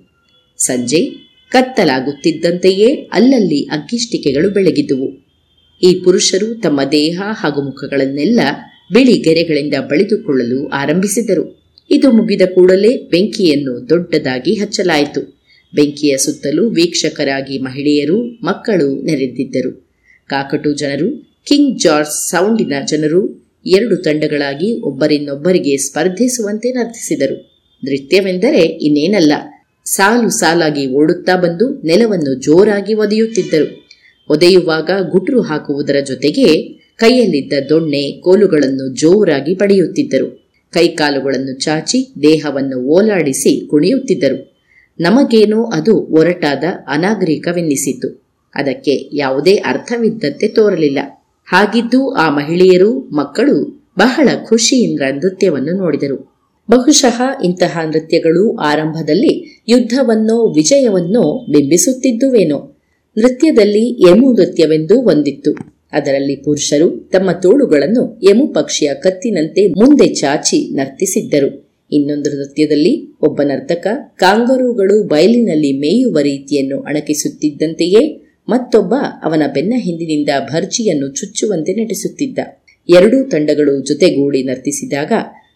[0.58, 1.10] ಸಂಜೆ
[1.50, 5.08] ಕತ್ತಲಾಗುತ್ತಿದ್ದಂತೆಯೇ ಅಲ್ಲಲ್ಲಿ ಅಗ್ಗಿಷ್ಟಿಕೆಗಳು ಬೆಳಗಿದುವು
[5.84, 8.40] ಈ ಪುರುಷರು ತಮ್ಮ ದೇಹ ಹಾಗೂ ಮುಖಗಳನ್ನೆಲ್ಲ
[8.94, 11.74] ಬಿಳಿ ಗೆರೆಗಳಿಂದ ಬಳಿದುಕೊಳ್ಳಲು ಆರಂಭಿಸಿದರು.
[11.92, 15.43] ಇದು ಮುಗಿದ ಕೂಡಲೇ ಬೆಂಕಿಯನ್ನು ದೊಡ್ಡದಾಗಿ ಹಚ್ಚಲಾಯಿತು.
[15.74, 19.90] ಬೆಂಕಿಯ ಸುತ್ತಲೂ ವೀಕ್ಷಕರಾಗಿ ಮಹಿಳೆಯರು, ಮಕ್ಕಳು ನೆರೆದಿದ್ದರು.
[20.28, 27.54] ಕಾಕಟು ಜನರು, ಕಿಂಗ್ ಜಾರ್ಜ್ ಸೌಂಡಿನ ಜನರು, ಎರಡು ತಂಡಗಳಾಗಿ ಒಬ್ಬರಿನ್ನೊಬ್ಬರಿಗೆ ಸ್ಪರ್ಧಿಸುವಂತೆ ನರ್ತಿಸಿದರು.
[27.84, 29.34] ನೃತ್ಯವೆಂದರೆ ಇನ್ನೇನಲ್ಲ,
[29.86, 33.88] ಸಾಲು ಸಾಲಾಗಿ ಓಡುತ್ತಾ ಬಂದು ನೆಲವನ್ನು ಜೋರಾಗಿ ಒದೆಯುತ್ತಿದ್ದರು.
[34.30, 36.64] ಒದೆಯುವಾಗ ಗುಟ್ರು ಹಾಕುವುದರ ಜೊತೆಗೆ
[36.96, 40.52] ಕೈಯಲ್ಲಿದ್ದ ದೊಣ್ಣೆ ಕೋಲುಗಳನ್ನು ಜೋರಾಗಿ ಪಡೆಯುತ್ತಿದ್ದರು.
[40.72, 44.53] ಕೈಕಾಲುಗಳನ್ನು ಚಾಚಿ ದೇಹವನ್ನು ಓಲಾಡಿಸಿ ಕುಣಿಯುತ್ತಿದ್ದರು.
[45.00, 48.24] ನಮಗೇನೋ ಅದು ಒರಟಾದ ಅನಾಗರಿಕವೆನ್ನಿಸಿತು.
[48.56, 51.00] ಅದಕ್ಕೆ ಯಾವುದೇ ಅರ್ಥವಿದ್ದಂತೆ ತೋರಲಿಲ್ಲ.
[51.46, 56.34] ಹಾಗಿದ್ದು ಆ ಮಹಿಳೆಯರು, ಮಕ್ಕಳು ಬಹಳ ಖುಷಿಯಿಂದ ನೃತ್ಯವನ್ನು ನೋಡಿದರು.
[56.72, 62.78] ಬಹುಶಃ ಇಂತಹ ನೃತ್ಯಗಳು ಆರಂಭದಲ್ಲಿ ಯುದ್ಧವನ್ನೋ, ವಿಜಯವನ್ನೋ ಬಿಂಬಿಸುತ್ತಿದ್ದುವೇನೋ.
[63.18, 65.52] ನೃತ್ಯದಲ್ಲಿ ಯಮು ನೃತ್ಯವೆಂದು ಒಂದಿತ್ತು.
[65.92, 71.63] ಅದರಲ್ಲಿ ಪುರುಷರು ತಮ್ಮ ತೋಳುಗಳನ್ನು ಯಮು ಪಕ್ಷಿಯ ಕತ್ತಿನಂತೆ ಮುಂದೆ ಚಾಚಿ ನರ್ತಿಸಿದ್ದರು.
[71.92, 78.94] ಇನ್ನೊಂದು ನೃತ್ಯದಲ್ಲಿ ಒಬ್ಬ ನರ್ತಕ ಕಾಂಗರುಗಳು ಬಯಲಿನಲ್ಲಿ ಮೇಯುವ ರೀತಿಯನ್ನು ಅಣಕಿಸುತ್ತಿದ್ದಂತೆಯೇ ಮತ್ತೊಬ್ಬ
[79.24, 82.40] ಅವನ ಬೆನ್ನ ಹಿಂದಿನಿಂದ ಭರ್ಜಿಯನ್ನು ಚುಚ್ಚುವಂತೆ ನಟಿಸುತ್ತಿದ್ದ.
[82.90, 85.12] ಎರಡೂ ತಂಡಗಳು ಜೊತೆಗೂಡಿ ನರ್ತಿಸಿದಾಗ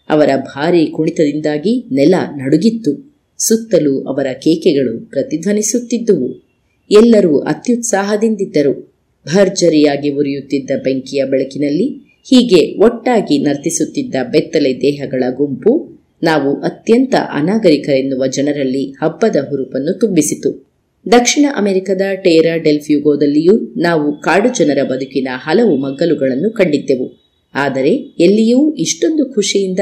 [0.08, 3.20] ಅವರ ಭಾರಿ ಕುಣಿತದಿಂದಾಗಿ ನೆಲ ನಡುಗಿತ್ತು.
[3.38, 6.48] ಸುತ್ತಲೂ ಅವರ ಕೇಕೆಗಳು ಪ್ರತಿಧ್ವನಿಸುತ್ತಿದ್ದುವು.
[6.90, 8.98] ಎಲ್ಲರೂ ಅತ್ಯುತ್ಸಾಹದಿಂದಿದ್ದರು.
[9.34, 19.36] ಭರ್ಜರಿಯಾಗಿ ಉರಿಯುತ್ತಿದ್ದ ಬೆಂಕಿಯ ಬೆಳಕಿನಲ್ಲಿ ಹೀಗೆ ಒಟ್ಟಾಗಿ ನರ್ತಿಸುತ್ತಿದ್ದ ಬೆತ್ತಲೆ ದೇಹಗಳ ಗುಂಪು ನಾವು ಅತ್ಯಂತ ಅನಾಗರಿಕರೆನ್ನುವ ಜನರಲ್ಲಿ ಹಬ್ಬದ
[19.48, 20.68] ಹುರುಪನ್ನು ತುಂಬಿಸಿತು.
[21.12, 27.28] ದಕ್ಷಿಣ ಅಮೆರಿಕದ ಟೇರಾ ಡೆಲ್ಫ್ಯೂಗೋದಲ್ಲಿಯೂ ನಾವು ಕಾಡು ಜನರ ಬದುಕಿನ ಹಲವು ಮಗ್ಗಲುಗಳನ್ನು ಕಂಡಿದ್ದೆವು.
[27.54, 27.90] ಆದರೆ
[28.20, 29.80] ಎಲ್ಲಿಯೂ ಇಷ್ಟೊಂದು ಖುಷಿಯಿಂದ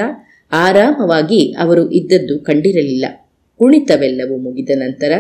[0.53, 3.05] ಆರಾಮವಾಗಿ ಅವರು ಇದ್ದದ್ದು ಕಂಡಿರಲಿಲ್ಲ.
[3.57, 5.13] ಕುಣಿತವೆಲ್ಲವೂ ಮುಗಿದ ನಂತರ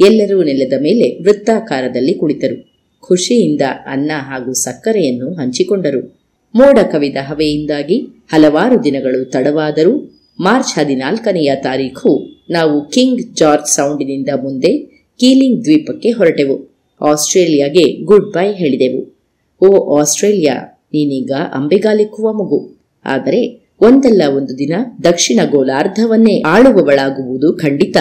[0.00, 2.72] ಎಲ್ಲರೂ ನೆಲದ ಮೇಲೆ ವೃತ್ತಾಕಾರದಲ್ಲಿ ಕುಳಿತರು.
[3.00, 6.22] ಖುಷಿಯಿಂದ ಅನ್ನ ಹಾಗೂ ಸಕ್ಕರೆಯನ್ನು ಹಂಚಿಕೊಂಡರು.
[6.54, 8.00] ಮೋಡ ಕವಿದ ಹವೆಯಿಂದಾಗಿ
[8.32, 14.78] ಹಲವಾರು ದಿನಗಳು ತಡವಾದರೂ ಮಾರ್ಚ್ ಹದಿನಾಲ್ಕನೆಯ ತಾರೀಖು ನಾವು ಕಿಂಗ್ ಜಾರ್ಜ್ ಸೌಂಡಿನಿಂದ ಮುಂದೆ
[15.20, 16.72] ಕೀಲಿಂಗ್ ದ್ವೀಪಕ್ಕೆ ಹೊರಟೆವು.
[17.00, 19.28] ಆಸ್ಟ್ರೇಲಿಯಾಗೆ ಗುಡ್ ಬೈ ಹೇಳಿದೆವು.
[19.60, 22.84] ಓ ಆಸ್ಟ್ರೇಲಿಯಾ, ನೀನೀಗ ಅಂಬೆಗಾಲಿಕ್ಕುವ ಮಗು.
[23.04, 27.96] ಆದರೆ ಒಂದಲ್ಲ ಒಂದು ದಿನ ದಕ್ಷಿಣ ಗೋಲಾರ್ಧವನ್ನೇ ಆಳುವವಳಾಗುವುದು ಖಂಡಿತ.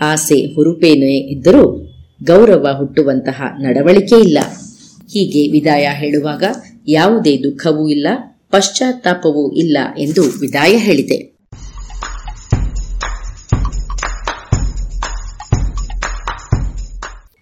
[0.00, 1.90] ಆಸೆ ಹುರುಪೇನೇ ಇದ್ದರೂ
[2.22, 4.38] ಗೌರವ ಹುಟ್ಟುವಂತಹ ನಡವಳಿಕೆ ಇಲ್ಲ.
[5.12, 6.44] ಹೀಗೆ ವಿದಾಯ ಹೇಳುವಾಗ
[6.88, 8.06] ಯಾವುದೇ ದುಃಖವೂ ಇಲ್ಲ,
[8.50, 11.37] ಪಶ್ಚಾತ್ತಾಪವೂ ಇಲ್ಲ ಎಂದು ವಿದಾಯ ಹೇಳಿದೆ.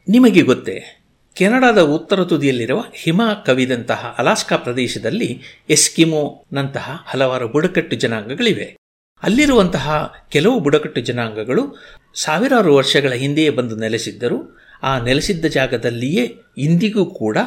[0.08, 1.02] ನಿಮಗೆ ಗೊತ್ತೇ,
[1.34, 8.76] ಕೆನಡಾದ ಉತ್ತರ ತುದಿಯಲ್ಲಿರುವ ಹಿಮ ಕವಿದಂತಹ ಅಲಾಸ್ಕಾ ಪ್ರದೇಶದಲ್ಲಿ ಎಸ್ಕಿಮೋನಂತಹ ಹಲವಾರು ಬುಡಕಟ್ಟು ಜನಾಂಗಗಳಿವೆ.
[9.22, 11.76] ಅಲ್ಲಿರುವಂತಹ ಕೆಲವು ಬುಡಕಟ್ಟು ಜನಾಂಗಗಳು
[12.14, 17.38] ಸಾವಿರಾರು ವರ್ಷಗಳ ಹಿಂದೆಯೇ ಬಂದು ನೆಲೆಸಿದ್ದರು, ಆ ನೆಲೆಸಿದ್ದ ಜಾಗದಲ್ಲಿಯೇ ಇಂದಿಗೂ ಕೂಡ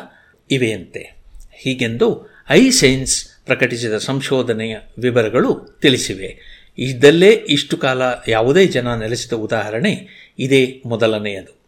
[0.51, 1.15] ಇವೆಯಂತೆ.
[1.53, 6.39] ಹೀಗೆಂದು ಐ ಸೈನ್ಸ್ ಪ್ರಕಟಿಸಿದ ಸಂಶೋಧನೆಯ ವಿವರಗಳು ತಿಳಿಸಿವೆ.
[6.77, 10.07] ಇದ್ದಲ್ಲೇ ಇಷ್ಟು ಕಾಲ ಯಾವುದೇ ಜನ ನೆಲೆಸಿದ ಉದಾಹರಣೆ
[10.39, 11.58] ಇದೇ ಮೊದಲನೆಯದು.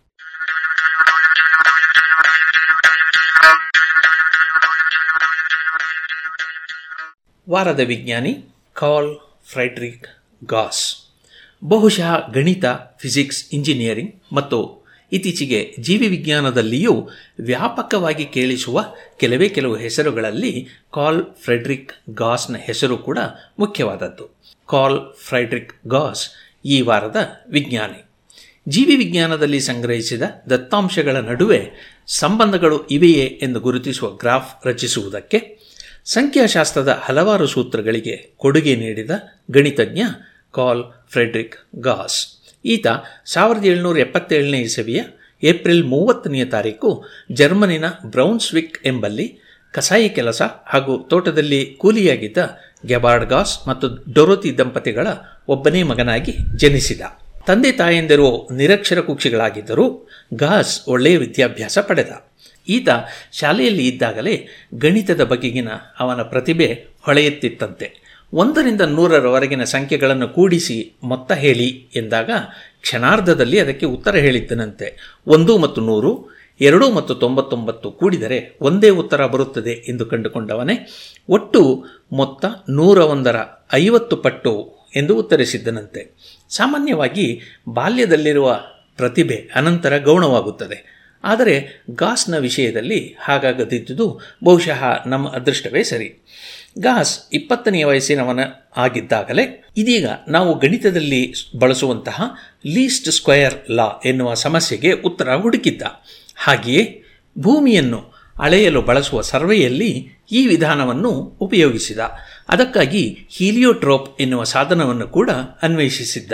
[7.52, 8.38] ವಾರದ ವಿಜ್ಞಾನಿ
[8.74, 10.08] ಕಾಲ್ ಫ್ರೈಡ್ರಿಕ್
[10.46, 11.12] ಗಾಸ್.
[11.64, 12.66] ಬಹುಶಃ ಗಣಿತ,
[12.98, 17.10] ಫಿಸಿಕ್ಸ್, ಇಂಜಿನಿಯರಿಂಗ್ ಮತ್ತು ಇತ್ತೀಚೆಗೆ ಜೀವಿ ವಿಜ್ಞಾನದಲ್ಲಿಯೂ
[17.40, 18.86] ವ್ಯಾಪಕವಾಗಿ ಕೇಳಿಸುವ
[19.18, 23.20] ಕೆಲವೇ ಕೆಲವು ಹೆಸರುಗಳಲ್ಲಿ ಕಾಲ್ ಫ್ರೆಡ್ರಿಕ್ ಗಾಸ್ನ ಹೆಸರು ಕೂಡ
[23.60, 24.36] ಮುಖ್ಯವಾದದ್ದು.
[24.66, 26.30] ಕಾಲ್ ಫ್ರೆಡ್ರಿಕ್ ಗಾಸ್
[26.66, 27.16] ಈ ವಾರದ
[27.50, 28.06] ವಿಜ್ಞಾನಿ.
[28.68, 31.72] ಜೀವಿ ವಿಜ್ಞಾನದಲ್ಲಿ ಸಂಗ್ರಹಿಸಿದ ದತ್ತಾಂಶಗಳ ನಡುವೆ
[32.08, 35.61] ಸಂಬಂಧಗಳು ಇವೆಯೇ ಎಂದು ಗುರುತಿಸುವ ಗ್ರಾಫ್ ರಚಿಸುವುದಕ್ಕೆ
[36.06, 39.12] ಸಂಖ್ಯಾಶಾಸ್ತ್ರದ ಹಲವಾರು ಸೂತ್ರಗಳಿಗೆ ಕೊಡುಗೆ ನೀಡಿದ
[39.52, 40.02] ಗಣಿತಜ್ಞ
[40.52, 42.42] ಕಾಲ್ ಫ್ರೆಡ್ರಿಕ್ ಗಾಸ್.
[42.66, 42.88] ಈತ
[43.26, 45.04] ಸಾವಿರದ ಏಳುನೂರ ಎಪ್ಪತ್ತೇಳನೇ ಇಸವಿಯ
[45.44, 49.40] ಏಪ್ರಿಲ್ ಮೂವತ್ತನೆಯ ತಾರೀಕು ಜರ್ಮನಿನ ಬ್ರೌನ್ಸ್ವಿಕ್ ಎಂಬಲ್ಲಿ
[49.72, 52.38] ಕಸಾಯಿ ಕೆಲಸ ಹಾಗೂ ತೋಟದಲ್ಲಿ ಕೂಲಿಯಾಗಿದ್ದ
[52.86, 55.08] ಗೆಬಾರ್ಡ್ ಗಾಸ್ ಮತ್ತು ಡೊರೋತಿ ದಂಪತಿಗಳ
[55.48, 57.02] ಒಬ್ಬನೇ ಮಗನಾಗಿ ಜನಿಸಿದ.
[57.48, 62.31] ತಂದೆ ತಾಯಂದಿರು ನಿರಕ್ಷರ ಕುಕ್ಷಿಗಳಾಗಿದ್ದರೂ ಗಾಸ್ ಒಳ್ಳೆಯ ವಿದ್ಯಾಭ್ಯಾಸ ಪಡೆದ.
[62.68, 62.88] ಈತ
[63.32, 65.68] ಶಾಲೆಯಲ್ಲಿ ಇದ್ದಾಗಲೇ ಗಣಿತದ ಬಗೆಗಿನ
[66.00, 68.12] ಅವನ ಪ್ರತಿಭೆ ಹೊಳೆಯುತ್ತಿತ್ತಂತೆ.
[68.34, 72.30] ಒಂದರಿಂದ ನೂರರವರೆಗಿನ ಸಂಖ್ಯೆಗಳನ್ನು ಕೂಡಿಸಿ ಮೊತ್ತ ಹೇಳಿ ಎಂದಾಗ
[72.82, 75.18] ಕ್ಷಣಾರ್ಧದಲ್ಲಿ ಅದಕ್ಕೆ ಉತ್ತರ ಹೇಳಿದ್ದನಂತೆ.
[75.28, 80.88] ಒಂದು ಮತ್ತು ನೂರು, ಎರಡು ಮತ್ತು ತೊಂಬತ್ತೊಂಬತ್ತು ಕೂಡಿದರೆ ಒಂದೇ ಉತ್ತರ ಬರುತ್ತದೆ ಎಂದು ಕಂಡುಕೊಂಡವನೇ
[81.30, 83.36] ಒಟ್ಟು ಮೊತ್ತ ನೂರ ಒಂದರ
[83.74, 86.16] ಐವತ್ತು ಪಟ್ಟು ಎಂದು ಉತ್ತರಿಸಿದ್ದನಂತೆ.
[86.50, 88.60] ಸಾಮಾನ್ಯವಾಗಿ ಬಾಲ್ಯದಲ್ಲಿರುವ
[88.98, 91.01] ಪ್ರತಿಭೆ ಅನಂತರ ಗೌಣವಾಗುತ್ತದೆ.
[91.24, 96.26] ಆದರೆ ಗಾಸ್ನ ವಿಷಯದಲ್ಲಿ ಹಾಗಾಗದಿದ್ದುದು ಬಹುಶಃ ನಮ್ಮ ಅದೃಷ್ಟವೇ ಸರಿ.
[96.80, 98.40] ಗಾಸ್ ಇಪ್ಪತ್ತನೆಯ ವಯಸ್ಸಿನವನ
[98.78, 102.22] ಆಗಿದ್ದಾಗಲೇ ಇದೀಗ ನಾವು ಗಣಿತದಲ್ಲಿ ಬಳಸುವಂತಹ
[102.66, 105.82] ಲೀಸ್ಟ್ ಸ್ಕ್ವಯರ್ ಲಾ ಎನ್ನುವ ಸಮಸ್ಯೆಗೆ ಉತ್ತರ ಹುಡುಕಿದ್ದ.
[106.36, 107.04] ಹಾಗೆಯೇ
[107.38, 111.10] ಭೂಮಿಯನ್ನು ಅಳೆಯಲು ಬಳಸುವ ಸರ್ವೆಯಲ್ಲಿ ಈ ವಿಧಾನವನ್ನು
[111.42, 112.00] ಉಪಯೋಗಿಸಿದ.
[112.52, 115.30] ಅದಕ್ಕಾಗಿ ಹೀಲಿಯೋಟ್ರೋಪ್ ಎನ್ನುವ ಸಾಧನವನ್ನು ಕೂಡ
[115.62, 116.32] ಅನ್ವೇಷಿಸಿದ್ದ.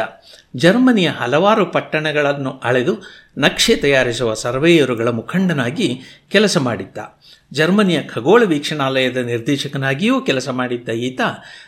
[0.55, 2.97] ಜರ್ಮನಿಯ ಹಲವಾರು ಪಟ್ಟಣಗಳನ್ನು ಅಳೆದು
[3.37, 5.99] ನಕ್ಷೆ ತಯಾರಿಸುವ ಸರ್ವೇಯರುಗಳ ಮುಖಂಡನಾಗಿ
[6.29, 6.97] ಕೆಲಸ ಮಾಡಿದ್ದ.
[7.53, 11.21] ಜರ್ಮನಿಯ ಖಗೋಳ ವೀಕ್ಷಣಾಲಯದ ನಿರ್ದೇಶಕನಾಗಿಯೂ ಕೆಲಸ ಮಾಡಿದ್ದ ಈತ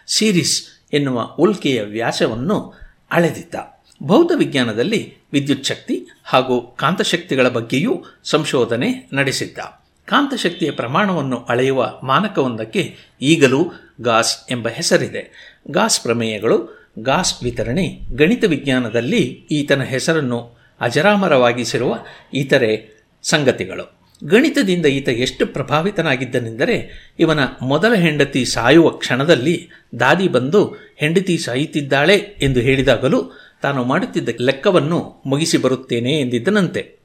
[0.07, 0.63] ಸೀರಿಸ್
[0.93, 2.79] ಎನ್ನುವ ಉಲ್ಕೆಯ ವ್ಯಾಸವನ್ನು
[3.11, 3.55] ಅಳೆದಿದ್ದ.
[4.03, 9.57] ಬೌದ್ಧ ವಿಜ್ಞಾನದಲ್ಲಿ ವಿದ್ಯುತ್ ಶಕ್ತಿ ಹಾಗೂ ಕಾಂತಶಕ್ತಿಗಳ ಬಗ್ಗೆಯೂ ಸಂಶೋಧನೆ ನಡೆಸಿದ್ದ.
[10.05, 13.71] ಕಾಂತಶಕ್ತಿಯ ಪ್ರಮಾಣವನ್ನು ಅಳೆಯುವ ಮಾನಕವೊಂದಕ್ಕೆ ಈಗಲೂ
[14.01, 15.55] ಗಾಸ್ ಎಂಬ ಹೆಸರಿದೆ.
[15.71, 19.17] ಗಾಸ್ ಪ್ರಮೇಯಗಳು, ಗಾಸ್ ವಿತರಣೆ, ಗಣಿತ ವಿಜ್ಞಾನದಲ್ಲಿ
[19.51, 21.99] ಈತನ ಹೆಸರನ್ನು ಅಜರಾಮರವಾಗಿಸಿರುವ
[22.33, 23.99] ಇತರೆ ಸಂಗತಿಗಳು.
[24.25, 29.69] ಗಣಿತದಿಂದ ಈತ ಎಷ್ಟು ಪ್ರಭಾವಿತನಾಗಿದ್ದನೆಂದರೆ, ಇವನ ಮೊದಲ ಹೆಂಡತಿ ಸಾಯುವ ಕ್ಷಣದಲ್ಲಿ
[29.99, 33.31] ದಾದಿ ಬಂದು, ಹೆಂಡತಿ ಸಾಯುತ್ತಿದ್ದಾಳೆ ಎಂದು ಹೇಳಿದಾಗಲೂ
[33.61, 36.99] ತಾನು ಮಾಡುತ್ತಿದ್ದ ಲೆಕ್ಕವನ್ನು ಮುಗಿಸಿ ಬರುತ್ತೇನೆ ಎಂದಿದ್ದನಂತೆ.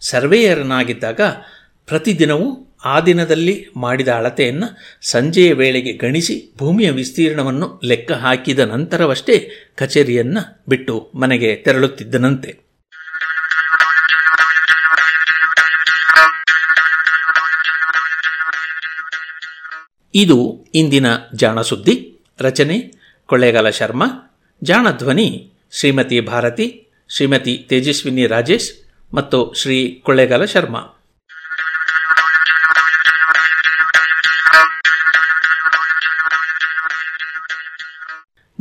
[0.00, 1.20] ಸರ್ವೇಯರನಾಗಿದ್ದಾಗ
[1.86, 11.12] ಪ್ರತಿದಿನವೂ ಆ ದಿನದಲ್ಲಿ ಮಾಡಿದ ಅಳತೆಯನ್ನು ಸಂಜೆಯ ವೇಳೆಗೆ ಗಣಿಸಿ ಭೂಮಿಯ ವಿಸ್ತೀರ್ಣವನ್ನು ಲೆಕ್ಕ ಹಾಕಿದ ನಂತರವಷ್ಟೇ ಕಚೇರಿಯನ್ನು ಬಿಟ್ಟು
[11.14, 12.72] ಮನೆಗೆ ತೆರಳುತ್ತಿದ್ದನಂತೆ.
[20.14, 22.92] ಇದು ಇಂದಿನ ಜಾಣಸುದ್ದಿ ರಚನೆ
[23.26, 24.06] ಕೊಳ್ಳೇಗಾಲ ಶರ್ಮಾ.
[24.62, 28.72] ಜಾಣ ಧ್ವನಿ ಶ್ರೀಮತಿ ಭಾರತಿ, ಶ್ರೀಮತಿ ತೇಜಸ್ವಿನಿ ರಾಜೇಶ್
[29.14, 31.01] ಮತ್ತು ಶ್ರೀ ಕೊಳ್ಳೇಗಾಲ ಶರ್ಮಾ.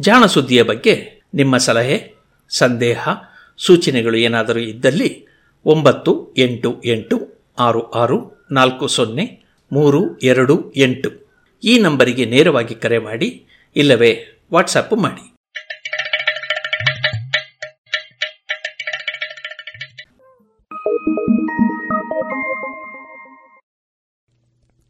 [0.01, 2.13] ಜಾಣ ಸುದ್ದಿಯ ಬಗ್ಗೆ ನಿಮ್ಮ ಸಲಹೆ,
[2.49, 3.07] ಸಂದೇಹ,
[3.57, 5.25] ಸೂಚನೆಗಳು ಏನಾದರೂ ಇದ್ದಲ್ಲಿ
[5.65, 11.09] ಒಂಬತ್ತು ಎಂಟು ಎಂಟು ಆರು ಆರು ನಾಲ್ಕು ಸೊನ್ನೆ ಮೂರು ಎರಡು ಎಂಟು.
[11.63, 13.45] ಈ ನಂಬರಿಗೆ ನೇರವಾಗಿ ಕರೆ ಮಾಡಿ,
[13.75, 15.31] ಇಲ್ಲವೇ ವಾಟ್ಸಪ್ ಮಾಡಿ.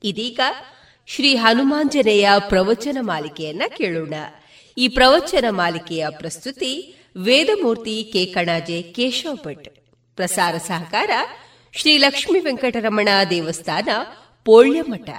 [0.03, 0.39] ಇದೀಗ
[1.07, 4.13] ಶ್ರೀ ಹನುಮಾಂಜನೇಯ ಪ್ರವಚನ ಮಾಲಿಕೆಯನ್ನ ಕೇಳೋಣ.
[4.81, 9.69] ಈ ಪ್ರವಚನ ಮಾಲಿಕೆಯ ಪ್ರಸ್ತುತಿ ವೇದಮೂರ್ತಿ ಕೆ ಕಣಾಜೆ ಕೇಶವ ಭಟ್
[10.15, 11.09] ಪ್ರಸಾರ ಸಹಕಾರ
[11.73, 13.89] ಶ್ರೀ ಲಕ್ಷ್ಮೀ ವೆಂಕಟರಮಣ ದೇವಸ್ಥಾನ,
[14.45, 15.09] ಪೋಳ್ಯಮಠ.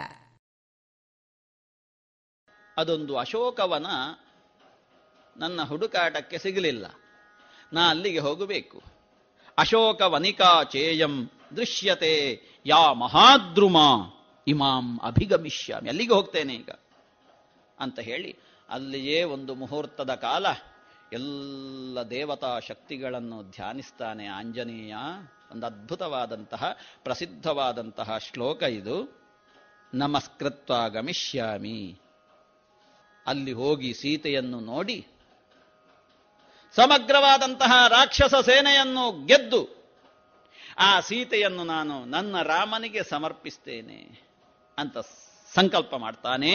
[2.76, 3.86] ಅದೊಂದು ಅಶೋಕವನ
[5.36, 6.86] ನನ್ನ ಹುಡುಕಾಟಕ್ಕೆ ಸಿಗಲಿಲ್ಲ.
[7.72, 8.82] ನಾ ಅಲ್ಲಿಗೆ ಹೋಗಬೇಕು.
[9.58, 13.76] ಅಶೋಕ ವನಿಕಾ ಚೇಯಂ ದೃಶ್ಯತೆ ಯಾ ಮಹಾದ್ರುಮ,
[14.46, 15.88] ಇಮಾಂ ಅಭಿಗಮಿಷ್ಯಾಮಿ.
[15.88, 16.70] ಅಲ್ಲಿಗೆ ಹೋಗ್ತೇನೆ ಈಗ
[17.78, 18.41] ಅಂತ ಹೇಳಿ
[18.72, 20.46] ಅಲ್ಲಿಯೇ ಒಂದು ಮುಹೂರ್ತದ ಕಾಲ.
[21.12, 24.94] ಎಲ್ಲ ದೇವತಾ ಶಕ್ತಿಗಳನ್ನು ಧ್ಯಾನಿಸ್ತಾನೆ ಆಂಜನೇಯ.
[25.52, 29.22] ಒಂದು ಅದ್ಭುತವಾದಂತಹ, ಪ್ರಸಿದ್ಧವಾದಂತಹ ಶ್ಲೋಕ ಇದು.
[29.94, 31.98] ನಮಸ್ಕೃತ್ವ ಗಮಿಷ್ಯಾಮಿ.
[33.26, 35.06] ಅಲ್ಲಿ ಹೋಗಿ ಸೀತೆಯನ್ನು ನೋಡಿ,
[36.74, 39.84] ಸಮಗ್ರವಾದಂತಹ ರಾಕ್ಷಸ ಸೇನೆಯನ್ನು ಗೆದ್ದು,
[40.78, 44.22] ಆ ಸೀತೆಯನ್ನು ನಾನು ನನ್ನ ರಾಮನಿಗೆ ಸಮರ್ಪಿಸ್ತೇನೆ
[44.78, 44.98] ಅಂತ
[45.54, 46.52] ಸಂಕಲ್ಪ ಮಾಡ್ತಾನೆ.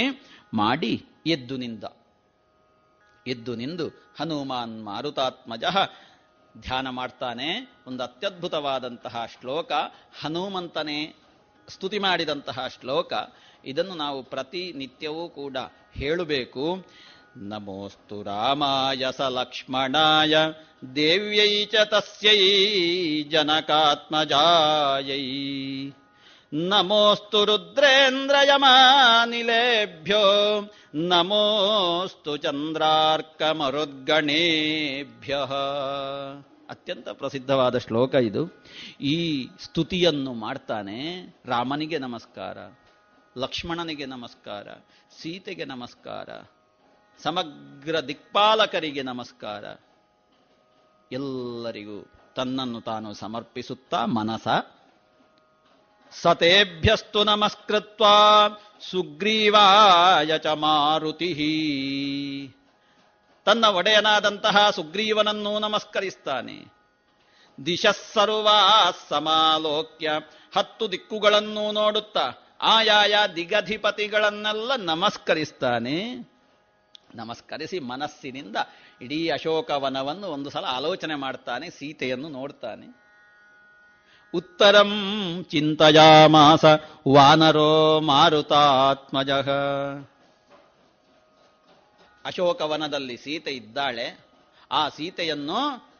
[0.53, 1.83] ಮಾಡಿ ಎದ್ದು ನಿಂದ.
[3.27, 3.87] ಎದ್ದು ನಿಂದು
[4.19, 5.63] ಹನುಮಾನ್ ಮಾರುತಾತ್ಮಜ.
[6.61, 9.71] ಧ್ಯಾನ ಮಾಡ್ತಾನೆ, ಒಂದು ಅತ್ಯದ್ಭುತವಾದಂತಹ ಶ್ಲೋಕ,
[10.21, 11.15] ಹನುಮಂತನೇ
[11.69, 13.13] ಸ್ತುತಿ ಮಾಡಿದಂತಹ ಶ್ಲೋಕ.
[13.65, 15.57] ಇದನ್ನು ನಾವು ಪ್ರತಿನಿತ್ಯವೂ ಕೂಡ
[15.93, 16.85] ಹೇಳಬೇಕು.
[17.37, 20.35] ನಮೋಸ್ತು ರಾಮಾಯ ಸ ಲಕ್ಷ್ಮಣಾಯ
[20.95, 22.41] ದೇವ್ಯೈ ಚ ತಸ್ಯೈ,
[23.23, 24.31] ಜನಕಾತ್ಮಜಾಯೈ.
[26.53, 30.21] ನಮೋಸ್ತು ರುದ್ರೇಂದ್ರಯಮಾನಿಲೇಭ್ಯೋ,
[30.93, 35.37] ನಮೋಸ್ತು ಚಂದ್ರಾರ್ಕ ಚಂದ್ರಾರ್ಕಮರುದ್ಗಣೇಭ್ಯ.
[36.69, 38.63] ಅತ್ಯಂತ ಪ್ರಸಿದ್ಧವಾದ ಶ್ಲೋಕ ಇದು.
[39.01, 42.57] ಈ ಸ್ತುತಿಯನ್ನು ಮಾಡ್ತಾನೆ ರಾಮನಿಗೆ ನಮಸ್ಕಾರ,
[43.37, 44.67] ಲಕ್ಷ್ಮಣನಿಗೆ ನಮಸ್ಕಾರ,
[45.21, 46.29] ಸೀತೆಗೆ ನಮಸ್ಕಾರ,
[47.23, 49.63] ಸಮಗ್ರ ದಿಕ್ಪಾಲಕರಿಗೆ ನಮಸ್ಕಾರ.
[51.11, 54.47] ಎಲ್ಲರಿಗೂ ತನ್ನನ್ನು ತಾನು ಸಮರ್ಪಿಸುತ್ತಾ ಮನಸ
[56.11, 58.05] ಸತೇಭ್ಯಸ್ತು ನಮಸ್ಕೃತ್ವ
[58.91, 61.31] ಸುಗ್ರೀವಾಯ ಚ ಮಾರುತಿ
[63.45, 66.77] ತನ್ನ ಒಡೆಯನಾದಂತಹ ಸುಗ್ರೀವನನ್ನು ನಮಸ್ಕರಿಸ್ತಾನೆ
[67.65, 70.09] ದಿಶಸ್ಸರ್ವಾ ಸಮಾಲೋಕ್ಯ,
[70.55, 76.15] ಹತ್ತು ದಿಕ್ಕುಗಳನ್ನು ನೋಡುತ್ತಾ ಆಯಾಯ ದಿಗಧಿಪತಿಗಳನ್ನೆಲ್ಲ ನಮಸ್ಕರಿಸ್ತಾನೆ।
[77.15, 78.55] ನಮಸ್ಕರಿಸಿ ಮನಸ್ಸಿನಿಂದ
[79.01, 83.06] ಇಡೀ ಅಶೋಕವನವನ್ನು ಒಂದು ಸಲ ಆಲೋಚನೆ ಮಾಡ್ತಾನೆ, ಸೀತೆಯನ್ನು ನೋಡ್ತಾನೆ।
[84.33, 84.91] ಉತ್ತರಂ
[85.43, 86.65] ಚಿಂತಯಾಮಾಸ
[87.07, 89.29] ವಾನರೋ ಮಾರುತಾತ್ಮಜ
[92.25, 94.19] ಅಶೋಕವನದಲ್ಲಿ ಸೀತೆ ಇದ್ದಾಳೆ,
[94.71, 95.91] ಆ ಸೀತೆಯನ್ನು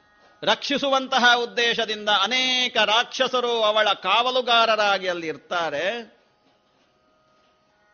[0.44, 6.18] ರಕ್ಷಿಸುವಂತಹ ಉದ್ದೇಶದಿಂದ ಅನೇಕ ರಾಕ್ಷಸರು ಅವಳ ಕಾವಲುಗಾರರಾಗಿ ಅಲ್ಲಿ ಇರ್ತಾರೆ.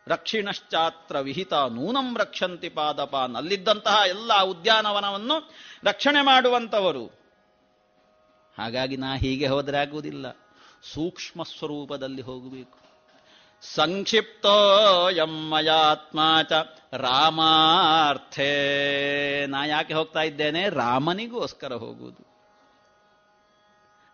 [0.06, 5.52] ರಕ್ಷಿಣಶ್ಚಾತ್ರ ವಿಹಿತ ನೂನಂ ರಕ್ಷಂತಿ ಪಾದಪಾನ್ ಅಲ್ಲಿದ್ದಂತಹ ಎಲ್ಲ ಉದ್ಯಾನವನವನ್ನು
[5.84, 7.23] ರಕ್ಷಣೆ ಮಾಡುವಂತವರು
[8.58, 10.36] ಹಾಗಾಗಿ ನಾ ಹೀಗೆ ಹೋದರೆ ಆಗುವುದಿಲ್ಲ
[10.82, 12.78] ಸೂಕ್ಷ್ಮ ಸ್ವರೂಪದಲ್ಲಿ ಹೋಗಬೇಕು.
[13.62, 16.52] ಸಂಕ್ಷಿಪ್ತೋ ಯಮ್ಮಯಾತ್ಮ ಚ
[16.92, 18.46] ರಾಮಾರ್ಥೇ.
[19.46, 20.68] ನಾ ಯಾಕೆ ಹೋಗ್ತಾ ಇದ್ದೇನೆ?
[20.68, 22.34] ರಾಮನಿಗೋಸ್ಕರ ಹೋಗುವುದು.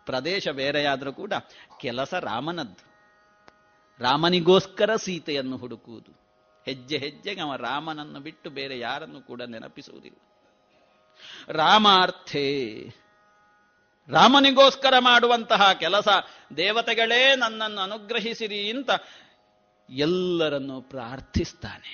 [0.05, 1.33] ಪ್ರದೇಶ ಬೇರೆಯಾದರೂ ಕೂಡ
[1.79, 2.91] ಕೆಲಸ ರಾಮನದ್ದು.
[3.99, 6.21] ರಾಮನಿಗೋಸ್ಕರ ಸೀತೆಯನ್ನು ಹುಡುಕುವುದು.
[6.65, 10.17] ಹೆಜ್ಜೆ ಹೆಜ್ಜೆಗೆ ಅವ ರಾಮನನ್ನು ಬಿಟ್ಟು ಬೇರೆ ಯಾರನ್ನು ಕೂಡ ನೆನಪಿಸುವುದಿಲ್ಲ.
[11.47, 12.87] ರಾಮಾರ್ಥೇ.
[14.11, 16.07] ರಾಮನಿಗೋಸ್ಕರ ಮಾಡುವಂತಹ ಕೆಲಸ,
[16.57, 18.89] ದೇವತೆಗಳೇ ನನ್ನನ್ನು ಅನುಗ್ರಹಿಸಿರಿ ಅಂತ
[19.89, 21.93] ಎಲ್ಲರನ್ನು ಪ್ರಾರ್ಥಿಸ್ತಾನೆ.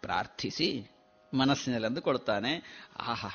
[0.00, 0.68] ಪ್ರಾರ್ಥಿಸಿ
[1.32, 2.52] ಮನಸ್ಸಿನಲ್ಲಿ ಅಂದುಕೊಳ್ತಾನೆ
[2.98, 3.30] ಆಹಾ,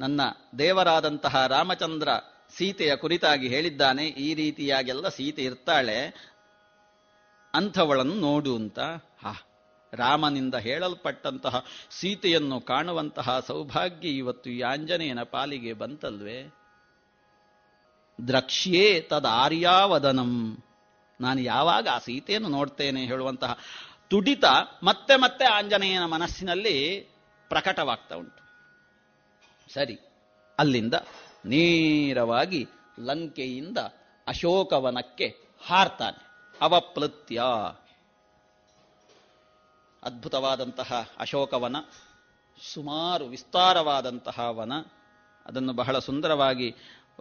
[0.00, 0.20] ನನ್ನ
[0.58, 2.08] ದೇವರಾದಂತಹ ರಾಮಚಂದ್ರ
[2.56, 5.98] ಸೀತೆಯ ಕುರಿತಾಗಿ ಹೇಳಿದ್ದಾನೆ, ಈ ರೀತಿಯಾಗೆಲ್ಲ ಸೀತೆ ಇರ್ತಾಳೆ,
[7.54, 8.78] ಅಂಥವಳನ್ನು ನೋಡು ಅಂತ
[9.94, 16.54] ರಾಮನಿಂದ ಹೇಳಲ್ಪಟ್ಟಂತಹ ಸೀತೆಯನ್ನು ಕಾಣುವಂತಹ ಸೌಭಾಗ್ಯ ಇವತ್ತು ಈ ಆಂಜನೇಯನ ಪಾಲಿಗೆ ಬಂತಲ್ವೇ?
[18.26, 20.62] ದ್ರಕ್ಷ್ಯೇ ತದಾರ್ಯಾವದನಂ.
[21.20, 23.58] ನಾನು ಯಾವಾಗ ಆ ಸೀತೆಯನ್ನು ನೋಡ್ತೇನೆ ಹೇಳುವಂತಹ
[24.10, 24.44] ತುಡಿತ
[24.82, 27.00] ಮತ್ತೆ ಮತ್ತೆ ಆಂಜನೇಯನ ಮನಸ್ಸಿನಲ್ಲಿ
[27.48, 28.44] ಪ್ರಕಟವಾಗ್ತಾ ಉಂಟು.
[29.74, 29.98] ಸರಿ,
[30.58, 30.94] ಅಲ್ಲಿಂದ
[31.46, 32.66] ನೇರವಾಗಿ
[33.00, 33.78] ಲಂಕೆಯಿಂದ
[34.26, 36.20] ಅಶೋಕವನಕ್ಕೆ ಹಾರ್ತಾನೆ
[36.60, 37.42] ಅವಪ್ಲತ್ಯ.
[40.04, 41.76] ಅದ್ಭುತವಾದಂತಹ ಅಶೋಕವನ,
[42.74, 44.72] ಸುಮಾರು ವಿಸ್ತಾರವಾದಂತಹ ವನ,
[45.46, 46.74] ಅದನ್ನು ಬಹಳ ಸುಂದರವಾಗಿ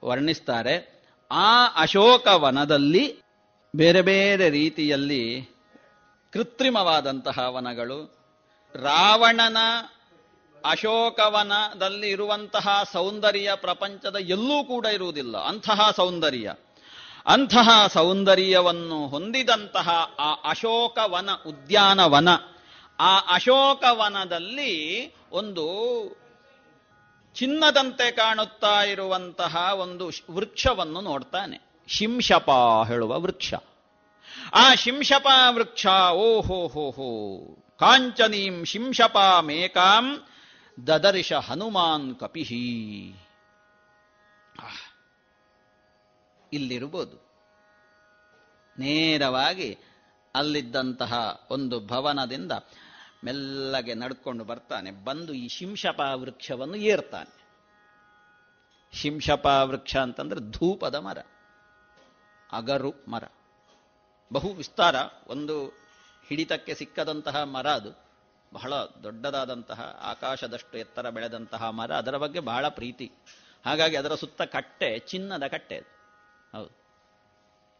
[0.03, 1.05] ವರ್ಣಿಸ್ತಾರೆ.
[1.31, 3.21] ಆ ಅಶೋಕವನದಲ್ಲಿ
[3.75, 5.49] ಬೇರೆ ಬೇರೆ ರೀತಿಯಲ್ಲಿ
[6.33, 8.15] ಕೃತ್ರಿಮವಾದಂತಹ ವನಗಳು,
[8.75, 9.57] ರಾವಣನ
[10.65, 16.53] ಅಶೋಕವನದಲ್ಲಿ ಇರುವಂತಹ ಸೌಂದರ್ಯ ಪ್ರಪಂಚದ ಎಲ್ಲೂ ಕೂಡ ಇರುವುದಿಲ್ಲ, ಅಂತಹ ಸೌಂದರ್ಯ.
[17.25, 19.89] ಅಂತಹ ಸೌಂದರ್ಯವನ್ನು ಹೊಂದಿದಂತಹ
[20.19, 22.29] ಆ ಅಶೋಕವನ ಉದ್ಯಾನವನ
[22.99, 25.73] ಆ ಅಶೋಕವನದಲ್ಲಿ ಒಂದು
[27.33, 31.59] ಚಿನ್ನದಂತೆ ಕಾಣುತ್ತಾ ಇರುವಂತಹ ಒಂದು ವೃಕ್ಷವನ್ನು ನೋಡ್ತಾನೆ.
[31.87, 32.49] ಶಿಂಶಪ
[32.87, 33.53] ಹೇಳುವ ವೃಕ್ಷ.
[34.53, 37.39] ಆ ಶಿಂಶಪ ವೃಕ್ಷ, ಓಹೋ, ಹೋ ಹೋ.
[37.79, 40.27] ಕಾಂಚನೀಂ ಶಿಂಶಪ ಮೇಕಾಂ
[40.87, 43.15] ದದರ್ಶ ಹನುಮಾನ್ ಕಪಿಹಿ.
[46.53, 47.33] ಇಲ್ಲಿರ್ಬೋದು.
[48.79, 49.77] ನೇರವಾಗಿ
[50.35, 52.51] ಅಲ್ಲಿದ್ದಂತಹ ಒಂದು ಭವನದಿಂದ
[53.23, 54.91] ಮೆಲ್ಲಗೆ ನಡ್ಕೊಂಡು ಬರ್ತಾನೆ.
[54.91, 57.43] ಬಂದು ಈ ಶಿಂಶಪ ವೃಕ್ಷವನ್ನು ಏರ್ತಾನೆ.
[58.93, 61.17] ಶಿಂಶಪ ವೃಕ್ಷ ಅಂತಂದ್ರೆ ಧೂಪದ ಮರ,
[62.51, 63.23] ಅಗರು ಮರ.
[64.33, 64.95] ಬಹು ವಿಸ್ತಾರ,
[65.27, 65.67] ಒಂದು
[66.27, 68.03] ಹಿಡಿತಕ್ಕೆ ಸಿಕ್ಕದಂತಹ ಮರ ಅದು.
[68.53, 73.11] ಬಹಳ ದೊಡ್ಡದಾದಂತಹ, ಆಕಾಶದಷ್ಟು ಎತ್ತರ ಬೆಳೆದಂತಹ ಮರ, ಅದರ ಬಗ್ಗೆ ಬಹಳ ಪ್ರೀತಿ.
[73.65, 75.93] ಹಾಗಾಗಿ ಅದರ ಸುತ್ತ ಕಟ್ಟೆ, ಚಿನ್ನದ ಕಟ್ಟೆ ಅದು.
[76.57, 76.83] ಹೌದು.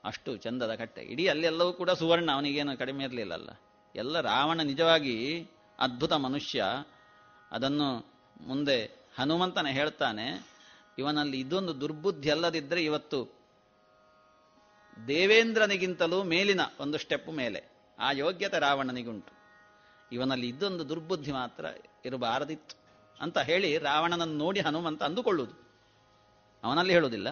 [0.04, 1.02] ಅಷ್ಟು ಚಂದದ ಕಟ್ಟೆ.
[1.02, 3.50] ಇಡೀ ಅಲ್ಲೆಲ್ಲವೂ ಕೂಡ ಸುವರ್ಣ, ಅವನಿಗೇನು ಕಡಿಮೆ ಇರಲಿಲ್ಲಲ್ಲ.
[3.96, 5.16] ಎಲ್ಲ ರಾವಣ ನಿಜವಾಗಿ
[5.80, 6.64] ಅದ್ಭುತ ಮನುಷ್ಯ.
[7.52, 7.90] ಅದನ್ನು
[8.42, 8.78] ಮುಂದೆ
[9.20, 10.26] ಹನುಮಂತನ ಹೇಳ್ತಾನೆ,
[10.98, 13.20] ಇವನಲ್ಲಿ ಇದೊಂದು ದುರ್ಬುದ್ಧಿ ಅಲ್ಲದಿದ್ದರೆ ಇವತ್ತು
[15.08, 17.62] ದೇವೇಂದ್ರನಿಗಿಂತಲೂ ಮೇಲಿನ ಒಂದು ಸ್ಟೆಪ್ ಮೇಲೆ
[18.00, 19.32] ಆ ಯೋಗ್ಯತೆ ರಾವಣನಿಗುಂಟು.
[20.12, 21.66] ಇವನಲ್ಲಿ ಇದೊಂದು ದುರ್ಬುದ್ಧಿ ಮಾತ್ರ
[22.06, 22.76] ಇರಬಾರದಿತ್ತು.
[23.22, 25.56] ಅಂತ ಹೇಳಿ ರಾವಣನನ್ನು ನೋಡಿ ಹನುಮಂತ ಅಂದುಕೊಳ್ಳುವುದು.
[26.64, 27.30] ಅವನಲ್ಲಿ ಹೇಳುವುದಿಲ್ಲ.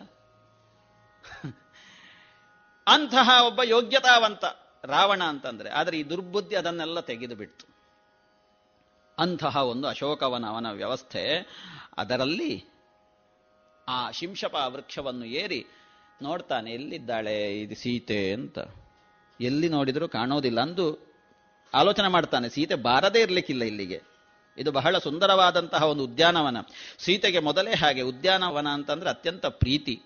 [2.88, 4.46] ಅಂತಹ ಒಬ್ಬ ಯೋಗ್ಯತಾವಂತ
[4.84, 7.66] ರಾವಣ ಅಂತಂದ್ರೆ, ಆದರೆ ಈ ದುರ್ಬುದ್ಧಿ ಅದನ್ನೆಲ್ಲ ತೆಗೆದು ಬಿಡ್ತು
[9.20, 11.46] ಅಂತಹ ಒಂದು ಅಶೋಕವನ ಅವನ ವ್ಯವಸ್ಥೆ,
[11.98, 12.66] ಅದರಲ್ಲಿ
[13.88, 15.66] ಆ ಶಿಂಶಪ ವೃಕ್ಷವನ್ನು ಏರಿ,
[16.22, 18.60] ನೋಡ್ತಾನೆ, ಎಲ್ಲಿದ್ದಾಳೆ ಇದು ಸೀತೆ ಅಂತ.
[19.42, 21.12] ಎಲ್ಲಿ ನೋಡಿದರೂ ಕಾಣೋದಿಲ್ಲ ಅಂದು
[21.74, 24.02] ಆಲೋಚನೆ ಮಾಡ್ತಾನೆ, ಸೀತೆ ಬಾರದೇ ಇರಲಿಕ್ಕಿಲ್ಲ ಇಲ್ಲಿಗೆ.
[24.58, 26.58] ಇದು ಬಹಳ ಸುಂದರವಾದಂತಹ ಒಂದು ಉದ್ಯಾನವನ.
[26.98, 30.02] ಸೀತೆಗೆ ಮೊದಲೇ ಹಾಗೆ, ಉದ್ಯಾನವನ ಅಂತಂದ್ರೆ ಅತ್ಯಂತ ಪ್ರೀತಿ.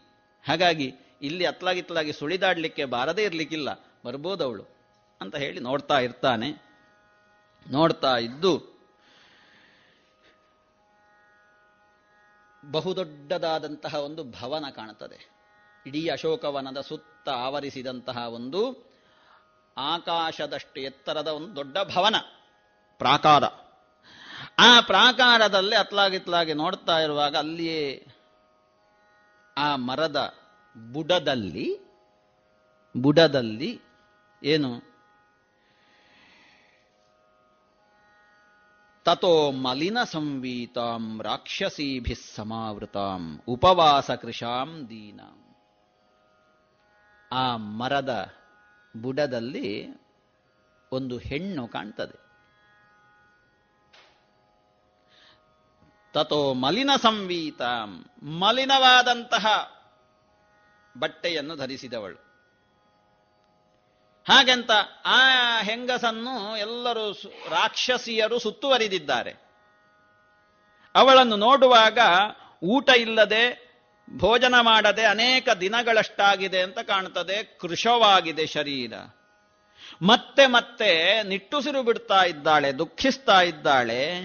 [0.48, 3.86] ಹಾಗಾಗಿ, ಇಲ್ಲಿ ಅತ್ಲಾಗಿತ್ಲಾಗಿ ಸುಳಿದಾಡ್ಲಿಕ್ಕೆ ಬಾರದೇ ಇರ್ಲಿಕ್ಕಿಲ್ಲ.
[4.06, 4.66] ಬರ್ಬೋದವಳು
[5.22, 6.50] ಅಂತ ಹೇಳಿ ನೋಡ್ತಾ ಇರ್ತಾನೆ.
[7.72, 8.54] ನೋಡ್ತಾ ಇದ್ದು
[12.72, 15.20] ಬಹುದೊಡ್ಡದಾದಂತಹ ಒಂದು ಭವನ ಕಾಣುತ್ತದೆ.
[15.86, 18.62] ಇಡೀ ಅಶೋಕವನದ ಸುತ್ತ ಆವರಿಸಿದಂತಹ ಒಂದು
[19.78, 22.16] ಆಕಾಶದಷ್ಟು ಎತ್ತರದ ಒಂದು ದೊಡ್ಡ ಭವನ,
[22.98, 23.44] ಪ್ರಾಕಾರ.
[24.60, 28.08] ಆ ಪ್ರಾಕಾರದಲ್ಲಿ ಅತ್ಲಾಗಿತ್ಲಾಗಿ ನೋಡ್ತಾ ಇರುವಾಗ ಅಲ್ಲಿಯೇ
[29.58, 30.34] ಆ ಮರದ
[30.92, 31.68] ಬುಡದಲ್ಲಿ
[32.98, 33.85] ಬುಡದಲ್ಲಿ
[34.46, 34.96] ಏನು?
[39.06, 45.56] ತತೋ ಮಲಿನ ಸಂವೀತಾಂ ರಾಕ್ಷಸೀಭಿ ಸಮಾವೃತಾಂ ಉಪವಾಸ ಕೃಷಾಂ ದೀನಾಂ.
[47.32, 48.34] ಆ ಮರದ
[49.02, 49.88] ಬುಡದಲ್ಲಿ
[50.92, 52.26] ಒಂದು ಹೆಣ್ಣು ಕಾಣ್ತದೆ.
[56.14, 59.46] ತತೋ ಮಲಿನ ಸಂವೀತಾಂ ಮಲಿನವಾದಂತಹ
[61.00, 62.25] ಬಟ್ಟೆಯನ್ನು ಧರಿಸಿದವಳು.
[64.30, 64.72] ಹಾಗೆಂತ
[65.06, 67.16] ಆ ಹೆಂಗಸನ್ನು ಎಲ್ಲರೂ
[67.50, 69.34] ರಾಕ್ಷಸಿಯರು ಸುತ್ತುವರಿದಿದ್ದಾರೆ.
[70.96, 72.00] ಅವಳನ್ನು ನೋಡುವಾಗ
[72.64, 73.66] ಊಟ ಇಲ್ಲದೆ,
[74.18, 78.94] ಭೋಜನ ಮಾಡದೆ ಅನೇಕ ದಿನಗಳಷ್ಟಾಗಿದೆ ಅಂತ ಕಾಣ್ತದೆ ಕೃಶವಾಗಿದೆ ಶರೀರ.
[80.02, 84.22] ಮತ್ತೆ ಮತ್ತೆ ನಿಟ್ಟುಸಿರು ಬಿಡ್ತಾ ಇದ್ದಾಳೆ, ದುಃಖಿಸ್ತಾ ಇದ್ದಾಳೆ.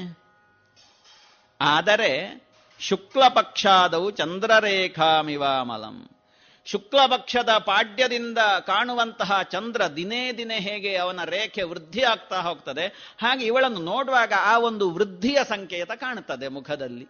[1.61, 2.43] ಆದರೆ
[2.81, 6.20] ಶುಕ್ಲ ಪಕ್ಷಾದವು ಚಂದ್ರರೇಖಾಮಿವಾಮಲಂ.
[6.65, 14.33] ಶುಕ್ಲಪಕ್ಷದ ಪಾಡ್ಯದಿಂದ ಕಾಣುವಂತಹ ಚಂದ್ರ ದಿನೇ ದಿನೇ ಹೇಗೆ ಅವನ ರೇಖೆ ವೃದ್ಧಿ ಆಗ್ತಾ ಹೋಗ್ತದೆ, ಹಾಗೆ ಇವಳನ್ನು ನೋಡುವಾಗ
[14.41, 17.09] ಆ ಒಂದು ವೃದ್ಧಿಯ ಸಂಕೇತ ಕಾಣುತ್ತದೆ ಮುಖದಲ್ಲಿ.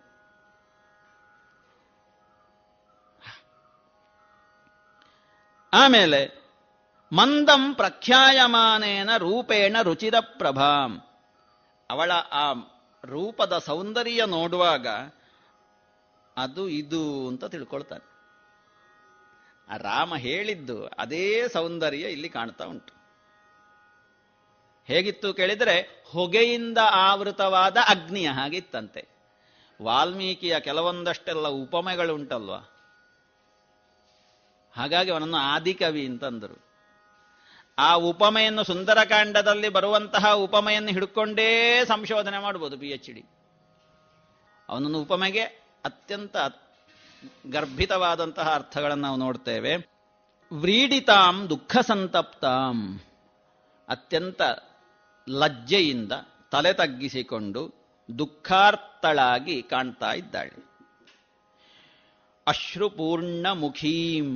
[5.72, 6.40] ಆಮೇಲೆ,
[7.12, 11.02] ಮಂದಂ ಪ್ರಖ್ಯಾಯಮಾನೇನ ರೂಪೇಣ ರುಚಿರ ಪ್ರಭಾಂ
[11.90, 12.52] ಅವಳ ಆ
[13.04, 14.86] ರೂಪದ ಸೌಂದರ್ಯ ನೋಡುವಾಗ
[16.36, 18.09] ಅದು ಇದು ಅಂತ ತಿಳ್ಕೊಳ್ತಾನೆ.
[19.76, 22.92] ರಾಮ ಹೇಳಿದ್ದು ಅದೇ ಸೌಂದರ್ಯ ಇಲ್ಲಿ ಕಾಣ್ತಾ ಉಂಟು.
[24.88, 29.08] ಹೇಗಿತ್ತು ಕೇಳಿದರೆ ಹೊಗೆಯಿಂದ ಆವೃತವಾದ ಅಗ್ನಿಯ ಹಾಗಿತ್ತಂತೆ
[29.82, 32.58] ವಾಲ್ಮೀಕಿಯ ಕೆಲವೊಂದಷ್ಟೆಲ್ಲ ಉಪಮೆಗಳು ಉಂಟಲ್ವಾ
[34.76, 36.70] ಹಾಗಾಗಿ ಅವನನ್ನು ಆದಿಕವಿ ಅಂತಂದರು.
[37.78, 43.22] ಆ ಉಪಮೆಯನ್ನು ಸುಂದರಕಾಂಡದಲ್ಲಿ ಬರುವಂತಹ ಉಪಮೆಯನ್ನು ಹಿಡ್ಕೊಂಡೇ ಸಂಶೋಧನೆ ಮಾಡ್ಬೋದು ಪಿ ಎಚ್ ಡಿ
[44.68, 45.42] ಅವನನ್ನು ಉಪಮೆಗೆ
[45.84, 46.36] ಅತ್ಯಂತ
[47.50, 49.76] ಗರ್ಭಿತವಾದಂತಹ ಅರ್ಥಗಳನ್ನು ನಾವು ನೋಡ್ತೇವೆ.
[50.52, 53.00] ವ್ರೀಡಿತಾಂ ದುಃಖ ಸಂತಪ್ತಾಂ
[53.88, 54.40] ಅತ್ಯಂತ
[55.28, 56.12] ಲಜ್ಜೆಯಿಂದ
[56.50, 57.74] ತಲೆ ತಗ್ಗಿಸಿಕೊಂಡು
[58.18, 60.70] ದುಃಖಾರ್ತಳಾಗಿ ಕಾಣ್ತಾ ಇದ್ದಾಳೆ.
[62.46, 64.28] ಅಶ್ರುಪೂರ್ಣ ಮುಖೀಂ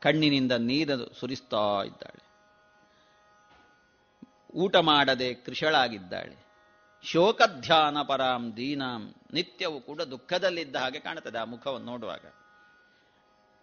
[0.00, 2.28] ಕಣ್ಣಿನಿಂದ ನೀರು ಸುರಿಸ್ತಾ ಇದ್ದಾಳೆ.
[4.54, 6.47] ಊಟ ಮಾಡದೆ ಕೃಷಳಾಗಿದ್ದಾಳೆ
[7.02, 9.14] ಶೋಕಧ್ಯಾನ ಪರಾಂ ದೀನಾಂ.
[9.32, 12.32] ನಿತ್ಯವೂ ಕೂಡ ದುಃಖದಲ್ಲಿದ್ದ ಹಾಗೆ ಕಾಣುತ್ತದೆ ಆ ಮುಖವನ್ನು ನೋಡುವಾಗ.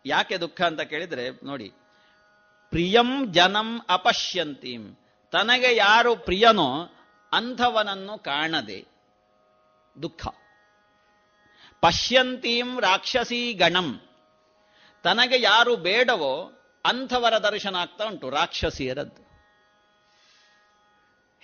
[0.05, 1.73] ಯಾಕೆ ದುಃಖ ಅಂತ ಕೇಳಿದ್ರೆ, ನೋಡಿ,
[2.69, 4.93] ಪ್ರಿಯಂ ಜನಂ ಅಪಶ್ಯಂತೀಂ.
[5.31, 6.89] ತನಗೆ ಯಾರು ಪ್ರಿಯನೋ
[7.31, 8.85] ಅಂಥವನನ್ನು ಕಾಣದೆ.
[10.01, 10.27] ದುಃಖ.
[11.81, 14.01] ಪಶ್ಯಂತೀಂ ರಾಕ್ಷಸೀ ಗಣಂ.
[15.03, 16.51] ತನಗೆ ಯಾರು ಬೇಡವೋ
[16.85, 19.24] ಅಂಥವರ ದರ್ಶನ ಆಗ್ತಾ ಉಂಟು ರಾಕ್ಷಸಿಯರದ್ದು.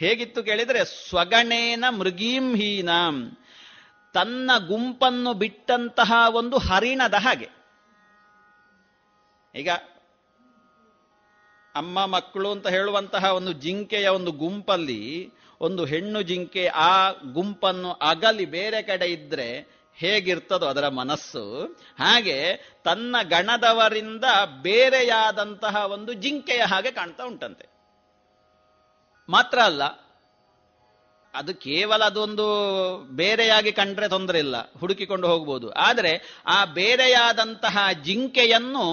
[0.01, 3.37] ಹೇಗಿತ್ತು ಕೇಳಿದರೆ, ಸ್ವಗಣೇನ ಮೃಗೀಂ ಹೀನಾಂ.
[4.13, 7.49] ತನ್ನ ಗುಂಪನ್ನು ಬಿಟ್ಟಂತಹ ಒಂದು ಹರಿಣದ ಹಾಗೆ.
[9.55, 9.69] ಈಗ,
[11.75, 18.81] ಅಮ್ಮ ಮಕ್ಕಳು ಅಂತ ಹೇಳುವಂತಹ ಒಂದು ಜಿಂಕೆಯ ಒಂದು ಗುಂಪಲ್ಲಿ, ಒಂದು ಹೆಣ್ಣು ಜಿಂಕೆ ಆ ಗುಂಪನ್ನು ಅಗಲಿ ಬೇರೆ
[18.81, 21.63] ಕಡೆ ಇದ್ರೆ ಹೇಗಿರ್ತದೋ ಅದರ ಮನಸ್ಸು,
[21.99, 24.23] ಹಾಗೆ ತನ್ನ ಗಣದವರಿಂದ
[24.61, 27.70] ಬೇರೆಯಾದಂತಹ ಒಂದು ಜಿಂಕೆಯ ಹಾಗೆ ಕಾಣ್ತಾ ಉಂಟಂತೆ.
[29.31, 29.83] ಮಾತ್ರ ಅಲ್ಲ,
[31.33, 32.45] ಅದು ಕೇವಲ ಅದೊಂದು
[33.15, 35.67] ಬೇರೆಯಾಗಿ ಕಂಡ್ರೆ ತೊಂದರೆ ಇಲ್ಲ, ಹುಡುಕಿಕೊಂಡು ಹೋಗ್ಬೋದು.
[35.79, 36.13] ಆದರೆ
[36.47, 38.85] ಆ ಬೇರೆಯಾದಂತಹ ಜಿಂಕೆಯನ್ನು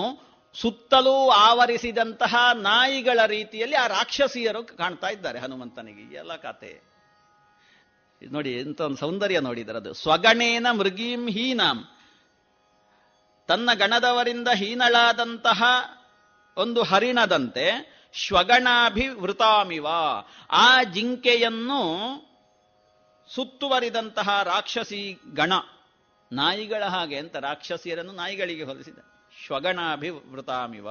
[0.54, 6.72] ಸುತ್ತಲೂ ಆವರಿಸಿದಂತಹ ನಾಯಿಗಳ ರೀತಿಯಲ್ಲಿ ಆ ರಾಕ್ಷಸಿಯರು ಕಾಣ್ತಾ ಇದ್ದಾರೆ ಹನುಮಂತನಿಗೆ ಎಲ್ಲ ಕತೆ.
[8.22, 11.78] ನೋಡಿ ಇಂಥ ಒಂದು ಸೌಂದರ್ಯ ನೋಡಿದರದು ಸ್ವಗಣೇನ ಮೃಗೀಂ ಹೀನಾಂ.
[13.48, 15.60] ತನ್ನ ಗಣದವರಿಂದ ಹೀನಳಾದಂತಹ
[16.56, 17.66] ಒಂದು ಹರಿಣದಂತೆ
[18.12, 19.86] ಶ್ವಗಣಾಭಿವೃತಾಮಿವ.
[20.50, 21.82] ಆ ಜಿಂಕೆಯನ್ನು
[23.34, 25.52] ಸುತ್ತುವರಿದಂತಹ ರಾಕ್ಷಸಿ ಗಣ,
[26.32, 28.98] ನಾಯಿಗಳ ಹಾಗೆ ಅಂತ ರಾಕ್ಷಸಿಯರನ್ನು ನಾಯಿಗಳಿಗೆ ಹೊಲಿಸಿದ.
[29.46, 30.88] ಶ್ವಗಣಾಭಿವೃತಾಮಿವ.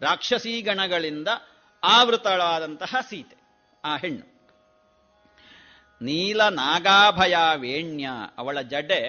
[0.00, 1.28] ರಾಕ್ಷಸೀ ಗಣಗಳಿಂದ
[1.82, 3.36] ಆವೃತಳಾದಂತಹ ಸೀತೆ,
[3.84, 4.26] ಆ ಹೆಣ್ಣು.
[6.00, 8.08] ನೀಲ ನಾಗಾಭಯ ವೇಣ್ಯ
[8.38, 9.02] ಅವಳ ಜಡೆ,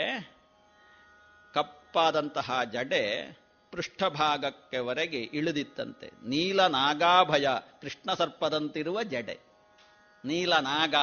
[1.54, 3.41] ಕಪ್ಪಾದಂತಹ ಜಡೆ
[3.72, 6.08] ಪೃಷ್ಠಭಾಗಕ್ಕೆವರೆಗೆ ಇಳಿದಿತ್ತಂತೆ.
[6.08, 7.48] ನೀಲ ನಾಗಾಭಯ
[7.82, 9.40] ಕೃಷ್ಣ ಸರ್ಪದಂತಿರುವ ಜಡೆ.
[10.26, 10.96] ನೀಲನಾಗ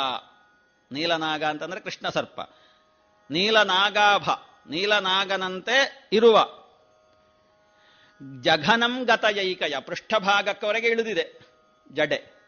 [0.92, 2.40] ನೀಲನಾಗ ಅಂತಂದ್ರೆ ಕೃಷ್ಣ ಸರ್ಪ.
[3.30, 4.30] ನೀಲನಾಗಾಭ
[4.70, 6.48] ನೀಲನಾಗನಂತೆ ಇರುವ
[8.40, 11.40] ಜಘನಂ ಗತಯೈಕಯ ಪೃಷ್ಠಭಾಗಕ್ಕವರೆಗೆ ಇಳಿದಿದೆ
[11.92, 12.38] ಜಡೆ.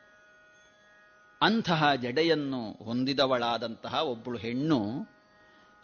[1.43, 4.81] ಅಂತಹ ಜಡೆಯನ್ನು ಹೊಂದಿದವಳಾದಂತಹ ಒಬ್ಬಳು ಹೆಣ್ಣು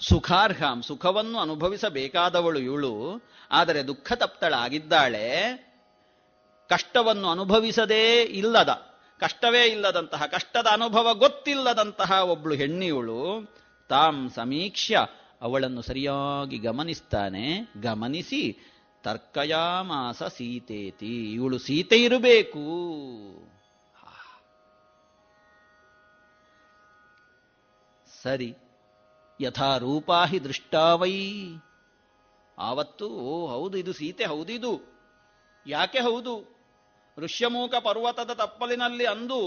[0.01, 3.23] ಸುಖಾರ್ಹಂ, ಸುಖವನ್ನು ಅನುಭವಿಸಬೇಕಾದವಳು ಇವಳು.
[3.51, 5.57] ಆದರೆ ದುಃಖ ತಪ್ತಳಾಗಿದ್ದಾಳೆ
[6.69, 8.69] ಕಷ್ಟವನ್ನು ಅನುಭವಿಸದೇ ಇಲ್ಲದ,
[9.21, 13.55] ಕಷ್ಟವೇ ಇಲ್ಲದಂತಹ, ಕಷ್ಟದ ಅನುಭವ ಗೊತ್ತಿಲ್ಲದಂತಹ ಒಬ್ಳು ಹೆಣ್ಣಿಯುಳು
[13.89, 15.07] ತಾಂ ಸಮೀಕ್ಷ್ಯ,
[15.43, 17.73] ಅವಳನ್ನು ಸರಿಯಾಗಿ ಗಮನಿಸ್ತಾನೆ.
[17.81, 18.59] ಗಮನಿಸಿ,
[19.03, 22.67] ತರ್ಕಯಾಮಾಸ ಸೀತೇತಿ, ಇವಳು ಸೀತೆ ಇರಬೇಕು.
[28.23, 28.57] ಸರಿ.
[29.41, 31.15] ಯಥಾ ರೂಪಾಹಿ ದೃಷ್ಟಾವೈ
[32.59, 34.97] ಆವತ್ತು ಓ, ಹೌದು, ಇದು ಸೀತೆ ಹೌದಿದು
[35.67, 36.57] ಯಾಕೆ ಹೌದು?
[37.19, 39.41] ಋಷ್ಯಮೂಕ ಪರ್ವತದ ತಪ್ಪಲಿನಲ್ಲಿ ಅಂದು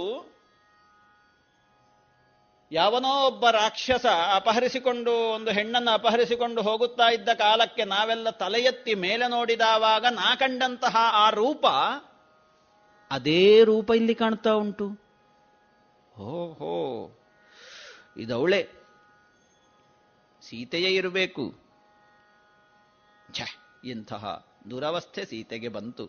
[2.71, 4.05] ಯಾವನೋ ಒಬ್ಬ ರಾಕ್ಷಸ
[4.35, 11.29] ಅಪಹರಿಸಿಕೊಂಡು, ಒಂದು ಹೆಣ್ಣನ್ನು ಅಪಹರಿಸಿಕೊಂಡು ಹೋಗುತ್ತಾ ಇದ್ದ ಕಾಲಕ್ಕೆ ನಾವೆಲ್ಲ ತಲೆ ಎತ್ತಿ ಮೇಲೆ ನೋಡಿದಾವಾಗ ನಾ ಕಂಡಂತಹ ಆ
[11.29, 11.65] ರೂಪ
[13.11, 14.87] ಅದೇ ರೂಪ ಇಲ್ಲಿ ಕಾಣ್ತಾ ಉಂಟು.
[16.17, 16.75] ಹೋ ಹೋ
[18.17, 18.78] ಇದವಳೆ.
[20.49, 21.45] ಸೀತೆಯೇ ಇರಬೇಕು.
[23.83, 24.23] ಇಂತಹ
[24.69, 26.05] ದುರವಸ್ಥೆ ಸೀತೆಗೆ ಬಂತು.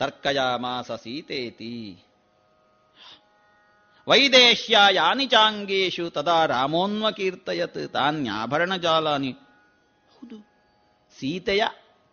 [0.00, 1.74] ತರ್ಕಯಾಮಾಸ ಸೀತೇತಿ.
[4.06, 9.32] ವೈದೇಶ್ಯ ಯಾನಿ ಚಾಂಗೇಶು ತದಾ ರಾಮೋನ್ವಕೀರ್ತಯತ್ ತಾನ್ಯಾಭರಣ ಜಾಲಾನಿ.
[10.10, 10.36] ಹೌದು,
[11.16, 11.62] ಸೀತೆಯ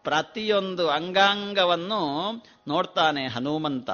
[0.06, 2.02] ಪ್ರತಿಯೊಂದು ಅಂಗಾಂಗವನ್ನು
[2.68, 3.90] ನೋಡ್ತಾನೆ ಹನುಮಂತ.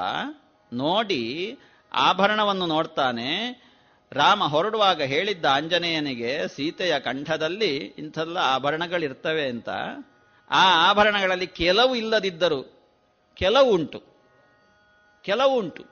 [0.71, 1.21] ನೋಡಿ
[1.93, 3.29] ಆಭರಣವನ್ನು ನೋಡ್ತಾನೆ.
[4.13, 9.69] ರಾಮ ಹೊರಡುವಾಗ ಹೇಳಿದ್ದ ಆಂಜನೇಯನಿಗೆ ಸೀತೆಯ ಕಂಠದಲ್ಲಿ ಇಂಥೆಲ್ಲ ಆಭರಣಗಳಿರ್ತವೆ ಅಂತ.
[10.51, 12.89] ಆ ಆಭರಣಗಳಲ್ಲಿ ಕೆಲವು ಇಲ್ಲದಿದ್ದರು
[13.33, 14.03] ಕೆಲವು ಉಂಟು.
[15.21, 15.83] ಕೆಲವು ಉಂಟು.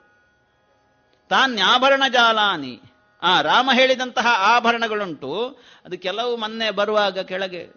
[1.28, 2.80] ತಾನ್ಯಾಭರಣ ಜಾಲಾನಿ.
[3.22, 5.48] ಆ, ರಾಮ ಹೇಳಿದಂತಹ ಆಭರಣಗಳುಂಟು.
[5.84, 7.68] ಅದು ಕೆಲವು ಮೊನ್ನೆ ಬರುವಾಗ ಕೆಳಗೆ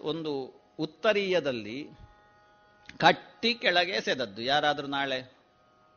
[0.00, 1.88] ಒಂದು ಉತ್ತರೀಯದಲ್ಲಿ
[2.98, 4.42] ಕಟ್ಟಿ ಕೆಳಗೆ ಸೆದದ್ದು.
[4.42, 5.38] ಯಾರಾದರೂ ನಾಳೆ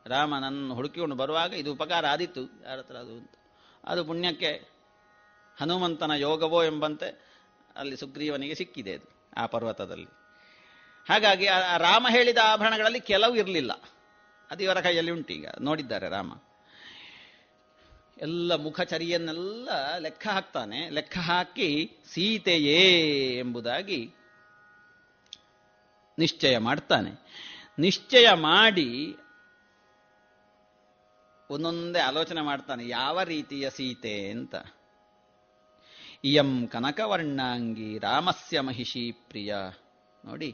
[0.06, 3.30] ರಾಮ ನನ್ನ ಹುಡುಕಿಕೊಂಡು ಬರುವಾಗ ಇದು ಉಪಕಾರ ಆದಿತ್ತು ಯಾರ ಹತ್ರ ಅದು ಅಂತ
[3.84, 4.68] ಅದು ಪುಣ್ಯಕ್ಕೆ
[5.60, 7.32] ಹನುಮಂತನ ಯೋಗವೋ ಎಂಬಂತೆ
[7.76, 10.06] ಅಲ್ಲಿ ಸುಗ್ರೀವನಿಗೆ ಸಿಕ್ಕಿದೆ ಅದು ಆ ಪರ್ವತದಲ್ಲಿ.
[11.08, 11.46] ಹಾಗಾಗಿ
[11.78, 13.72] ರಾಮ ಹೇಳಿದ ಆಭರಣಗಳಲ್ಲಿ ಕೆಲವು ಇರಲಿಲ್ಲ.
[14.50, 15.46] ಅದು ಇವರ ಕೈಯಲ್ಲಿ ಈಗ.
[15.60, 16.32] ನೋಡಿದ್ದಾರೆ ರಾಮ.
[18.18, 20.90] ಎಲ್ಲ ಮುಖಚರಿಯನ್ನೆಲ್ಲ ಲೆಕ್ಕ ಹಾಕ್ತಾನೆ.
[20.90, 23.00] ಲೆಕ್ಕ ಹಾಕಿ ಸೀತೆಯೇ
[23.38, 24.14] ಎಂಬುದಾಗಿ
[26.18, 27.10] ನಿಶ್ಚಯ ಮಾಡ್ತಾನೆ.
[27.78, 29.16] ನಿಶ್ಚಯ ಮಾಡಿ
[31.52, 34.54] ಒಂದೊಂದೇ ಆಲೋಚನೆ ಮಾಡ್ತಾನೆ, ಯಾವ ರೀತಿಯ ಸೀತೆ ಅಂತ.
[36.24, 39.52] ಇಯಂ ಕನಕವರ್ಣಾಂಗಿ ರಾಮಸ್ಯ ಮಹಿಷಿ ಪ್ರಿಯ.
[40.24, 40.50] ನೋಡಿ,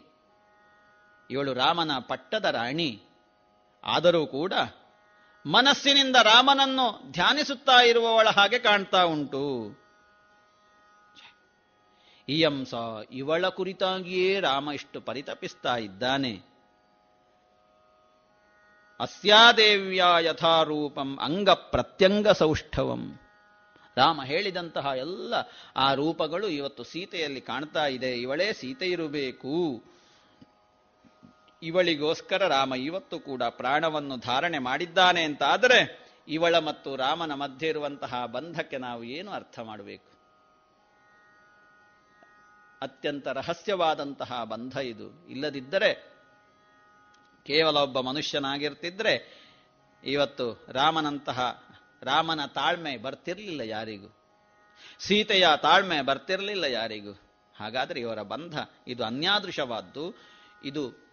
[1.31, 2.91] ಇವಳು ರಾಮನ ಪಟ್ಟದ ರಾಣಿ.
[3.85, 4.55] ಆದರೂ ಕೂಡ
[5.47, 9.45] ಮನಸ್ಸಿನಿಂದ ರಾಮನನ್ನು ಧ್ಯಾನಿಸುತ್ತಾ ಇರುವವಳ ಹಾಗೆ ಕಾಣ್ತಾ ಉಂಟು.
[12.29, 12.75] ಇಯಂ ಸ
[13.13, 16.33] ಇವಳ ಕುರಿತಾಗಿಯೇ ರಾಮ ಇಷ್ಟು ಪರಿತಪಿಸ್ತಾ ಇದ್ದಾನೆ.
[19.01, 23.21] ಅಸ್ಯಾದೇವ್ಯ ಯಥಾರೂಪಂ ಅಂಗ ಪ್ರತ್ಯಂಗ ಸೌಷ್ಠವಂ
[23.97, 25.35] ರಾಮ ಹೇಳಿದಂತಹ ಎಲ್ಲ
[25.77, 28.21] ಆ ರೂಪಗಳು ಇವತ್ತು ಸೀತೆಯಲ್ಲಿ ಕಾಣ್ತಾ ಇದೆ.
[28.21, 29.83] ಇವಳೇ ಸೀತೆ ಇರಬೇಕು
[31.63, 39.05] ಇವಳಿಗೋಸ್ಕರ ರಾಮ ಇವತ್ತು ಕೂಡ ಪ್ರಾಣವನ್ನು ಧಾರಣೆ ಮಾಡಿದ್ದಾನೆ ಅಂತಾದರೆ ಇವಳ ಮತ್ತು ರಾಮನ ಮಧ್ಯೆ ಇರುವಂತಹ ಬಂಧಕ್ಕೆ ನಾವು
[39.05, 40.13] ಏನು ಅರ್ಥ ಮಾಡಬೇಕು?
[42.83, 45.27] ಅತ್ಯಂತ ರಹಸ್ಯವಾದಂತಹ ಬಂಧ ಇದು.
[45.29, 46.18] ಇಲ್ಲದಿದ್ದರೆ
[47.49, 49.45] ಕೇವಲ ಒಬ್ಬ ಮನುಷ್ಯನಾಗಿರ್ತಿದ್ರೆ
[50.05, 51.63] ಇವತ್ತು ರಾಮನಂತಹ
[52.03, 54.17] ರಾಮನ ತಾಳ್ಮೆ ಬರ್ತಿರ್ಲಿಲ್ಲ ಯಾರಿಗೂ.
[54.99, 57.13] ಸೀತೆಯ ತಾಳ್ಮೆ ಬರ್ತಿರ್ಲಿಲ್ಲ ಯಾರಿಗೂ.
[57.57, 60.15] ಹಾಗಾದ್ರೆ ಇವರ ಬಂಧ, ಇದು ಅನ್ಯಾದೃಶವಾದ್ದು.
[60.65, 61.07] ಇದು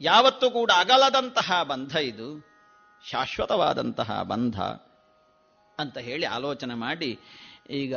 [0.00, 2.46] ಯಾವತ್ತೂ ಕೂಡ ಅಗಲದಂತಹ ಬಂಧ ಇದು,
[3.10, 4.60] ಶಾಶ್ವತವಾದಂತಹ ಬಂಧ
[5.78, 7.18] ಅಂತ ಹೇಳಿ ಆಲೋಚನೆ ಮಾಡಿ
[7.70, 7.94] ಈಗ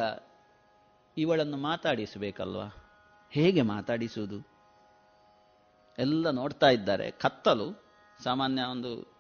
[1.17, 2.65] ಇವಳನ್ನು ಮಾತಾಡಿಸಬೇಕಲ್ವಾ?
[3.31, 4.58] ಹೇಗೆ ಮಾತಾಡಿಸುವುದು?
[5.99, 7.11] ಎಲ್ಲ ನೋಡ್ತಾ ಇದ್ದಾರೆ.
[7.11, 7.83] ಕತ್ತಲು
[8.23, 9.19] ಸಾಮಾನ್ಯ ಒಂದು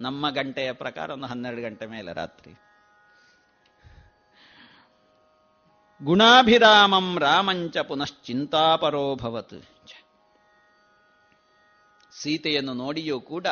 [0.00, 2.54] ನಮ್ಮ ಗಂಟೆಯ ಪ್ರಕಾರ ಒಂದು ಹನ್ನೆರಡು ಗಂಟೆ ಮೇಲೆ ರಾತ್ರಿ.
[6.04, 9.62] ಗುಣಾಭಿರಾಮಂ ರಾಮಂಚ ಪುನಶ್ಚಿಂತಾಪರೋಭವತ್
[12.12, 13.46] ಸೀತೆಯನ್ನು ನೋಡಿಯೂ ಕೂಡ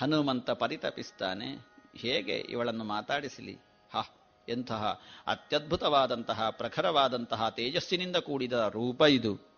[0.00, 1.66] ಹನುಮಂತ ಪರಿತಪಿಸ್ತಾನೆ.
[1.96, 3.58] ಹೇಗೆ ಇವಳನ್ನು ಮಾತಾಡಿಸಲಿ?
[3.92, 4.08] ಹ,
[4.48, 9.57] ಎಂತಹ ಅತ್ಯದ್ಭುತವಾದಂತಹ ಪ್ರಖರವಾದಂತಹ ತೇಜಸ್ಸಿನಿಂದ ಕೂಡಿದ ರೂಪ ಇದು.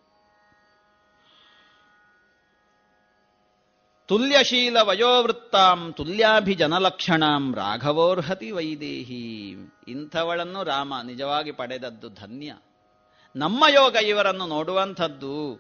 [4.10, 9.50] ತುಲ್ಯಶೀಲ ವಯೋವೃತ್ತಾಂ ತುಲ್ಯಾಭಿಜನಲಕ್ಷಣಾಂ ರಾಘವೋರ್ಹತಿ ವೈದೇಹಿ.
[9.88, 12.54] ಇಂಥವಳನ್ನು ರಾಮ ನಿಜವಾಗಿ ಪಡೆದದ್ದು ಧನ್ಯ.
[13.36, 15.54] ನಮ್ಮ ಯೋಗ ಇವರನ್ನು ನೋಡುವಂಥದ್ದು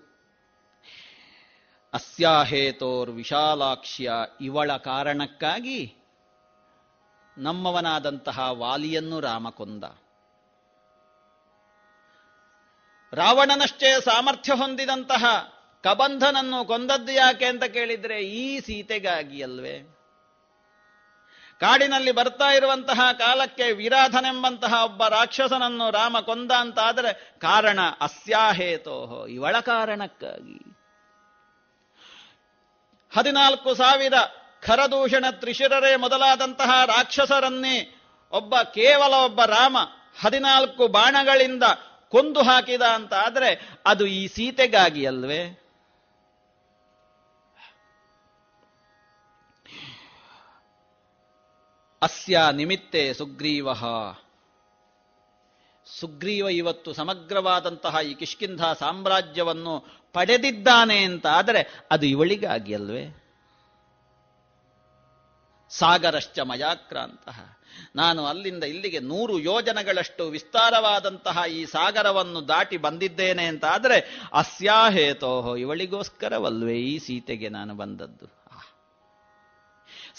[1.92, 5.94] ಅಸ್ಯಾಹೇತೋರ್ ವಿಶಾಲಾಕ್ಷ್ಯ ಇವಳ ಕಾರಣಕ್ಕಾಗಿ
[7.38, 9.84] ನಮ್ಮವನಾದಂತಹ ವಾಲಿಯನ್ನು ರಾಮ ಕೊಂದ.
[13.12, 15.24] ರಾವಣನಷ್ಟೇ ಸಾಮರ್ಥ್ಯ ಹೊಂದಿದಂತಹ
[15.84, 19.96] ಕಬಂಧನನ್ನು ಕೊಂದದ್ದು ಯಾಕೆ ಅಂತ ಕೇಳಿದ್ರೆ ಈ ಸೀತೆಗಾಗಿ ಅಲ್ವೇ.
[21.60, 30.76] ಕಾಡಿನಲ್ಲಿ ಬರ್ತಾ ಇರುವಂತಹ ಕಾಲಕ್ಕೆ ವಿರಾಧನೆಂಬಂತಹ ಒಬ್ಬ ರಾಕ್ಷಸನನ್ನು ರಾಮ ಕೊಂದ ಅಂತಾದರೆ ಕಾರಣ ಅಸ್ಯಾಹೇತೋಹೋ, ಇವಳ ಕಾರಣಕ್ಕಾಗಿ.
[33.18, 34.14] ಹದಿನಾಲ್ಕು ಸಾವಿರ
[34.62, 37.94] ಖರದೂಷಣ ತ್ರಿಶಿರರೇ ಮೊದಲಾದಂತಹ ರಾಕ್ಷಸರನ್ನೇ
[38.32, 39.76] ಒಬ್ಬ ಕೇವಲ ಒಬ್ಬ ರಾಮ
[40.24, 41.62] ಹದಿನಾಲ್ಕು ಬಾಣಗಳಿಂದ
[42.08, 45.69] ಕೊಂದು ಹಾಕಿದ ಅಂತ ಆದರೆ ಅದು ಈ ಸೀತೆಗಾಗಿ ಅಲ್ವೇ.
[52.02, 53.68] ಅಸ್ಯ ನಿಮಿತ್ತೆ ಸುಗ್ರೀವ.
[56.00, 63.16] ಸುಗ್ರೀವ ಇವತ್ತು ಸಮಗ್ರವಾದಂತಹ ಈ ಕಿಷ್ಕಿಂಧ ಸಾಮ್ರಾಜ್ಯವನ್ನು ಪಡೆದಿದ್ದಾನೆ ಅಂತ ಆದರೆ ಅದು ಇವಳಿಗಾಗಿ ಅಲ್ವೇ?
[65.68, 67.58] ಸಾಗರಶ್ಚ ಮಯಾಕ್ರಾಂತಹ
[67.94, 76.98] ನಾನು ಅಲ್ಲಿಂದ ಇಲ್ಲಿಗೆ ನೂರು ಯೋಜನಗಳಷ್ಟು ವಿಸ್ತಾರವಾದಂತಹ ಈ ಸಾಗರವನ್ನು ದಾಟಿ ಬಂದಿದ್ದೇನೆ ಅಂತ ಆದರೆ ಅಸ್ಯಾಹೇತೋಹೋ ಇವಳಿಗೋಸ್ಕರವಲ್ವೇ ಈ
[76.98, 78.39] ಸೀತೆಗೆ ನಾನು ಬಂದದ್ದು.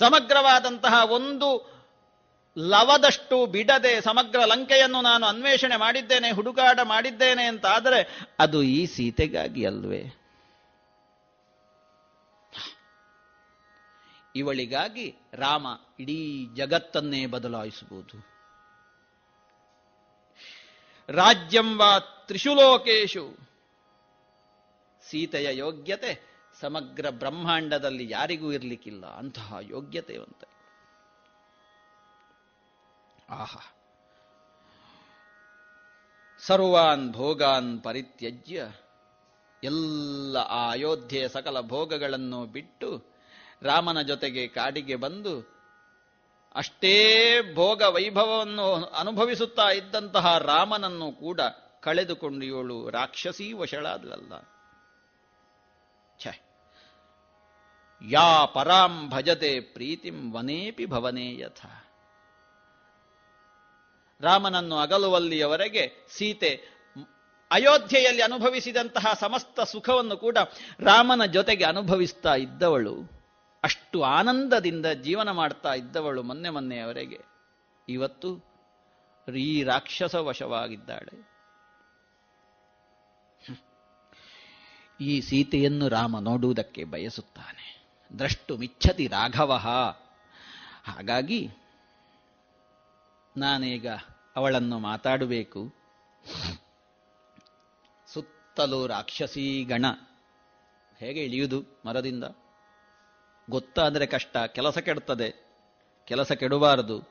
[0.02, 1.49] ಸಮಗ್ರವಾದಂತಹ ಒಂದು
[2.57, 10.03] ಲವದಷ್ಟು ಬಿಡದೆ ಸಮಗ್ರ ಲಂಕೆಯನ್ನು ನಾನು ಅನ್ವೇಷಣೆ ಮಾಡಿದ್ದೇನೆ, ಹುಡುಕಾಟ ಮಾಡಿದ್ದೇನೆ ಅಂತ ಆದರೆ ಅದು ಈ ಸೀತೆಗಾಗಿ ಅಲ್ವೇ.
[14.36, 15.68] ಇವಳಿಗಾಗಿ ರಾಮ
[15.99, 18.18] ಇಡೀ ಜಗತ್ತನ್ನೇ ಬದಲಾಯಿಸಬಹುದು.
[21.10, 21.82] ರಾಜ್ಯಂ
[22.28, 23.26] ತ್ರಿಶುಲೋಕೇಶು.
[25.10, 26.31] ಸೀತೆಯ ಯೋಗ್ಯತೆ
[26.62, 30.42] ಸಮಗ್ರ ಬ್ರಹ್ಮಾಂಡದಲ್ಲಿ ಯಾರಿಗೂ ಇರಲಿಕ್ಕಿಲ್ಲ, ಅಂತಹ ಯೋಗ್ಯತೆವಂತ
[33.42, 33.64] ಆಹಾ.
[36.40, 38.60] ಸರ್ವಾನ್ ಭೋಗಾನ್ ಪರಿತ್ಯಜ್ಯ,
[39.64, 42.90] ಎಲ್ಲ ಆ ಅಯೋಧ್ಯೆಯ ಸಕಲ ಭೋಗಗಳನ್ನು ಬಿಟ್ಟು
[43.62, 45.34] ರಾಮನ ಜೊತೆಗೆ ಕಾಡಿಗೆ ಬಂದು
[46.56, 46.96] ಅಷ್ಟೇ
[47.56, 48.68] ಭೋಗ ವೈಭವವನ್ನು
[49.02, 51.42] ಅನುಭವಿಸುತ್ತಾ ಇದ್ದಂತಹ ರಾಮನನ್ನು ಕೂಡ
[51.84, 54.34] ಕಳೆದುಕೊಂಡು ಇವಳು ರಾಕ್ಷಸೀ ವಶಳಾದ್ಲಲ್ಲ
[58.10, 61.65] ಯಾ ಪರಾಂ ಭಜತೆ ಪ್ರೀತಿಂ ವನೇಪಿ ಭವನೇ ಯಥ.
[64.22, 66.52] ರಾಮನನ್ನು ಅಗಲುವಲ್ಲಿಯವರೆಗೆ ಸೀತೆ
[67.52, 70.38] ಅಯೋಧ್ಯೆಯಲ್ಲಿ ಅನುಭವಿಸಿದಂತಹ ಸಮಸ್ತ ಸುಖವನ್ನು ಕೂಡ
[70.80, 72.95] ರಾಮನ ಜೊತೆಗೆ ಅನುಭವಿಸ್ತಾ ಇದ್ದವಳು.
[73.64, 77.19] ಅಷ್ಟು ಆನಂದದಿಂದ ಜೀವನ ಮಾಡ್ತಾ ಇದ್ದವಳು ಮೊನ್ನೆ ಮೊನ್ನೆಯವರೆಗೆ
[77.90, 78.30] ಇವತ್ತು
[79.38, 81.32] ಈ ರಾಕ್ಷಸ ವಶವಾಗಿದ್ದಾಳೆ.
[85.02, 87.61] ಈ ಸೀತೆಯನ್ನು ರಾಮ ನೋಡುವುದಕ್ಕೆ ಬಯಸುತ್ತಾನೆ.
[88.18, 89.54] ದ್ರಷ್ಟು ಮಿಚ್ಛತಿ ರಾಘವ.
[90.84, 91.50] ಹಾಗಾಗಿ
[93.38, 93.88] ನಾನೀಗ
[94.36, 95.74] ಅವಳನ್ನು ಮಾತಾಡಬೇಕು.
[98.08, 99.86] ಸುತ್ತಲೂ ರಾಕ್ಷಸೀ ಗಣ.
[100.98, 102.24] ಹೇಗೆ ಇಳಿಯುವುದು ಮರದಿಂದ?
[103.50, 105.52] ಗೊತ್ತಾದರೆ ಕಷ್ಟ, ಕೆಲಸ ಕೆಡುತ್ತದೆ.
[106.06, 107.02] ಕೆಲಸ ಕೆಡಬಾರದು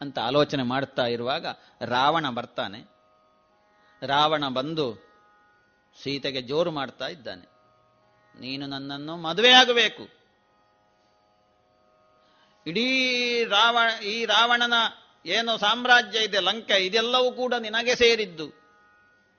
[0.00, 1.46] ಅಂತ ಆಲೋಚನೆ ಮಾಡ್ತಾ ಇರುವಾಗ
[1.80, 2.80] ರಾವಣ ಬರ್ತಾನೆ.
[4.06, 4.94] ರಾವಣ ಬಂದು
[6.02, 7.48] ಸೀತೆಗೆ ಜೋರು ಮಾಡ್ತಾ ಇದ್ದಾನೆ.
[8.40, 10.19] ನೀನು ನನ್ನನ್ನು ಮದುವೆಯಾಗಬೇಕು.
[12.66, 14.74] ಇಡೀ ರಾವಣ, ಈ ರಾವಣನ
[15.26, 18.48] ಏನು ಸಾಮ್ರಾಜ್ಯ ಇದೆ, ಲಂಕೆ, ಇದೆಲ್ಲವೂ ಕೂಡ ನಿನಗೆ ಸೇರಿದ್ದು.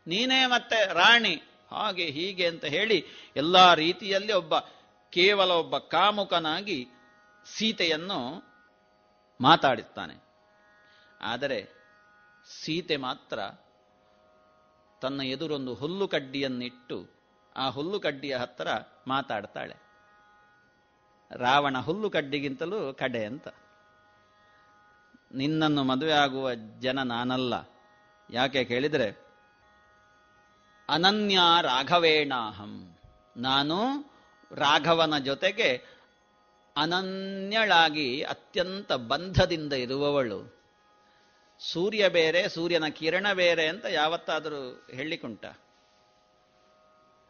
[0.07, 1.35] ನೀನೇ ಮತ್ತೆ ರಾಣಿ.
[1.71, 4.59] ಹಾಗೆ ಹೀಗೆ ಅಂತ ಹೇಳಿ ಎಲ್ಲ ರೀತಿಯಲ್ಲಿ ಒಬ್ಬ,
[5.09, 6.87] ಕೇವಲ ಒಬ್ಬ ಕಾಮುಕನಾಗಿ
[7.45, 8.51] ಸೀತೆಯನ್ನು
[9.41, 10.23] ಮಾತಾಡಿಸ್ತಾನೆ.
[11.21, 11.69] ಆದರೆ
[12.63, 13.39] ಸೀತೆ ಮಾತ್ರ
[15.01, 17.09] ತನ್ನ ಎದುರೊಂದು ಹುಲ್ಲು ಕಡ್ಡಿಯನ್ನಿಟ್ಟು
[17.55, 18.67] ಆ ಹುಲ್ಲು ಕಡ್ಡಿಯ ಹತ್ತಿರ
[19.07, 19.90] ಮಾತಾಡ್ತಾಳೆ.
[21.33, 23.47] ರಾವಣ ಹುಲ್ಲು ಕಡ್ಡಿಗಿಂತಲೂ ಕಡೆ ಅಂತ.
[25.33, 27.53] ನಿನ್ನನ್ನು ಮದುವೆ ಆಗುವ ಜನ ನಾನಲ್ಲ.
[28.29, 29.27] ಯಾಕೆ ಕೇಳಿದರೆ,
[30.89, 32.97] ಅನನ್ಯ ರಾಘವೇಣಾಹಂ.
[33.37, 33.75] ನಾನು
[34.51, 35.85] ರಾಘವನ ಜೊತೆಗೆ
[36.77, 40.61] ಅನನ್ಯಳಾಗಿ ಅತ್ಯಂತ ಬಂಧದಿಂದ ಇರುವವಳು.
[41.59, 45.45] ಸೂರ್ಯ ಬೇರೆ, ಸೂರ್ಯನ ಕಿರಣ ಬೇರೆ ಅಂತ ಯಾವತ್ತಾದರೂ ಹೇಳಿಕೊಂಟ.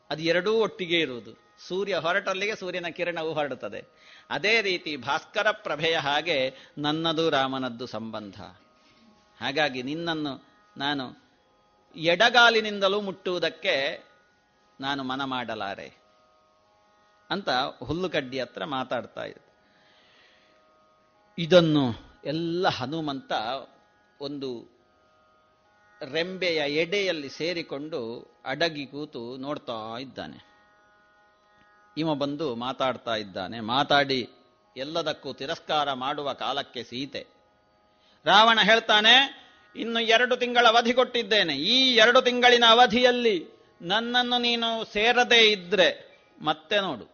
[0.09, 1.50] ಅದು ಎರಡೂ ಒಟ್ಟಿಗೆ ಇರುವುದು.
[1.67, 3.85] ಸೂರ್ಯ ಹೊರಟಲ್ಲಿಗೆ ಸೂರ್ಯನ ಕಿರಣವು ಹೊರಡುತ್ತದೆ.
[4.29, 8.41] ಅದೇ ರೀತಿ ಭಾಸ್ಕರ ಪ್ರಭೆಯ ಹಾಗೆ ನನ್ನದು ರಾಮನದ್ದು ಸಂಬಂಧ.
[9.41, 10.43] ಹಾಗಾಗಿ ನಿನ್ನನ್ನು
[10.77, 11.23] ನಾನು
[11.95, 14.03] ಎಡಗಾಲಿನಿಂದಲೂ ಮುಟ್ಟುವುದಕ್ಕೆ
[14.81, 15.93] ನಾನು ಮನ ಮಾಡಲಾರೆ
[17.29, 17.49] ಅಂತ
[17.83, 19.37] ಹುಲ್ಲುಕಡ್ಡಿ ಹತ್ರ ಮಾತಾಡ್ತಾ ಇದ್ದ.
[21.37, 21.85] ಇದನ್ನು
[22.25, 23.31] ಎಲ್ಲ ಹನುಮಂತ
[24.21, 24.81] ಒಂದು
[26.11, 27.99] ರೆಂಬೆಯ ಎಡೆಯಲ್ಲಿ ಸೇರಿಕೊಂಡು
[28.45, 30.50] ಅಡಗಿ ಕೂತು ನೋಡ್ತಾ ಇದ್ದಾನೆ.
[31.97, 33.59] ಇವ ಬಂದು ಮಾತಾಡ್ತಾ ಇದ್ದಾನೆ.
[33.59, 34.29] ಮಾತಾಡಿ,
[34.77, 37.27] ಎಲ್ಲದಕ್ಕೂ ತಿರಸ್ಕಾರ ಮಾಡುವ ಕಾಲಕ್ಕೆ ಸೀತೆ.
[38.25, 39.41] ರಾವಣ ಹೇಳ್ತಾನೆ,
[39.75, 41.55] ಇನ್ನು ಎರಡು ತಿಂಗಳ ಅವಧಿ ಕೊಟ್ಟಿದ್ದೇನೆ.
[41.55, 43.47] ಈ ಎರಡು ತಿಂಗಳಿನ ಅವಧಿಯಲ್ಲಿ
[43.81, 47.05] ನನ್ನನ್ನು ನೀನು ಸೇರದೇ ಇದ್ರೆ ಮತ್ತೆ ನೋಡು.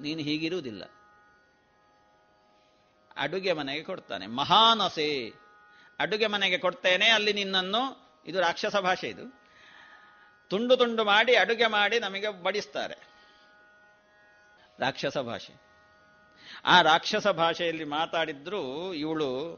[0.00, 0.84] ನೀನು ಹೀಗಿರುವುದಿಲ್ಲ.
[3.16, 4.26] ಅಡುಗೆ ಮನೆಗೆ ಕೊಡ್ತಾನೆ.
[4.26, 5.32] ಮಹಾನಸೆ.
[5.98, 9.45] ಅಡುಗೆ ಮನೆಗೆ ಕೊಡ್ತೇನೆ, ಅಲ್ಲಿ ನಿನ್ನನ್ನು, ಇದು ರಾಕ್ಷಸ ಭಾಷೆ ಇದು.
[10.50, 12.96] ತುಂಡು ತುಂಡು ಮಾಡಿ ಅಡುಗೆ ಮಾಡಿ ನಮಗೆ ಬಡಿಸ್ತಾರೆ.
[14.78, 15.66] ರಾಕ್ಷಸ ಭಾಷೆ.
[16.64, 19.54] ಆ ರಾಕ್ಷಸ ಭಾಷೆಯಲ್ಲಿ ಮಾತಾಡಿದ್ರು ಇವಳು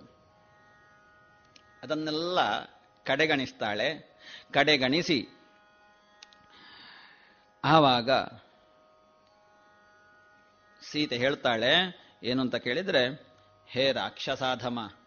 [1.82, 2.64] ಅದನ್ನೆಲ್ಲ
[3.04, 4.18] ಕಡೆಗಣಿಸ್ತಾಳೆ.
[4.54, 5.28] ಕಡೆಗಣಿಸಿ
[7.64, 8.10] ಆವಾಗ
[10.82, 11.72] ಸೀತೆ ಹೇಳ್ತಾಳೆ
[12.22, 13.28] ಏನು ಅಂತ ಕೇಳಿದ್ರೆ,
[13.66, 14.97] ಹೇ ರಾಕ್ಷಸಾಧಮ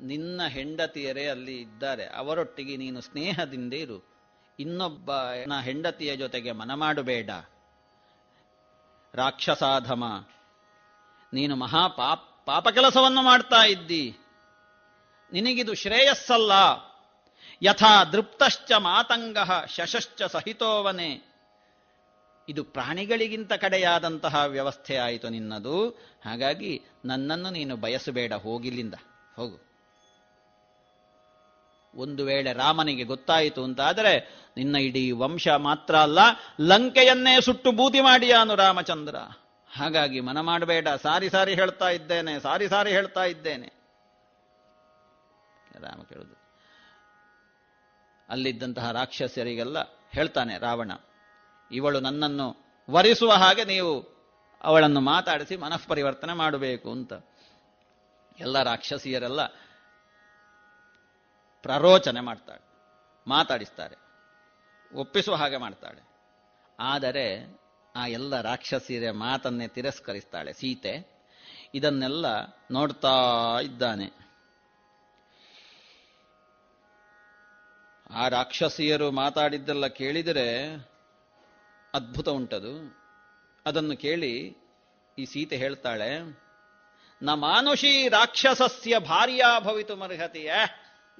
[0.00, 2.06] ನಿನ್ನ ಹೆಂಡತಿಯರೇ ಅಲ್ಲಿ ಇದ್ದಾರೆ.
[2.06, 4.12] ಅವರೊಟ್ಟಿಗೆ ನೀನು ಸ್ನೇಹದಿಂದ ಇರು.
[4.58, 5.10] ಇನ್ನೊಬ್ಬ
[5.62, 7.30] ಹೆಂಡತಿಯ ಜೊತೆಗೆ ಮನ ಮಾಡಬೇಡ
[9.14, 10.28] ರಾಕ್ಷಸಾಧಮ,
[11.34, 14.16] ನೀನು ಮಹಾ ಪಾಪ ಪಾಪ ಕೆಲಸವನ್ನು ಮಾಡ್ತಾ ಇದ್ದಿ.
[15.32, 16.52] ನಿನಗಿದು ಶ್ರೇಯಸ್ಸಲ್ಲ.
[17.62, 19.38] ಯಥಾ ದೃಪ್ತಶ್ಚ ಮಾತಂಗ
[19.68, 21.32] ಶಶಶ್ಚ ಸಹಿತೋವನೆ.
[22.48, 25.88] ಇದು ಪ್ರಾಣಿಗಳಿಗಿಂತ ಕಡೆಯಾದಂತಹ ವ್ಯವಸ್ಥೆ ಆಯಿತು ನಿನ್ನದು.
[26.24, 28.32] ಹಾಗಾಗಿ ನನ್ನನ್ನು ನೀನು ಬಯಸಬೇಡ.
[28.32, 28.94] ಹೋಗಿಲ್ಲಿಂದ.
[29.36, 29.71] ಹೋಗು.
[31.94, 36.18] ಒಂದು ವೇಳೆ ರಾಮನಿಗೆ ಗೊತ್ತಾಯಿತು ಅಂತಾದರೆ, ನಿನ್ನ ಇಡೀ ವಂಶ ಮಾತ್ರ ಅಲ್ಲ,
[36.60, 39.16] ಲಂಕೆಯನ್ನೇ ಸುಟ್ಟು ಬೂದಿ ಮಾಡಿಯಾನು ರಾಮಚಂದ್ರ?
[39.76, 43.68] ಹಾಗಾಗಿ ಮನ ಮಾಡಬೇಡ ಸಾರಿ ಸಾರಿ ಹೇಳ್ತಾ ಇದ್ದೇನೆ, ಸಾರಿ ಸಾರಿ ಹೇಳ್ತಾ ಇದ್ದೇನೆ.
[45.80, 46.42] ರಾಮ ಕೇಳುದು.
[48.28, 49.78] ಅಲ್ಲಿದ್ದಂತಹ ರಾಕ್ಷಸರಿಗೆಲ್ಲ
[50.10, 50.92] ಹೇಳ್ತಾನೆ ರಾವಣ,
[51.70, 52.56] ಇವಳು ನನ್ನನ್ನು
[52.90, 53.92] ವರಿಸುವ ಹಾಗೆ ನೀವು
[54.62, 57.12] ಅವಳನ್ನು ಮಾತಾಡಿಸಿ ಮನಃಪರಿವರ್ತನೆ ಮಾಡಬೇಕು ಅಂತ.
[58.40, 59.40] ಎಲ್ಲ ರಾಕ್ಷಸಿಯರೆಲ್ಲ
[61.62, 62.64] ಪ್ರರೋಚನೆ ಮಾಡ್ತಾಳೆ,
[63.26, 63.96] ಮಾತಾಡಿಸ್ತಾರೆ
[64.94, 66.02] ಒಪ್ಪಿಸುವ ಹಾಗೆ ಮಾಡ್ತಾಳೆ.
[66.78, 67.26] ಆದರೆ
[67.96, 70.94] ಆ ಎಲ್ಲ ರಾಕ್ಷಸಿಯರ ಮಾತನ್ನೇ ತಿರಸ್ಕರಿಸ್ತಾಳೆ ಸೀತೆ.
[71.74, 72.26] ಇದನ್ನೆಲ್ಲ
[72.70, 73.14] ನೋಡ್ತಾ
[73.62, 74.08] ಇದ್ದಾನೆ.
[78.10, 80.48] ಆ ರಾಕ್ಷಸಿಯರು ಮಾತಾಡಿದ್ದೆಲ್ಲ ಕೇಳಿದರೆ
[81.94, 82.74] ಅದ್ಭುತ ಉಂಟದು.
[83.66, 84.56] ಅದನ್ನು ಕೇಳಿ
[85.18, 86.10] ಈ ಸೀತೆ ಹೇಳ್ತಾಳೆ
[87.22, 90.52] ನ ಮಾನುಷಿ ರಾಕ್ಷಸಸ್ಯ ಭಾರ್ಯಾ ಭವಿತು ಮರ್ಹತೆಯ.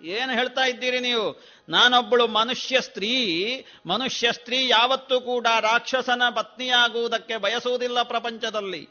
[0.01, 1.43] ಏನು ಹೇಳ್ತಾ ಇದ್ದೀರಿ ನೀವು?
[1.69, 8.89] ನಾನೊಬ್ಬಳು ಮನುಷ್ಯ ಸ್ತ್ರೀ ಮನುಷ್ಯ ಸ್ತ್ರೀ ಯಾವತ್ತೂ ಕೂಡ ರಾಕ್ಷಸನ ಪತ್ನಿಯಾಗುವುದಕ್ಕೆ ಬಯಸುವುದಿಲ್ಲ ಪ್ರಪಂಚದಲ್ಲಿ.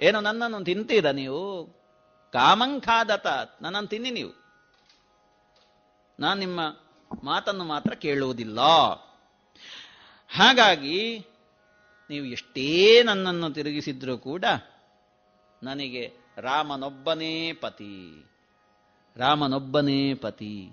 [0.00, 1.64] ಏನು ನನ್ನನ್ನು ತಿಂತೀರ ನೀವು?
[2.32, 3.26] ಕಾಮಂಖಾದತ
[3.62, 4.46] ನನ್ನನ್ನು ತಿನ್ನಿ ನೀವು.
[6.20, 6.60] ನಾನು ನಿಮ್ಮ
[7.24, 8.60] ಮಾತನ್ನು ಮಾತ್ರ ಕೇಳುವುದಿಲ್ಲ.
[10.36, 11.26] ಹಾಗಾಗಿ
[12.10, 14.44] ನೀವು ಎಷ್ಟೇ ನನ್ನನ್ನು ತಿರುಗಿಸಿದ್ರೂ ಕೂಡ
[15.62, 18.26] ನನಗೆ ರಾಮನೊಬ್ಬನೇ ಪತಿ.
[19.16, 20.72] ರಾಮನೊಬ್ಬನೇ ಪತಿ.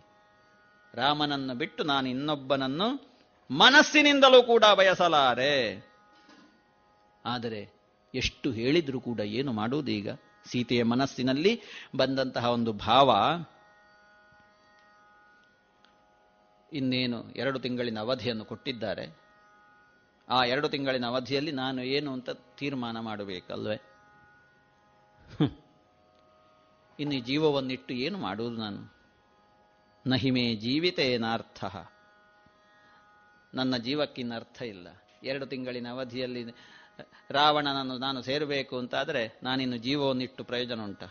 [0.94, 3.14] ರಾಮನನ್ನು ಬಿಟ್ಟು ನಾನು ಇನ್ನೊಬ್ಬನನ್ನು
[3.52, 5.86] ಮನಸ್ಸಿನಿಂದಲೂ ಕೂಡ ಬಯಸಲಾರೆ.
[7.26, 7.70] ಆದರೆ
[8.16, 10.10] ಎಷ್ಟು ಹೇಳಿದ್ರೂ ಕೂಡ ಏನು ಮಾಡುವುದೀಗ
[10.46, 11.62] ಸೀತೆಯ ಮನಸ್ಸಿನಲ್ಲಿ
[11.96, 13.12] ಬಂದಂತಹ ಒಂದು ಭಾವ.
[16.74, 19.18] ಇನ್ನೇನು ಎರಡು ತಿಂಗಳಿನ ಅವಧಿಯನ್ನು ಕೊಟ್ಟಿದ್ದಾರೆ.
[20.30, 23.78] ಆ ಎರಡು ತಿಂಗಳಿನ ಅವಧಿಯಲ್ಲಿ ನಾನು ಏನು ಅಂತ ತೀರ್ಮಾನ ಮಾಡಬೇಕಲ್ವೇ?
[27.00, 28.94] ಇನ್ನು ಜೀವವನ್ನಿಟ್ಟು ಏನು ಮಾಡುವುದು ನಾನು?
[30.08, 31.66] ನಹಿಮೆ ಜೀವಿತೇನಾರ್ಥ
[33.54, 34.88] ನನ್ನ ಜೀವಕ್ಕಿನ್ನರ್ಥ ಇಲ್ಲ.
[35.24, 36.46] ಎರಡು ತಿಂಗಳಿನ ಅವಧಿಯಲ್ಲಿ
[37.30, 41.04] ರಾವಣನನ್ನು ನಾನು ಸೇರಬೇಕು ಅಂತಾದರೆ ನಾನಿನ್ನು ಜೀವವನ್ನಿಟ್ಟು ಪ್ರಯೋಜನ ಉಂಟ.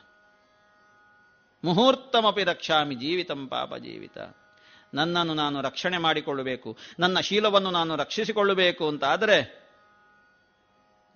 [1.65, 4.19] ಮುಹೂರ್ತಮಪಿ ರಕ್ಷಾಮಿ ಜೀವಿತಂ ಪಾಪ ಜೀವಿತ.
[4.95, 6.79] ನನ್ನನ್ನು ನಾನು ರಕ್ಷಣೆ ಮಾಡಿಕೊಳ್ಳಬೇಕು.
[6.99, 9.69] ನನ್ನ ಶೀಲವನ್ನು ನಾನು ರಕ್ಷಿಸಿಕೊಳ್ಳಬೇಕು ಅಂತ ಆದರೆ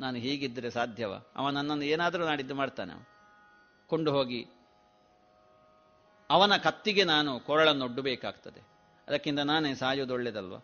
[0.00, 1.12] ನಾನು ಹೀಗಿದ್ದರೆ ಸಾಧ್ಯವ?
[1.36, 3.08] ಅವ ನನ್ನನ್ನು ಏನಾದರೂ ನಾಡಿದ್ದು ಮಾಡ್ತಾನೆ.
[3.88, 4.46] ಕೊಂಡು ಹೋಗಿ
[6.30, 8.66] ಅವನ ಕತ್ತಿಗೆ ನಾನು ಕೊರಳನ್ನೊಡ್ಡಬೇಕಾಗ್ತದೆ.
[9.08, 10.54] ಅದಕ್ಕಿಂತ ನಾನೇ ಸಾಯೋದೊಳ್ಳೆದಲ್ವ?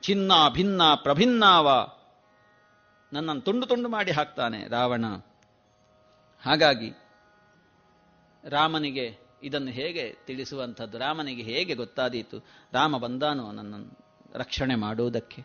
[0.00, 1.88] ಚಿನ್ನ, ಭಿನ್ನ, ಪ್ರಭಿನ್ನಾವ.
[3.12, 5.04] ನನ್ನನ್ನು ತುಂಡು ತುಂಡು ಮಾಡಿ ಹಾಕ್ತಾನೆ ರಾವಣ.
[6.42, 6.92] ಹಾಗಾಗಿ
[8.44, 12.46] ರಾಮನಿಗೆ ಇದನ್ನು ಹೇಗೆ ತಿಳಿಸುವಂಥದ್ದು, ರಾಮನಿಗೆ ಹೇಗೆ ಗೊತ್ತಾದೀತು?
[12.72, 13.98] ರಾಮ ಬಂದಾನು ನನ್ನನ್ನು
[14.34, 15.44] ರಕ್ಷಣೆ ಮಾಡುವುದಕ್ಕೆ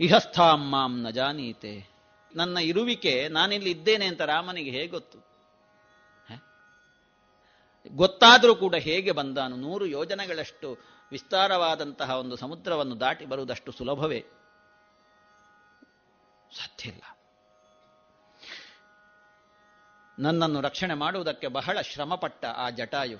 [0.00, 1.90] ಇಹಸ್ಥಾಂ ಮಾಂ ನ ಜಾನೀತೆ.
[2.36, 5.31] ನನ್ನ ಇರುವಿಕೆ ನಾನಿಲ್ಲಿ ಇದ್ದೇನೆ ಅಂತ ರಾಮನಿಗೆ ಹೇಗೆ ಗೊತ್ತು?
[7.88, 9.56] ಗೊತ್ತಾದರೂ ಕೂಡ ಹೇಗೆ ಬಂದಾನು?
[9.56, 10.78] ನೂರು ಯೋಜನೆಗಳಷ್ಟು
[11.10, 14.20] ವಿಸ್ತಾರವಾದಂತಹ ಒಂದು ಸಮುದ್ರವನ್ನು ದಾಟಿ ಬರುವುದಷ್ಟು ಸುಲಭವೇ?
[16.56, 17.18] ಸಾಧ್ಯ ಇಲ್ಲ.
[20.18, 23.18] ನನ್ನನ್ನು ರಕ್ಷಣೆ ಮಾಡುವುದಕ್ಕೆ ಬಹಳ ಶ್ರಮಪಟ್ಟ ಆ ಜಟಾಯು.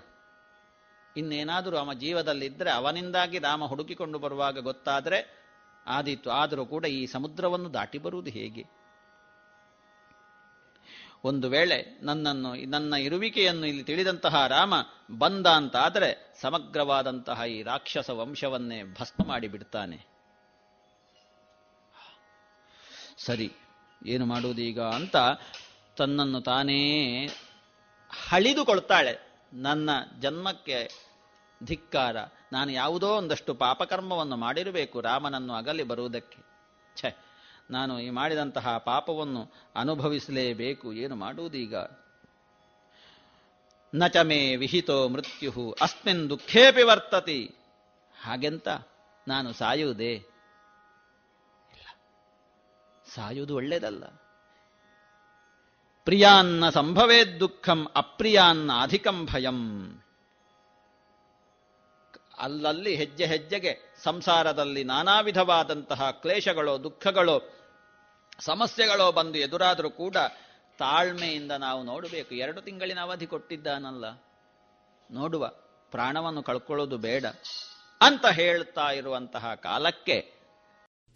[1.17, 5.43] ಇನ್ನೇನಾದರೂ ಅವ ಜೀವದಲ್ಲಿದ್ದರೆ ಅವನಿಂದಾಗಿ ರಾಮ ಹುಡುಕಿಕೊಂಡು ಬರುವಾಗ ಗೊತ್ತಾದರೆ
[5.87, 6.31] ಆದೀತು.
[6.31, 8.82] ಆದರೂ ಕೂಡ ಈ ಸಮುದ್ರವನ್ನು ದಾಟಿ ಬರುವುದು ಹೇಗೆ?
[11.25, 14.75] ಒಂದು ವೇಳೆ ನನ್ನನ್ನು, ನನ್ನ ಇರುವಿಕೆಯನ್ನು ಇಲ್ಲಿ ತಿಳಿದಂತಹ ರಾಮ
[15.19, 19.99] ಬಂದ ಅಂತ ಆದರೆ ಸಮಗ್ರವಾದಂತಹ ಈ ರಾಕ್ಷಸ ವಂಶವನ್ನೇ ಭಸ್ಮ ಮಾಡಿಬಿಡ್ತಾನೆ
[23.19, 23.49] ಸರಿ,
[24.07, 25.17] ಏನು ಮಾಡುವುದೀಗ ಅಂತ
[25.97, 26.81] ತನ್ನನ್ನು ತಾನೇ
[28.11, 29.15] ಹಳಿದುಕೊಳ್ತಾಳೆ.
[29.53, 29.91] ನನ್ನ
[30.21, 30.79] ಜನ್ಮಕ್ಕೆ
[31.61, 32.17] ಧಿಕ್ಕಾರ.
[32.53, 36.39] ನಾನು ಯಾವುದೋ ಒಂದಷ್ಟು ಪಾಪಕರ್ಮವನ್ನು ಮಾಡಿರಬೇಕು ರಾಮನನ್ನು ಅಗಲಿ ಬರುವುದಕ್ಕೆ.
[36.97, 37.32] ಛೆ
[37.71, 40.93] ನಾನು ಈ ಮಾಡಿದಂತಹ ಪಾಪವನ್ನು ಅನುಭವಿಸಲೇಬೇಕು.
[40.93, 41.75] ಏನು ಮಾಡುವುದೀಗ
[43.95, 47.55] ನಚಮೇ ವಿಹಿತೋ ಮೃತ್ಯು ಅಸ್ಮಿನ್ ದುಃಖೇಪಿ ವರ್ತತಿ.
[48.23, 48.69] ಹಾಗೆಂತ
[49.29, 50.13] ನಾನು ಸಾಯುವುದೇ?
[51.73, 52.01] ಇಲ್ಲ.
[53.15, 54.05] ಸಾಯುವುದು ಒಳ್ಳೆಯದಲ್ಲ.
[56.05, 59.93] ಪ್ರಿಯಾನ್ನ ಸಂಭವೇ ದುಃಖಂ, ಅಪ್ರಿಯಾನ್ನ ಅಧಿಕಂ ಭಯಂ.
[62.39, 67.53] ಅಲ್ಲಲ್ಲಿ ಹೆಜ್ಜೆ ಹೆಜ್ಜೆಗೆ ಸಂಸಾರದಲ್ಲಿ ನಾನಾ ವಿಧವಾದಂತಹ ಕ್ಲೇಶಗಳು, ದುಃಖಗಳು,
[68.41, 70.17] ಸಮಸ್ಯೆಗಳು ಬಂದು ಎದುರಾದರೂ ಕೂಡ
[70.79, 72.35] ತಾಳ್ಮೆಯಿಂದ ನಾವು ನೋಡಬೇಕು.
[72.35, 74.05] ಎರಡು ತಿಂಗಳಿನ ಅವಧಿ ಕೊಟ್ಟಿದ್ದಾನಲ್ಲ.
[75.11, 75.51] ನೋಡುವ.
[75.91, 77.25] ಪ್ರಾಣವನ್ನು ಕಳ್ಕೊಳ್ಳೋದು ಬೇಡ
[78.01, 80.33] ಅಂತ ಹೇಳ್ತಾ ಇರುವಂತಹ ಕಾಲಕ್ಕೆ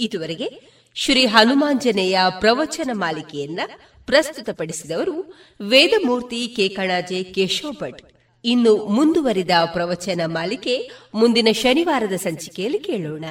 [0.01, 0.61] ಇದುವರೆಗೆ
[0.95, 3.61] ಶ್ರೀ ಹನುಮಾಂಜನೇಯ ಪ್ರವಚನ ಮಾಲಿಕೆಯನ್ನ
[4.07, 5.35] ಪ್ರಸ್ತುತಪಡಿಸಿದವರು
[5.69, 13.25] ವೇದಮೂರ್ತಿ ಕೇಕಣಾಜೆ ಕೇಶವ್ ಭಟ್ ಇನ್ನು ಮುಂದುವರಿದ ಪ್ರವಚನ ಮಾಲಿಕೆ ಮುಂದಿನ ಶನಿವಾರದ ಸಂಚಿಕೆಯಲ್ಲಿ ಕೇಳೋಣ.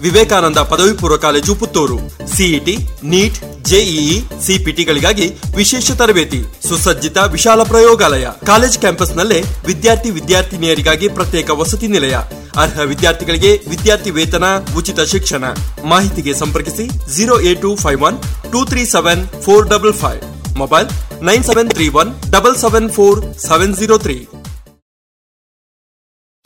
[0.00, 8.78] ವಿವೇಕಾನಂದ ಪದವಿ ಪೂರ್ವ college Puttur, CET, NEET, JEE, ಸಿಪಿಟಿಗಳಿಗಾಗಿ ವಿಶೇಷ ತರಬೇತಿ, ಸುಸಜ್ಜಿತ ವಿಶಾಲ ಪ್ರಯೋಗಾಲಯ, ಕಾಲೇಜ್
[8.78, 12.16] ಕ್ಯಾಂಪಸ್ನಲ್ಲೇ ವಿದ್ಯಾರ್ಥಿ ವಿದ್ಯಾರ್ಥಿನಿಯರಿಗಾಗಿ ಪ್ರತ್ಯೇಕ ವಸತಿ ನಿಲಯ.
[12.56, 14.44] ಅರ್ಹ ವಿದ್ಯಾರ್ಥಿಗಳಿಗೆ ವಿದ್ಯಾರ್ಥಿ ವೇತನ,
[14.76, 15.44] ಉಚಿತ ಶಿಕ್ಷಣ.
[15.84, 18.18] ಮಾಹಿತಿಗೆ ಸಂಪರ್ಕಿಸಿ zero eight two five one
[18.52, 20.22] two three seven four double five.
[20.58, 20.88] Mobile
[21.22, 24.26] nine seven three one double seven four seven zero three.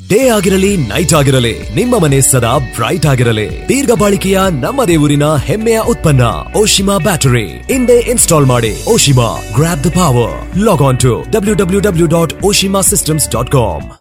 [0.08, 3.68] Day ಆಗಿರಲಿ ನೈಟ್ ಆಗಿರಲಿ ನಿಮ್ಮ ಮನೆ ಸದಾ ಬ್ರೈಟ್ ಆಗಿರಲಿ.
[3.68, 6.22] ದೀರ್ಘ ಬಾಳಿಕೆಯ ನಮ್ಮ ದೇವರಿನ ಹೆಮ್ಮೆಯ ಉತ್ಪನ್ನ
[6.56, 7.72] ಓಶಿಮಾ ಬ್ಯಾಟರಿ.
[7.72, 12.80] ಇಂದೇ ಇನ್ಸ್ಟಾಲ್ ಮಾಡಿ Oshima grab the power log on to W W W dot Oshima
[12.80, 13.92] systems dot com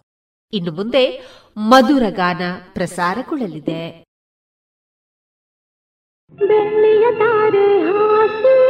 [0.52, 1.04] ಇನ್ನು ಮುಂದೆ
[1.56, 2.42] ಮಧುರ ಗಾನ
[2.72, 4.04] ಪ್ರಸಾರಗೊಳ್ಳಲಿದೆ.
[6.32, 8.69] ಬೆಳ್ಳಿಯ ತಾರೆ ಹಾಸಿ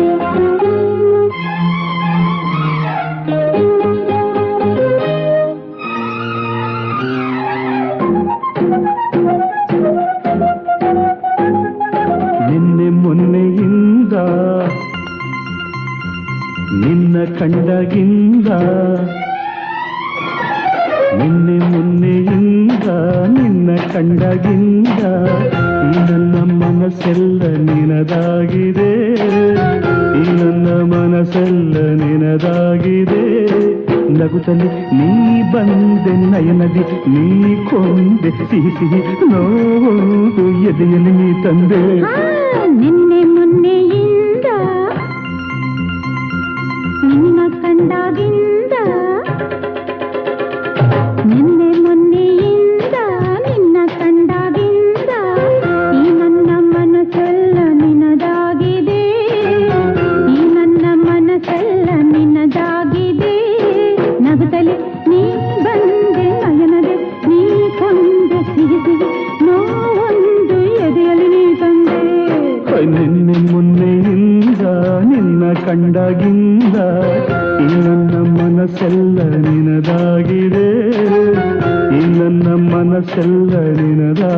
[17.13, 18.47] ನಿನ್ನ ಕಂಡಗಿಂದ,
[21.17, 22.85] ನಿನ್ನೆ ಮುನ್ನೆಯಿಂದ,
[23.35, 25.01] ನಿನ್ನ ಕಂಡಗಿಂದ,
[25.87, 28.93] ಈ ನನ್ನ ಮನಸ್ಸೆಲ್ಲ ನಿನದಾಗಿದೆ,
[30.19, 33.23] ಈ ನನ್ನ ಮನಸ್ಸೆಲ್ಲ ನಿನದಾಗಿದೆ.
[34.19, 34.69] ನಗುತ್ತಲೆ
[34.99, 35.11] ನೀ
[35.53, 39.01] ಬಂದೆ ನಯನದಿ, ನೀ ಕೊಂದೆ ಸಿಹಿ ಸಿಹಿ
[39.33, 39.93] ನೋವು
[40.71, 41.83] ಎದೆಯಲ್ಲಿ ನೀ ತಂದೆ.
[48.11, 48.50] again.
[83.09, 84.31] ಚೆಲ್ಲನಿನದಾಗಿದೆ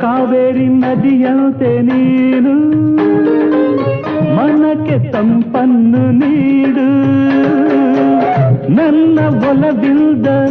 [0.00, 2.80] ಕಾವೇರಿ ನದಿಯಂತೆ ನೀನು.
[4.36, 6.86] ಮನಕ್ಕೆ ತಂಪನ್ನು ನೀಡು.
[8.74, 9.18] ನನ್ನ
[9.48, 10.49] ಒಲವಿಲ್ದ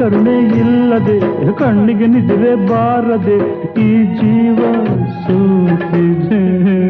[0.00, 1.16] ಕರುಣೆ ಇಲ್ಲದೆ
[1.52, 3.38] ಕಣ್ಣಿಗೆ ನಿದ್ರೆ ಬಾರದೆ
[3.80, 4.60] ಈ ಜೀವ
[5.22, 6.89] ಸೋತಿದೆ.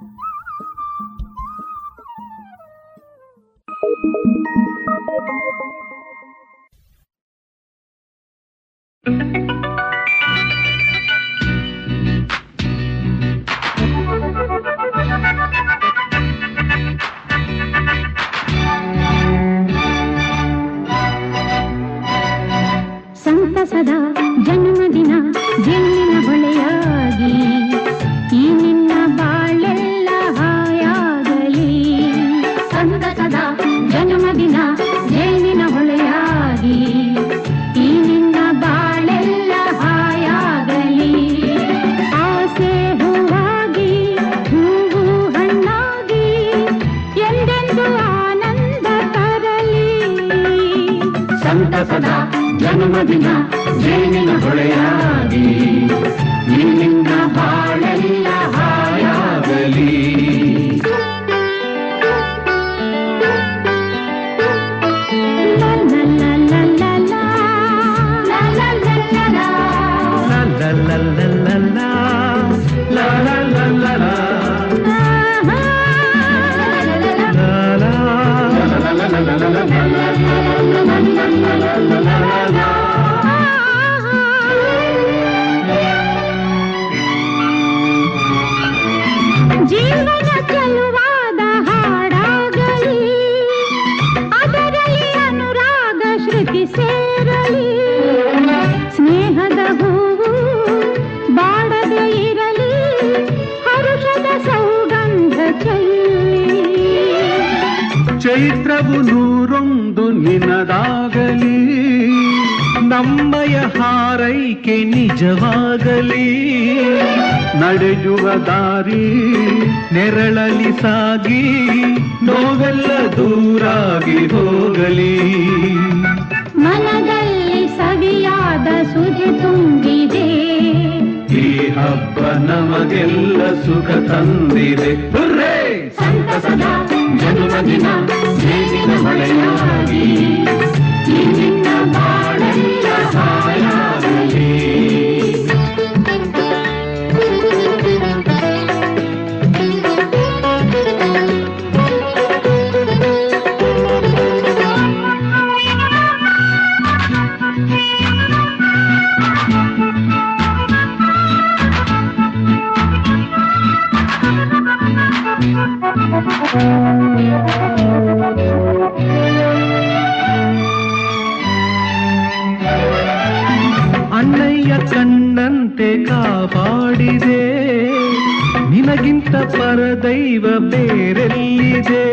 [179.93, 182.05] ದೈವ ಬೇರೆಲ್ಲಿದೆ?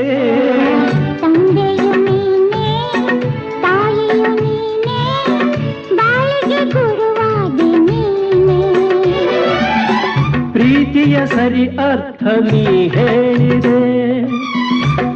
[10.52, 13.80] ಪ್ರೀತಿಯ ಸರಿ ಅರ್ಥ ನೀ ಹೇಳಿದೆ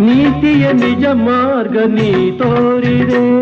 [0.01, 3.42] ನೀತಿಯ ನಿಜ ಮಾರ್ಗ ನೀ ತೋರಿದೆ.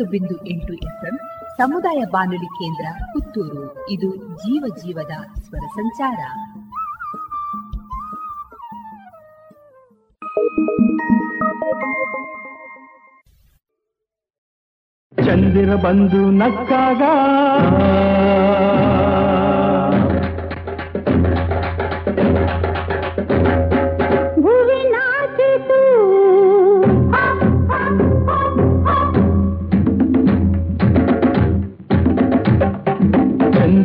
[0.00, 1.16] ತೊಂಬತ್ತು ಬಿಂದು ಎಫ್ಎಂ
[1.56, 3.64] ಸಮುದಾಯ ಬಾನುಲಿ ಕೇಂದ್ರ ಪುತ್ತೂರು.
[3.90, 6.20] ಇದು ಜೀವ ಜೀವದ ಸ್ವರ ಸಂಚಾರ.
[15.26, 17.02] ಚಂದಿರ ಬಂದು ನಕ್ಕಾಗ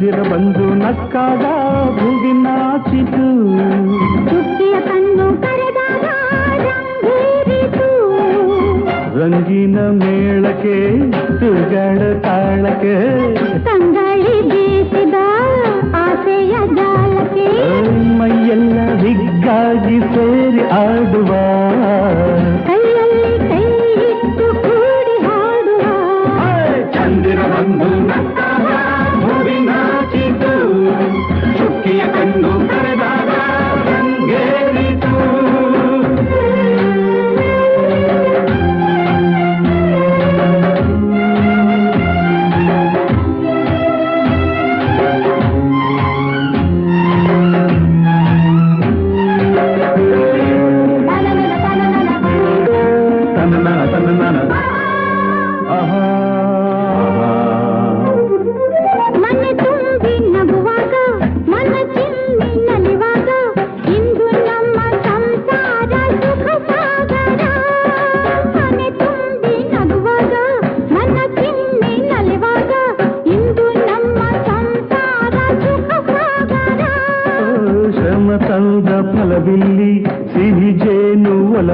[0.08, 1.44] ಹತ್ತಿರ ಬಂದು ನಕ್ಕಾಗ
[1.96, 3.28] ಹೂವಿನಾಚಿತು
[4.28, 6.06] ಚುಕ್ಕಿಯ ಕಣ್ಣು ಕರೆದಾಗ
[9.16, 10.76] ರಂಗಿನ ಮೇಳಕ್ಕೆ
[11.40, 12.96] ತುಗಡ ತಾಳಕ್ಕೆ
[13.68, 15.16] ತಂಗಳಿ ಬೀಸಿದ
[16.02, 17.50] ಆಸೆಯ ಜಾಲಕ್ಕೆ
[18.20, 21.32] ಮೈಯೆಲ್ಲ ಹಿಗ್ಗಾಗಿ ಸೇರಿ ಆಡುವ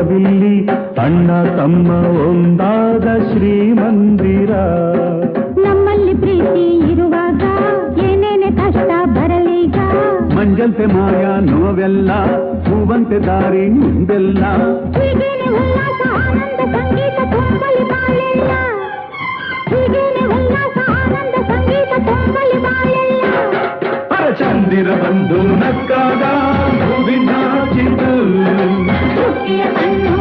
[0.02, 0.54] ಸುಖವಿಲ್ಲಿ
[1.02, 1.90] ಅಣ್ಣ ತಮ್ಮ
[2.22, 4.52] ಒಂದಾದ ಶ್ರೀಮಂದಿರ.
[5.66, 7.44] ನಮ್ಮಲ್ಲಿ ಪ್ರೀತಿ ಇರುವಾಗ
[8.06, 9.78] ಏನೇನೆ ಕಷ್ಟ ಬರಲೀಗ
[10.36, 12.12] ಮಂಜಂತೆ ಮಾಯ ನೋವೆಲ್ಲ
[12.68, 14.44] ಹೂವಂತೆ ದಾರಿ ಮುಂದೆಲ್ಲ
[24.40, 26.22] ಚಂದಿರ ಬಂದು ನಕ್ಕಾಗ
[26.82, 27.32] ಹೂವಿನ
[27.74, 28.41] ಚಿಂತಲ್ಲ
[29.48, 30.21] के अन्ना